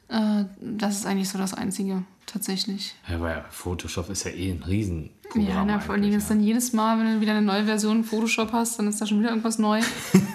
Äh, 0.09 0.45
das 0.61 0.99
ist 0.99 1.07
eigentlich 1.07 1.29
so 1.29 1.39
das 1.39 1.55
Einzige, 1.55 2.05
tatsächlich. 2.27 2.95
Ja, 3.09 3.21
weil 3.21 3.45
Photoshop 3.51 4.09
ist 4.11 4.25
ja 4.25 4.31
eh 4.31 4.51
ein 4.51 4.63
Riesenprogramm. 4.63 5.49
Ja, 5.49 5.65
na, 5.65 5.81
vor 5.81 5.95
allen 5.95 6.03
Dingen 6.03 6.19
ist 6.19 6.31
dann 6.31 6.41
jedes 6.41 6.73
Mal, 6.73 6.99
wenn 6.99 7.15
du 7.15 7.21
wieder 7.21 7.33
eine 7.33 7.43
neue 7.43 7.65
Version 7.65 8.05
Photoshop 8.05 8.53
hast, 8.53 8.79
dann 8.79 8.89
ist 8.89 9.01
da 9.01 9.07
schon 9.07 9.21
wieder 9.21 9.31
irgendwas 9.31 9.59
neu. 9.59 9.81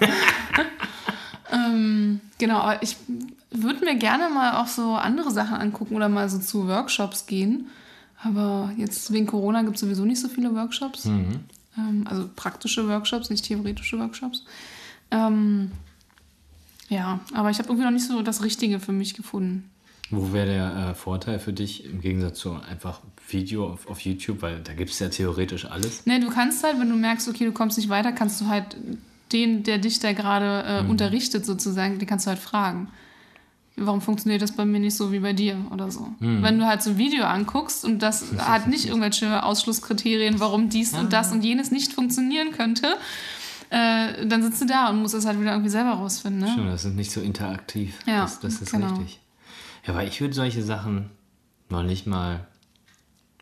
ähm, 1.51 2.19
genau, 2.37 2.59
aber 2.59 2.83
ich 2.83 2.97
würde 3.51 3.85
mir 3.85 3.95
gerne 3.95 4.29
mal 4.29 4.61
auch 4.61 4.67
so 4.67 4.95
andere 4.95 5.31
Sachen 5.31 5.55
angucken 5.55 5.95
oder 5.95 6.09
mal 6.09 6.29
so 6.29 6.39
zu 6.39 6.67
Workshops 6.67 7.25
gehen. 7.25 7.67
Aber 8.23 8.71
jetzt 8.77 9.11
wegen 9.11 9.25
Corona 9.25 9.63
gibt 9.63 9.75
es 9.75 9.81
sowieso 9.81 10.05
nicht 10.05 10.21
so 10.21 10.27
viele 10.27 10.53
Workshops. 10.53 11.05
Ähm, 11.05 12.05
also 12.05 12.29
praktische 12.35 12.87
Workshops, 12.87 13.29
nicht 13.29 13.45
theoretische 13.45 13.99
Workshops. 13.99 14.45
Ähm, 15.09 15.71
ja, 16.91 17.21
aber 17.33 17.49
ich 17.49 17.57
habe 17.57 17.69
irgendwie 17.69 17.85
noch 17.85 17.91
nicht 17.91 18.05
so 18.05 18.21
das 18.21 18.43
Richtige 18.43 18.81
für 18.81 18.91
mich 18.91 19.13
gefunden. 19.13 19.71
Wo 20.09 20.33
wäre 20.33 20.45
der 20.45 20.89
äh, 20.89 20.93
Vorteil 20.93 21.39
für 21.39 21.53
dich 21.53 21.85
im 21.85 22.01
Gegensatz 22.01 22.39
zu 22.39 22.53
einfach 22.69 22.99
Video 23.29 23.71
auf, 23.71 23.87
auf 23.87 24.01
YouTube? 24.01 24.41
Weil 24.41 24.59
da 24.59 24.73
gibt 24.73 24.91
es 24.91 24.99
ja 24.99 25.07
theoretisch 25.07 25.63
alles. 25.63 26.05
Ne, 26.05 26.19
du 26.19 26.29
kannst 26.29 26.65
halt, 26.65 26.77
wenn 26.81 26.89
du 26.89 26.97
merkst, 26.97 27.29
okay, 27.29 27.45
du 27.45 27.53
kommst 27.53 27.77
nicht 27.77 27.87
weiter, 27.87 28.11
kannst 28.11 28.41
du 28.41 28.47
halt 28.47 28.75
den, 29.31 29.63
der 29.63 29.77
dich 29.77 29.99
da 29.99 30.11
gerade 30.11 30.83
äh, 30.85 30.89
unterrichtet 30.89 31.45
sozusagen, 31.45 31.97
den 31.97 32.09
kannst 32.09 32.25
du 32.25 32.31
halt 32.31 32.39
fragen. 32.39 32.89
Warum 33.77 34.01
funktioniert 34.01 34.41
das 34.41 34.51
bei 34.51 34.65
mir 34.65 34.81
nicht 34.81 34.97
so 34.97 35.13
wie 35.13 35.19
bei 35.19 35.31
dir 35.31 35.55
oder 35.71 35.89
so? 35.89 36.09
Wenn 36.19 36.59
du 36.59 36.67
halt 36.67 36.83
so 36.83 36.89
ein 36.89 36.97
Video 36.97 37.23
anguckst 37.23 37.85
und 37.85 37.99
das 37.99 38.25
hat 38.37 38.67
nicht 38.67 38.87
irgendwelche 38.87 39.43
Ausschlusskriterien, 39.43 40.41
warum 40.41 40.67
dies 40.67 40.93
und 40.93 41.13
das 41.13 41.31
und 41.31 41.45
jenes 41.45 41.71
nicht 41.71 41.93
funktionieren 41.93 42.51
könnte, 42.51 42.97
äh, 43.71 44.27
dann 44.27 44.43
sitzt 44.43 44.61
du 44.61 44.65
da 44.65 44.89
und 44.89 45.01
musst 45.01 45.15
es 45.15 45.25
halt 45.25 45.39
wieder 45.39 45.51
irgendwie 45.51 45.69
selber 45.69 45.91
rausfinden. 45.93 46.41
Ne? 46.41 46.51
Stimmt, 46.51 46.69
das 46.69 46.85
ist 46.85 46.93
nicht 46.93 47.11
so 47.11 47.21
interaktiv. 47.21 47.97
Ja, 48.05 48.21
das, 48.21 48.39
das 48.41 48.61
ist 48.61 48.71
genau. 48.71 48.89
richtig. 48.89 49.19
Ja, 49.87 49.95
weil 49.95 50.07
ich 50.07 50.19
würde 50.21 50.33
solche 50.33 50.61
Sachen 50.61 51.09
noch 51.69 51.83
nicht 51.83 52.05
mal. 52.05 52.45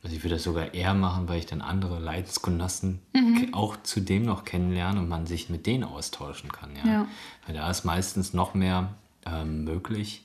Also 0.02 0.16
ich 0.16 0.24
würde 0.24 0.36
das 0.36 0.44
sogar 0.44 0.74
eher 0.74 0.94
machen, 0.94 1.28
weil 1.28 1.40
ich 1.40 1.46
dann 1.46 1.62
andere 1.62 2.00
Leidensgenossen 2.00 3.00
Mhm. 3.14 3.54
auch 3.54 3.76
zudem 3.84 4.24
noch 4.24 4.46
kennenlerne 4.46 5.00
und 5.00 5.10
man 5.10 5.26
sich 5.26 5.50
mit 5.50 5.66
denen 5.66 5.84
austauschen 5.84 6.52
kann. 6.52 6.70
Ja. 6.78 6.90
Ja. 6.92 7.08
Weil 7.46 7.56
da 7.56 7.70
ist 7.70 7.84
meistens 7.84 8.34
noch 8.34 8.54
mehr 8.54 8.94
ähm, 9.26 9.66
möglich 9.66 10.24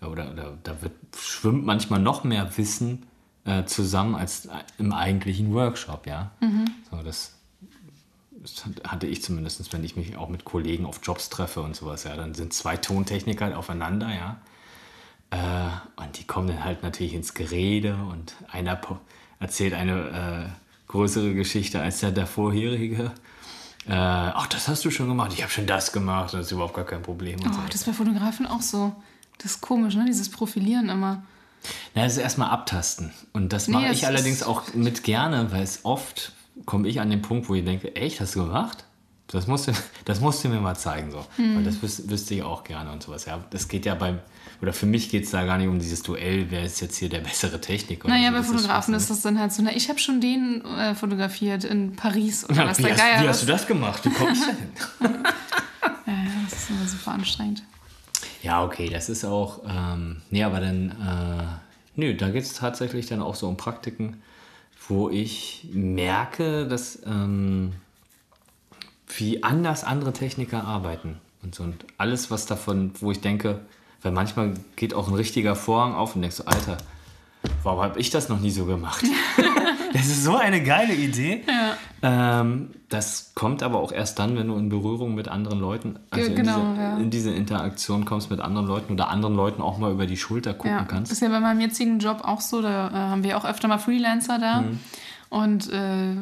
oder, 0.00 0.30
oder 0.30 0.56
da 0.62 0.80
wird, 0.82 0.92
schwimmt 1.18 1.64
manchmal 1.64 1.98
noch 1.98 2.22
mehr 2.22 2.56
Wissen 2.56 3.06
äh, 3.44 3.64
zusammen 3.64 4.14
als 4.14 4.48
im 4.78 4.92
eigentlichen 4.92 5.52
Workshop. 5.52 6.06
Ja. 6.06 6.30
Mhm. 6.40 6.66
So, 6.90 7.02
das 7.02 7.35
hatte 8.84 9.06
ich 9.06 9.22
zumindest, 9.22 9.72
wenn 9.72 9.84
ich 9.84 9.96
mich 9.96 10.16
auch 10.16 10.28
mit 10.28 10.44
Kollegen 10.44 10.86
auf 10.86 11.00
Jobs 11.02 11.28
treffe 11.28 11.62
und 11.62 11.76
sowas, 11.76 12.04
ja, 12.04 12.16
dann 12.16 12.34
sind 12.34 12.52
zwei 12.52 12.76
Tontechniker 12.76 13.46
halt 13.46 13.54
aufeinander, 13.54 14.08
ja. 14.14 14.36
Äh, 15.30 16.02
und 16.02 16.18
die 16.18 16.24
kommen 16.24 16.48
dann 16.48 16.64
halt 16.64 16.82
natürlich 16.82 17.14
ins 17.14 17.34
Gerede 17.34 17.96
und 18.10 18.34
einer 18.50 18.80
erzählt 19.40 19.74
eine 19.74 20.48
äh, 20.48 20.90
größere 20.90 21.34
Geschichte 21.34 21.80
als 21.80 22.00
der, 22.00 22.12
der 22.12 22.26
vorherige. 22.26 23.12
Äh, 23.88 23.92
ach, 23.92 24.46
das 24.46 24.68
hast 24.68 24.84
du 24.84 24.90
schon 24.90 25.08
gemacht, 25.08 25.32
ich 25.34 25.42
habe 25.42 25.52
schon 25.52 25.66
das 25.66 25.92
gemacht, 25.92 26.34
das 26.34 26.46
ist 26.46 26.52
überhaupt 26.52 26.74
gar 26.74 26.84
kein 26.84 27.02
Problem. 27.02 27.40
Und 27.40 27.54
so. 27.54 27.60
Oh, 27.60 27.66
das 27.66 27.76
ist 27.76 27.86
bei 27.86 27.92
Fotografen 27.92 28.46
auch 28.46 28.62
so. 28.62 28.94
Das 29.38 29.52
ist 29.52 29.60
komisch, 29.60 29.94
ne? 29.94 30.04
Dieses 30.06 30.30
Profilieren 30.30 30.88
immer. 30.88 31.22
Na, 31.94 32.04
das 32.04 32.12
ist 32.12 32.18
erstmal 32.18 32.50
abtasten. 32.50 33.12
Und 33.32 33.52
das 33.52 33.68
Nee, 33.68 33.74
mache 33.74 33.88
das 33.88 33.98
ich 33.98 34.06
allerdings 34.06 34.42
auch 34.42 34.74
mit 34.74 35.02
gerne, 35.02 35.52
weil 35.52 35.62
es 35.62 35.84
oft 35.84 36.32
komme 36.64 36.88
ich 36.88 37.00
an 37.00 37.10
den 37.10 37.22
Punkt, 37.22 37.48
wo 37.48 37.54
ich 37.54 37.64
denke, 37.64 37.94
echt, 37.94 38.20
hast 38.20 38.34
du 38.34 38.44
gemacht? 38.44 38.84
Das 39.28 39.46
musst 39.46 39.68
du, 39.68 39.72
das 40.04 40.20
musst 40.20 40.44
du 40.44 40.48
mir 40.48 40.60
mal 40.60 40.76
zeigen. 40.76 41.10
So. 41.10 41.24
Hm. 41.36 41.56
Weil 41.56 41.64
das 41.64 41.82
wüs, 41.82 42.08
wüsste 42.08 42.34
ich 42.34 42.42
auch 42.42 42.64
gerne 42.64 42.92
und 42.92 43.02
sowas. 43.02 43.24
Ja, 43.26 43.44
das 43.50 43.68
geht 43.68 43.84
ja 43.86 43.94
beim, 43.94 44.20
oder 44.62 44.72
für 44.72 44.86
mich 44.86 45.10
geht 45.10 45.24
es 45.24 45.30
da 45.30 45.44
gar 45.44 45.58
nicht 45.58 45.68
um 45.68 45.78
dieses 45.78 46.02
Duell, 46.02 46.46
wer 46.50 46.64
ist 46.64 46.80
jetzt 46.80 46.96
hier 46.96 47.08
der 47.08 47.20
bessere 47.20 47.60
Techniker. 47.60 48.08
Naja, 48.08 48.30
bei 48.30 48.42
so. 48.42 48.52
Das 48.52 48.62
Fotografen 48.62 48.94
ist 48.94 49.10
das 49.10 49.22
dann 49.22 49.38
halt 49.38 49.52
so, 49.52 49.62
na, 49.62 49.74
ich 49.74 49.88
habe 49.88 49.98
schon 49.98 50.20
den 50.20 50.64
äh, 50.64 50.94
fotografiert 50.94 51.64
in 51.64 51.96
Paris 51.96 52.44
oder 52.44 52.56
Ja, 52.56 52.66
was 52.68 52.78
wie 52.78 52.82
der 52.82 52.92
hast, 52.92 53.00
Geier 53.00 53.22
wie 53.22 53.28
hast 53.28 53.42
du 53.42 53.46
das 53.46 53.66
gemacht? 53.66 54.04
Wie 54.04 54.10
kommst 54.10 54.42
du 54.44 54.50
hin? 54.50 54.68
Ja, 55.00 55.08
ja, 56.12 56.24
das 56.48 56.58
ist 56.60 56.70
immer 56.70 56.86
super 56.86 57.12
anstrengend. 57.12 57.62
Ja, 58.42 58.64
okay, 58.64 58.88
das 58.88 59.08
ist 59.08 59.24
auch. 59.24 59.62
Ähm, 59.68 60.22
nee, 60.30 60.44
aber 60.44 60.60
dann. 60.60 60.90
Äh, 60.90 62.00
nö, 62.00 62.14
da 62.14 62.30
geht 62.30 62.44
es 62.44 62.54
tatsächlich 62.54 63.06
dann 63.06 63.20
auch 63.20 63.34
so 63.34 63.48
um 63.48 63.56
Praktiken, 63.56 64.22
wo 64.88 65.08
ich 65.10 65.68
merke, 65.72 66.66
dass. 66.66 67.02
Ähm, 67.06 67.72
wie 69.18 69.42
anders 69.42 69.84
andere 69.84 70.12
Techniker 70.12 70.64
arbeiten 70.64 71.20
und 71.42 71.54
so. 71.54 71.62
Und 71.62 71.84
alles, 71.98 72.30
was 72.30 72.46
davon, 72.46 72.92
wo 73.00 73.10
ich 73.10 73.20
denke, 73.20 73.60
weil 74.02 74.12
manchmal 74.12 74.54
geht 74.76 74.94
auch 74.94 75.08
ein 75.08 75.14
richtiger 75.14 75.54
Vorhang 75.54 75.94
auf 75.94 76.14
und 76.14 76.22
denkst 76.22 76.36
so, 76.36 76.44
Alter, 76.44 76.76
warum 77.62 77.80
habe 77.82 78.00
ich 78.00 78.10
das 78.10 78.28
noch 78.28 78.40
nie 78.40 78.50
so 78.50 78.66
gemacht? 78.66 79.04
das 79.92 80.06
ist 80.06 80.24
so 80.24 80.36
eine 80.36 80.62
geile 80.62 80.94
Idee. 80.94 81.44
Ähm, 82.02 82.70
das 82.88 83.32
kommt 83.34 83.62
aber 83.62 83.80
auch 83.80 83.90
erst 83.90 84.18
dann, 84.18 84.36
wenn 84.36 84.48
du 84.48 84.56
in 84.56 84.68
Berührung 84.68 85.14
mit 85.14 85.28
anderen 85.28 85.58
Leuten, 85.58 85.98
also 86.10 86.32
genau, 86.32 86.60
in, 86.60 86.74
diese, 86.74 86.82
ja. 86.82 86.96
in 86.98 87.10
diese 87.10 87.30
Interaktion 87.32 88.04
kommst 88.04 88.30
mit 88.30 88.40
anderen 88.40 88.66
Leuten 88.66 88.92
oder 88.92 89.08
anderen 89.08 89.34
Leuten 89.34 89.62
auch 89.62 89.78
mal 89.78 89.90
über 89.92 90.06
die 90.06 90.16
Schulter 90.16 90.54
gucken 90.54 90.70
Ja, 90.70 90.84
kannst. 90.84 91.10
ist 91.10 91.22
ja 91.22 91.28
bei 91.28 91.40
meinem 91.40 91.60
jetzigen 91.60 91.98
Job 91.98 92.20
auch 92.22 92.40
so. 92.40 92.62
Da 92.62 92.88
äh, 92.88 92.92
haben 92.92 93.24
wir 93.24 93.36
auch 93.36 93.44
öfter 93.44 93.68
mal 93.68 93.78
Freelancer 93.78 94.38
da. 94.38 94.60
Mhm. 94.62 94.80
Und 95.28 95.72
äh, 95.72 96.14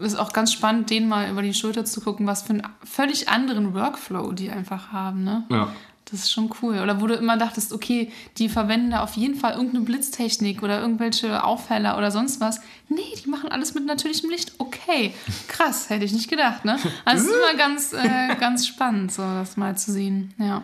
ist 0.00 0.18
auch 0.18 0.32
ganz 0.32 0.52
spannend, 0.52 0.90
denen 0.90 1.08
mal 1.08 1.30
über 1.30 1.42
die 1.42 1.54
Schulter 1.54 1.84
zu 1.84 2.00
gucken, 2.00 2.26
was 2.26 2.42
für 2.42 2.54
einen 2.54 2.62
völlig 2.84 3.28
anderen 3.28 3.74
Workflow 3.74 4.32
die 4.32 4.50
einfach 4.50 4.92
haben. 4.92 5.24
Ne? 5.24 5.44
Ja. 5.50 5.68
Das 6.10 6.20
ist 6.20 6.32
schon 6.32 6.50
cool. 6.60 6.80
Oder 6.80 7.00
wo 7.00 7.06
du 7.06 7.14
immer 7.14 7.38
dachtest, 7.38 7.72
okay, 7.72 8.12
die 8.36 8.48
verwenden 8.50 8.90
da 8.90 9.02
auf 9.02 9.14
jeden 9.14 9.34
Fall 9.36 9.52
irgendeine 9.54 9.84
Blitztechnik 9.84 10.62
oder 10.62 10.80
irgendwelche 10.80 11.42
Aufheller 11.42 11.96
oder 11.96 12.10
sonst 12.10 12.40
was. 12.40 12.60
Nee, 12.88 13.00
die 13.24 13.28
machen 13.30 13.50
alles 13.50 13.74
mit 13.74 13.86
natürlichem 13.86 14.28
Licht. 14.28 14.52
Okay, 14.58 15.14
krass, 15.48 15.88
hätte 15.88 16.04
ich 16.04 16.12
nicht 16.12 16.28
gedacht. 16.28 16.64
Ne? 16.64 16.78
Also 17.06 17.24
es 17.24 17.30
ist 17.30 17.36
immer 17.36 17.56
ganz, 17.56 17.92
äh, 17.94 18.34
ganz 18.38 18.66
spannend, 18.66 19.12
so 19.12 19.22
das 19.22 19.56
mal 19.56 19.76
zu 19.78 19.92
sehen. 19.92 20.34
Ja. 20.38 20.62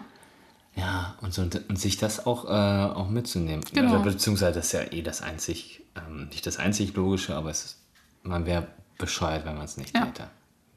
Ja, 0.77 1.17
und, 1.21 1.35
so, 1.35 1.43
und 1.43 1.79
sich 1.79 1.97
das 1.97 2.27
auch, 2.27 2.45
äh, 2.45 2.49
auch 2.95 3.09
mitzunehmen. 3.09 3.65
Genau. 3.73 3.93
Also, 3.99 4.05
beziehungsweise 4.05 4.53
das 4.59 4.67
ist 4.67 4.73
ja 4.73 4.83
eh 4.93 5.03
das 5.03 5.21
einzig, 5.21 5.83
ähm, 5.97 6.29
nicht 6.29 6.47
das 6.47 6.59
einzig 6.59 6.95
Logische, 6.95 7.35
aber 7.35 7.51
es 7.51 7.65
ist, 7.65 7.79
man 8.23 8.47
wäre 8.47 8.69
bescheuert, 8.99 9.45
wenn 9.47 9.57
man 9.57 9.65
es 9.65 9.77
nicht 9.77 9.95
Ja. 9.97 10.05
täte. 10.07 10.29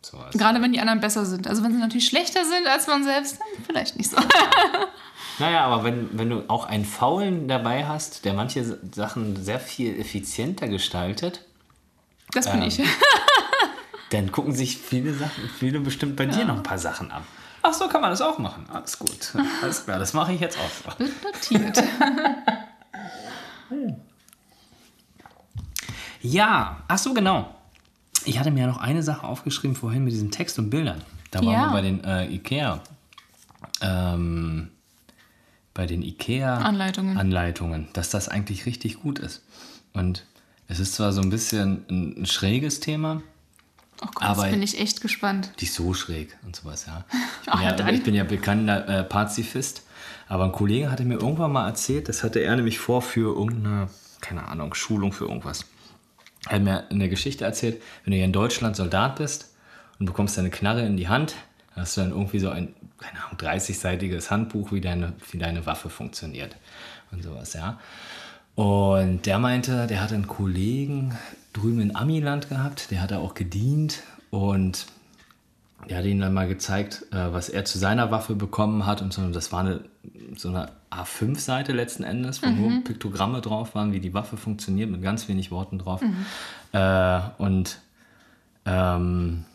So, 0.06 0.24
Gerade 0.34 0.62
wenn 0.62 0.74
die 0.74 0.80
anderen 0.80 1.00
besser 1.00 1.26
sind. 1.26 1.48
Also 1.48 1.64
wenn 1.64 1.72
sie 1.72 1.80
natürlich 1.80 2.08
schlechter 2.08 2.44
sind 2.46 2.68
als 2.68 2.88
man 2.88 3.04
selbst, 3.04 3.40
dann 3.40 3.66
vielleicht 3.66 3.98
nicht 3.98 4.10
so. 4.10 4.18
naja, 5.40 5.62
aber 5.66 5.84
wenn, 5.84 6.10
wenn 6.18 6.30
du 6.30 6.44
auch 6.50 6.66
einen 6.66 6.86
Faulen 6.86 7.48
dabei 7.48 7.86
hast, 7.86 8.26
der 8.26 8.34
manche 8.34 8.80
Sachen 8.94 9.42
sehr 9.44 9.60
viel 9.60 10.00
effizienter 10.00 10.68
gestaltet, 10.68 11.46
Das 12.32 12.52
bin 12.52 12.62
Ähm. 12.62 12.68
ich. 12.68 12.82
Dann 14.10 14.32
gucken 14.32 14.54
sich 14.54 14.78
viele 14.78 15.14
Sachen, 15.14 15.50
viele 15.58 15.80
bestimmt 15.80 16.16
bei 16.16 16.28
dir 16.28 16.46
noch 16.46 16.58
ein 16.58 16.64
paar 16.64 16.78
Sachen 16.78 17.10
ab. 17.12 17.24
Ach 17.64 17.74
so, 17.74 17.88
kann 17.88 18.02
man 18.02 18.12
das 18.12 18.22
auch 18.22 18.38
machen. 18.38 18.68
Alles 18.72 19.00
gut. 19.00 19.34
Alles 19.62 19.86
klar, 19.86 19.98
das 19.98 20.14
mache 20.14 20.34
ich 20.34 20.40
jetzt 20.42 20.58
auch. 20.60 21.00
Wird 21.00 21.12
notiert. 21.24 21.84
Ja, 26.22 26.78
ach 26.88 26.98
so, 26.98 27.14
genau. 27.14 27.54
Ich 28.26 28.40
hatte 28.40 28.52
mir 28.52 28.62
ja 28.62 28.68
noch 28.68 28.78
eine 28.78 29.04
Sache 29.04 29.26
aufgeschrieben 29.26 29.76
vorhin 29.76 30.04
mit 30.04 30.14
diesem 30.14 30.32
Text 30.32 30.58
und 30.60 30.70
Bildern. 30.70 31.02
Da 31.32 31.40
waren 31.40 31.52
Ja. 31.52 31.68
wir 31.68 31.72
bei 31.74 31.82
den 31.82 32.04
äh, 32.04 32.26
Ikea. 32.28 32.82
Ähm, 33.82 34.70
bei 35.74 35.86
den 35.86 36.02
Ikea 36.04 36.58
Anleitungen. 36.60 37.88
Dass 37.94 38.10
das 38.10 38.30
eigentlich 38.30 38.66
richtig 38.66 39.02
gut 39.02 39.20
ist. 39.20 39.42
Und 39.94 40.26
es 40.68 40.80
ist 40.80 40.94
zwar 40.94 41.12
so 41.12 41.22
ein 41.22 41.30
bisschen 41.30 41.86
ein, 41.90 42.22
ein 42.22 42.26
schräges 42.26 42.80
Thema, 42.80 43.22
Oh 44.02 44.08
Gott, 44.16 44.24
Aber- 44.24 44.50
bin 44.50 44.62
ich 44.62 44.80
echt 44.82 45.00
gespannt. 45.02 45.52
nicht 45.62 45.72
so 45.72 45.94
schräg 45.94 46.36
und 46.46 46.56
sowas, 46.56 46.88
ja. 46.88 47.06
Ich 47.44 47.48
Ach, 47.50 47.56
bin, 47.60 47.64
ja, 47.64 47.72
dann. 47.74 47.94
ich 47.96 48.04
bin 48.04 48.14
ja 48.16 48.24
bekannter 48.26 48.86
äh, 48.90 49.04
Pazifist, 49.04 49.84
aber 50.28 50.44
ein 50.46 50.52
Kollege 50.52 50.92
hatte 50.92 51.06
mir 51.06 51.14
irgendwann 51.22 51.54
mal 51.54 51.68
erzählt, 51.68 52.10
das 52.10 52.22
hatte 52.22 52.40
er 52.40 52.56
nämlich 52.56 52.80
vor 52.80 53.02
für 53.02 53.34
irgendeine, 53.34 53.88
keine 54.20 54.46
Ahnung, 54.48 54.74
Schulung 54.74 55.14
für 55.14 55.26
irgendwas. 55.26 55.66
Er 56.50 56.56
hat 56.56 56.64
mir 56.64 56.90
eine 56.90 57.10
Geschichte 57.10 57.46
erzählt, 57.46 57.82
wenn 58.04 58.12
du 58.12 58.18
hier 58.18 58.26
in 58.26 58.34
Deutschland 58.34 58.76
Soldat 58.76 59.16
bist 59.16 59.54
und 60.00 60.06
bekommst 60.06 60.38
deine 60.38 60.50
Knarre 60.50 60.86
in 60.86 60.98
die 60.98 61.08
Hand, 61.08 61.36
hast 61.76 61.98
du 61.98 62.02
dann 62.02 62.12
irgendwie 62.12 62.40
so 62.40 62.50
ein, 62.50 62.74
keine 62.98 63.24
Ahnung, 63.24 63.38
30-seitiges 63.38 64.30
Handbuch, 64.30 64.72
wie 64.72 64.82
deine, 64.82 65.14
wie 65.32 65.38
deine 65.38 65.66
Waffe 65.66 65.90
funktioniert 65.90 66.56
und 67.12 67.24
sowas, 67.24 67.54
ja. 67.54 67.80
Und 68.56 69.26
der 69.26 69.40
meinte, 69.40 69.88
der 69.88 70.02
hatte 70.02 70.14
einen 70.14 70.28
Kollegen 70.28 71.18
drüben 71.54 71.82
in 71.82 71.96
Amiland 71.96 72.50
gehabt, 72.50 72.92
der 72.92 73.02
hat 73.02 73.12
da 73.12 73.18
auch 73.18 73.34
gedient 73.34 74.04
und 74.30 74.86
der 75.90 75.98
hat 75.98 76.06
ihm 76.06 76.20
dann 76.20 76.34
mal 76.34 76.48
gezeigt, 76.48 77.06
äh, 77.12 77.34
was 77.34 77.50
er 77.50 77.66
zu 77.66 77.78
seiner 77.78 78.12
Waffe 78.12 78.36
bekommen 78.36 78.86
hat. 78.86 79.02
Und 79.02 79.14
so, 79.14 79.28
das 79.30 79.52
war 79.52 79.62
eine, 79.62 79.82
so 80.38 80.50
eine 80.50 80.70
A5-Seite 80.92 81.72
letzten 81.74 82.04
Endes, 82.04 82.42
wo 82.44 82.48
nur 82.50 82.84
Piktogramme 82.84 83.42
drauf 83.42 83.76
waren, 83.76 83.92
wie 83.92 84.00
die 84.00 84.14
Waffe 84.14 84.38
funktioniert, 84.38 84.90
mit 84.90 85.02
ganz 85.02 85.28
wenig 85.28 85.52
Worten 85.52 85.80
drauf. 85.80 86.02
Äh, 86.72 87.20
und 87.38 87.80
ähm, 88.66 89.46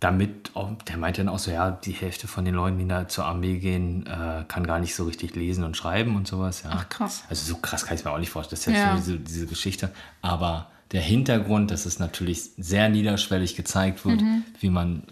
damit, 0.00 0.50
auch, 0.54 0.72
der 0.88 0.96
meinte 0.96 1.22
dann 1.22 1.32
auch 1.32 1.38
so, 1.38 1.50
ja, 1.52 1.70
die 1.70 1.92
Hälfte 1.92 2.26
von 2.26 2.44
den 2.44 2.54
Leuten, 2.54 2.78
die 2.78 2.88
da 2.88 3.06
zur 3.06 3.24
Armee 3.24 3.58
gehen, 3.58 4.04
äh, 4.06 4.44
kann 4.48 4.66
gar 4.66 4.80
nicht 4.80 4.96
so 4.96 5.04
richtig 5.04 5.36
lesen 5.36 5.62
und 5.62 5.76
schreiben 5.76 6.16
und 6.16 6.26
sowas. 6.26 6.62
Ja. 6.64 6.70
Ach, 6.72 6.88
krass. 6.88 7.22
Also 7.28 7.52
so 7.52 7.58
krass 7.60 7.84
kann 7.84 7.94
ich 7.94 8.00
es 8.00 8.04
mir 8.04 8.10
auch 8.10 8.18
nicht 8.18 8.30
vorstellen. 8.30 8.58
Das 8.58 8.66
ist 8.66 8.66
jetzt 8.66 8.82
Ja. 8.82 8.96
so 8.96 9.12
diese, 9.12 9.18
diese 9.20 9.46
Geschichte. 9.46 9.92
Aber 10.20 10.66
der 10.92 11.00
Hintergrund, 11.00 11.70
dass 11.70 11.86
es 11.86 11.98
natürlich 11.98 12.50
sehr 12.58 12.88
niederschwellig 12.88 13.56
gezeigt 13.56 14.04
wird, 14.04 14.20
Mhm. 14.20 14.44
wie 14.60 14.70
man 14.70 15.02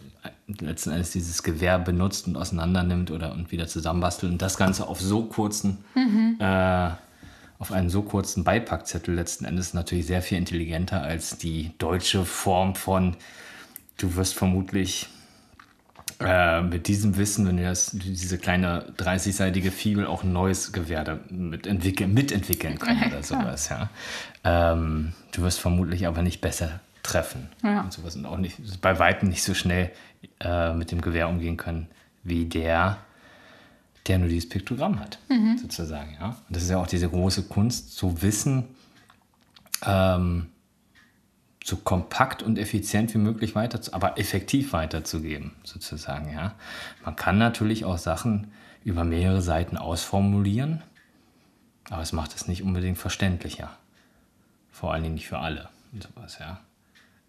letzten 0.61 0.91
Endes 0.91 1.12
dieses 1.12 1.43
Gewehr 1.43 1.78
benutzt 1.78 2.26
und 2.26 2.37
auseinander 2.37 2.83
nimmt 2.83 3.11
oder 3.11 3.33
und 3.33 3.51
wieder 3.53 3.66
zusammenbastelt. 3.66 4.33
Und 4.33 4.43
das 4.43 4.57
Ganze 4.57 4.87
auf 4.89 5.01
so 5.01 5.24
kurzen, 5.24 5.78
Mhm. 5.95 6.37
äh, 6.39 6.91
auf 7.59 7.72
einen 7.72 7.89
so 7.91 8.03
kurzen 8.03 8.43
Beipackzettel 8.45 9.14
letzten 9.14 9.45
Endes 9.45 9.74
natürlich 9.74 10.07
sehr 10.07 10.22
viel 10.22 10.39
intelligenter 10.39 11.03
als 11.03 11.39
die 11.39 11.72
deutsche 11.78 12.24
Form 12.24 12.74
von 12.74 13.16
du 13.99 14.16
wirst 14.16 14.35
vermutlich 14.35 15.09
äh, 16.21 16.61
mit 16.62 16.87
diesem 16.89 17.16
Wissen, 17.16 17.47
wenn 17.47 17.57
du 17.57 17.62
das, 17.64 17.91
diese 17.93 18.39
kleine 18.39 18.93
30-seitige 18.99 19.71
Fibel 19.71 20.07
auch 20.07 20.23
ein 20.23 20.33
neues 20.33 20.73
Gewehr 20.73 21.03
damit 21.05 21.66
entwickeln, 21.66 22.12
mitentwickeln 22.14 22.79
können 22.79 23.03
oder 23.07 23.23
sowas, 23.23 23.68
ja. 23.71 23.89
Ähm, 24.45 25.12
du 25.33 25.43
wirst 25.43 25.61
vermutlich 25.61 26.07
aber 26.07 26.23
nicht 26.23 26.41
besser 26.41 26.81
treffen 27.03 27.49
Ja. 27.62 27.81
und 27.83 27.93
sowas 27.93 28.16
und 28.16 28.27
auch 28.27 28.37
nicht, 28.37 28.57
bei 28.83 28.99
Weitem 28.99 29.29
nicht 29.31 29.43
so 29.43 29.55
schnell 29.55 29.91
äh, 30.41 30.75
mit 30.75 30.91
dem 30.93 31.01
Gewehr 31.01 31.29
umgehen 31.29 31.57
können, 31.57 31.89
wie 32.25 32.45
der, 32.45 32.99
der 34.07 34.18
nur 34.18 34.29
dieses 34.29 34.49
Piktogramm 34.49 35.01
hat, 35.01 35.18
sozusagen, 35.61 36.16
ja. 36.21 36.29
Und 36.29 36.37
das 36.57 36.64
ist 36.64 36.71
ja 36.71 36.79
auch 36.79 36.87
diese 36.87 37.09
große 37.09 37.45
Kunst, 37.45 37.97
zu 37.97 38.21
wissen, 38.23 38.64
ähm, 39.87 40.47
so 41.71 41.77
kompakt 41.77 42.43
und 42.43 42.59
effizient 42.59 43.14
wie 43.14 43.18
möglich 43.18 43.55
weiter, 43.55 43.81
aber 43.93 44.18
effektiv 44.18 44.73
weiterzugeben, 44.73 45.53
sozusagen, 45.64 46.33
ja. 46.33 46.55
Man 47.05 47.16
kann 47.16 47.39
natürlich 47.39 47.85
auch 47.85 47.99
Sachen 47.99 48.53
über 48.85 49.05
mehrere 49.05 49.41
Seiten 49.41 49.77
ausformulieren, 49.77 50.83
aber 51.89 52.03
es 52.03 52.12
macht 52.12 52.35
es 52.35 52.47
nicht 52.47 52.62
unbedingt 52.62 52.99
verständlicher. 52.99 53.71
Vor 54.71 54.93
allen 54.93 55.03
Dingen 55.03 55.14
nicht 55.14 55.29
für 55.29 55.39
alle 55.39 55.68
und 55.93 56.03
sowas, 56.03 56.39
ja. 56.39 56.61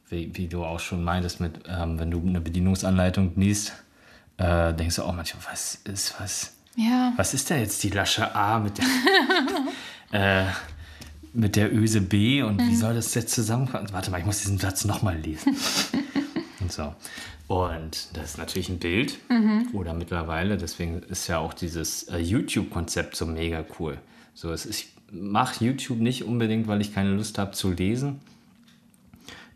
Wie, 0.09 0.35
wie 0.35 0.47
du 0.47 0.65
auch 0.65 0.79
schon 0.79 1.03
meintest, 1.03 1.39
mit, 1.39 1.61
ähm, 1.67 1.97
wenn 1.97 2.11
du 2.11 2.19
eine 2.19 2.41
Bedienungsanleitung 2.41 3.31
liest, 3.37 3.73
äh, 4.37 4.73
denkst 4.73 4.97
du 4.97 5.03
auch 5.03 5.13
manchmal, 5.13 5.43
was 5.51 5.75
ist, 5.85 6.19
was, 6.19 6.53
Ja, 6.75 7.13
was 7.15 7.33
ist 7.33 7.49
denn 7.49 7.59
jetzt 7.59 7.81
die 7.83 7.89
Lasche 7.89 8.35
A 8.35 8.59
mit 8.59 8.77
der, 8.77 8.85
äh, 10.11 10.45
mit 11.33 11.55
der 11.55 11.73
Öse 11.73 12.01
B 12.01 12.43
und 12.43 12.61
wie 12.61 12.75
soll 12.75 12.93
das 12.93 13.13
jetzt 13.13 13.33
zusammenkommen? 13.33 13.87
Warte 13.91 14.11
mal, 14.11 14.19
ich 14.19 14.25
muss 14.25 14.39
diesen 14.39 14.57
Satz 14.57 14.85
nochmal 14.85 15.17
lesen. 15.17 15.55
und 16.59 16.71
so. 16.71 16.93
Und 17.47 18.09
das 18.13 18.31
ist 18.31 18.37
natürlich 18.37 18.69
ein 18.69 18.79
Bild. 18.79 19.17
Oder 19.73 19.93
mittlerweile, 19.93 20.57
deswegen 20.57 21.01
ist 21.03 21.27
ja 21.27 21.39
auch 21.39 21.53
dieses 21.53 22.03
äh, 22.03 22.17
YouTube-Konzept 22.17 23.15
so 23.15 23.25
mega 23.25 23.65
cool. 23.79 23.97
So, 24.33 24.51
es 24.51 24.65
ist, 24.65 24.79
ich 24.79 24.93
mache 25.11 25.65
YouTube 25.65 25.99
nicht 25.99 26.23
unbedingt, 26.23 26.67
weil 26.67 26.79
ich 26.79 26.93
keine 26.93 27.13
Lust 27.13 27.37
habe 27.37 27.51
zu 27.51 27.71
lesen. 27.71 28.21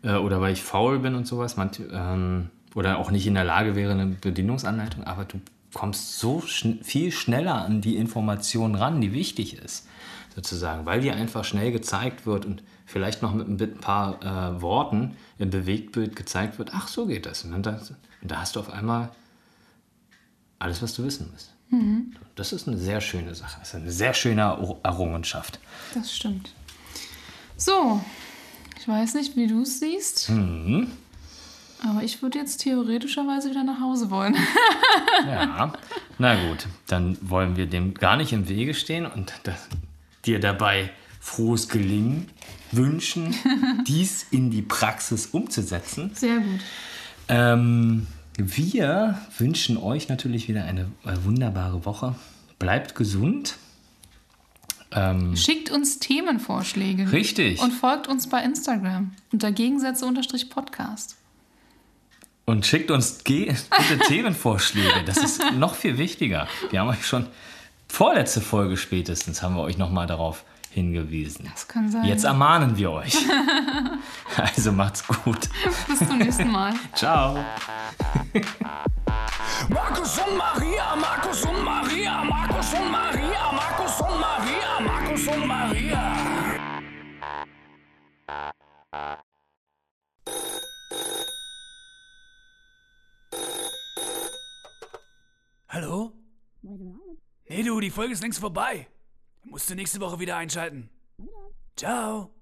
Äh, 0.02 0.16
oder 0.16 0.40
weil 0.40 0.52
ich 0.52 0.62
faul 0.62 0.98
bin 0.98 1.14
und 1.14 1.26
sowas. 1.26 1.56
Manch, 1.56 1.80
ähm, 1.90 2.50
oder 2.74 2.98
auch 2.98 3.10
nicht 3.10 3.26
in 3.26 3.34
der 3.34 3.44
Lage 3.44 3.74
wäre, 3.74 3.92
eine 3.92 4.06
Bedienungsanleitung. 4.06 5.04
Aber 5.04 5.24
du 5.24 5.40
kommst 5.72 6.18
so 6.18 6.42
schn 6.42 6.80
viel 6.82 7.12
schneller 7.12 7.64
an 7.64 7.80
die 7.80 7.96
Information 7.96 8.74
ran, 8.74 9.00
die 9.00 9.12
wichtig 9.12 9.56
ist. 9.58 9.86
Sozusagen, 10.36 10.84
weil 10.86 11.00
dir 11.00 11.14
einfach 11.16 11.44
schnell 11.44 11.72
gezeigt 11.72 12.26
wird 12.26 12.44
und 12.46 12.62
vielleicht 12.84 13.22
noch 13.22 13.32
mit 13.34 13.48
ein 13.74 13.78
paar 13.80 14.22
äh, 14.22 14.60
Worten 14.60 15.16
im 15.38 15.48
Bewegtbild 15.50 16.14
gezeigt 16.14 16.58
wird, 16.58 16.70
ach, 16.74 16.86
so 16.88 17.06
geht 17.06 17.24
das. 17.26 17.42
Und 17.42 17.52
dann 17.52 17.62
das, 17.62 17.90
und 17.90 18.30
da 18.30 18.40
hast 18.40 18.54
du 18.54 18.60
auf 18.60 18.70
einmal 18.70 19.08
alles, 20.58 20.82
was 20.82 20.94
du 20.94 21.04
wissen 21.04 21.30
musst. 21.32 21.52
Das 22.36 22.52
ist 22.52 22.68
eine 22.68 22.76
sehr 22.78 23.00
schöne 23.00 23.34
Sache. 23.34 23.56
Das 23.58 23.68
ist 23.70 23.74
eine 23.74 23.90
sehr 23.90 24.14
schöne 24.14 24.42
Erru- 24.42 24.76
Errungenschaft. 24.84 25.58
das 25.94 26.14
stimmt. 26.14 26.52
So, 27.56 28.00
ich 28.78 28.86
weiß 28.86 29.14
nicht, 29.14 29.34
wie 29.36 29.46
du 29.48 29.62
es 29.62 29.80
siehst. 29.80 30.28
Mhm. 30.30 30.92
Aber 31.84 32.02
ich 32.02 32.22
würde 32.22 32.38
jetzt 32.38 32.58
theoretischerweise 32.58 33.50
wieder 33.50 33.64
nach 33.64 33.80
Hause 33.80 34.10
wollen. 34.10 34.36
Ja, 35.26 35.72
na 36.18 36.48
gut, 36.48 36.66
dann 36.86 37.16
wollen 37.22 37.56
wir 37.56 37.66
dem 37.66 37.94
gar 37.94 38.16
nicht 38.18 38.32
im 38.34 38.48
Wege 38.48 38.74
stehen 38.74 39.06
und 39.06 39.32
das, 39.44 39.66
dir 40.26 40.40
dabei 40.40 40.90
frohes 41.20 41.68
Gelingen 41.68 42.28
wünschen, 42.72 43.34
dies 43.86 44.26
in 44.30 44.50
die 44.50 44.62
Praxis 44.62 45.26
umzusetzen. 45.26 46.10
Sehr 46.14 46.38
gut. 46.38 46.60
Ähm, 47.28 48.06
wir 48.38 49.20
wünschen 49.38 49.76
euch 49.76 50.08
natürlich 50.08 50.48
wieder 50.48 50.64
eine 50.64 50.82
äh, 51.04 51.16
wunderbare 51.24 51.84
Woche. 51.84 52.14
Bleibt 52.58 52.94
gesund. 52.94 53.56
Ähm, 54.92 55.36
Schickt 55.36 55.70
uns 55.70 55.98
Themenvorschläge. 55.98 57.10
Richtig. 57.12 57.60
Und 57.60 57.72
folgt 57.72 58.08
uns 58.08 58.28
bei 58.28 58.42
Instagram 58.42 59.12
unter 59.32 59.52
Gegensätze-Podcast. 59.52 61.16
Und 62.44 62.64
schickt 62.64 62.92
uns 62.92 63.24
gute 63.24 63.56
Themenvorschläge. 64.06 65.02
Das 65.04 65.16
ist 65.16 65.42
noch 65.58 65.74
viel 65.74 65.98
wichtiger. 65.98 66.46
Wir 66.70 66.80
haben 66.80 66.88
euch 66.88 67.04
schon 67.04 67.26
vorletzte 67.88 68.40
Folge 68.40 68.76
spätestens 68.76 69.42
haben 69.42 69.54
wir 69.56 69.62
euch 69.62 69.78
nochmal 69.78 70.06
darauf 70.06 70.44
hingewiesen. 70.70 71.48
Das 71.50 71.66
kann 71.66 71.90
sein. 71.90 72.04
Jetzt 72.04 72.24
ermahnen 72.24 72.76
wir 72.76 72.90
euch. 72.92 73.16
Also 74.36 74.70
macht's 74.70 75.06
gut. 75.06 75.48
Bis 75.88 75.98
zum 75.98 76.18
nächsten 76.18 76.50
Mal. 76.50 76.74
Ciao. 76.94 77.38
Markus 79.70 80.18
und 80.18 80.36
Maria, 80.36 80.94
Markus 80.96 81.42
und 81.46 81.64
Maria, 81.64 82.22
Markus 82.24 82.72
und 82.74 82.90
Maria, 82.90 83.52
Markus 83.52 84.00
und 84.00 84.20
Maria, 84.20 84.80
Markus 84.80 85.28
und 85.28 85.46
Maria. 85.46 86.16
Hallo? 95.68 96.12
Nee, 97.48 97.62
du, 97.62 97.80
die 97.80 97.90
Folge 97.90 98.12
ist 98.12 98.22
längst 98.22 98.40
vorbei. 98.40 98.88
Musst 99.44 99.70
du 99.70 99.74
nächste 99.74 100.00
Woche 100.00 100.18
wieder 100.18 100.36
einschalten. 100.36 100.90
Ciao. 101.76 102.35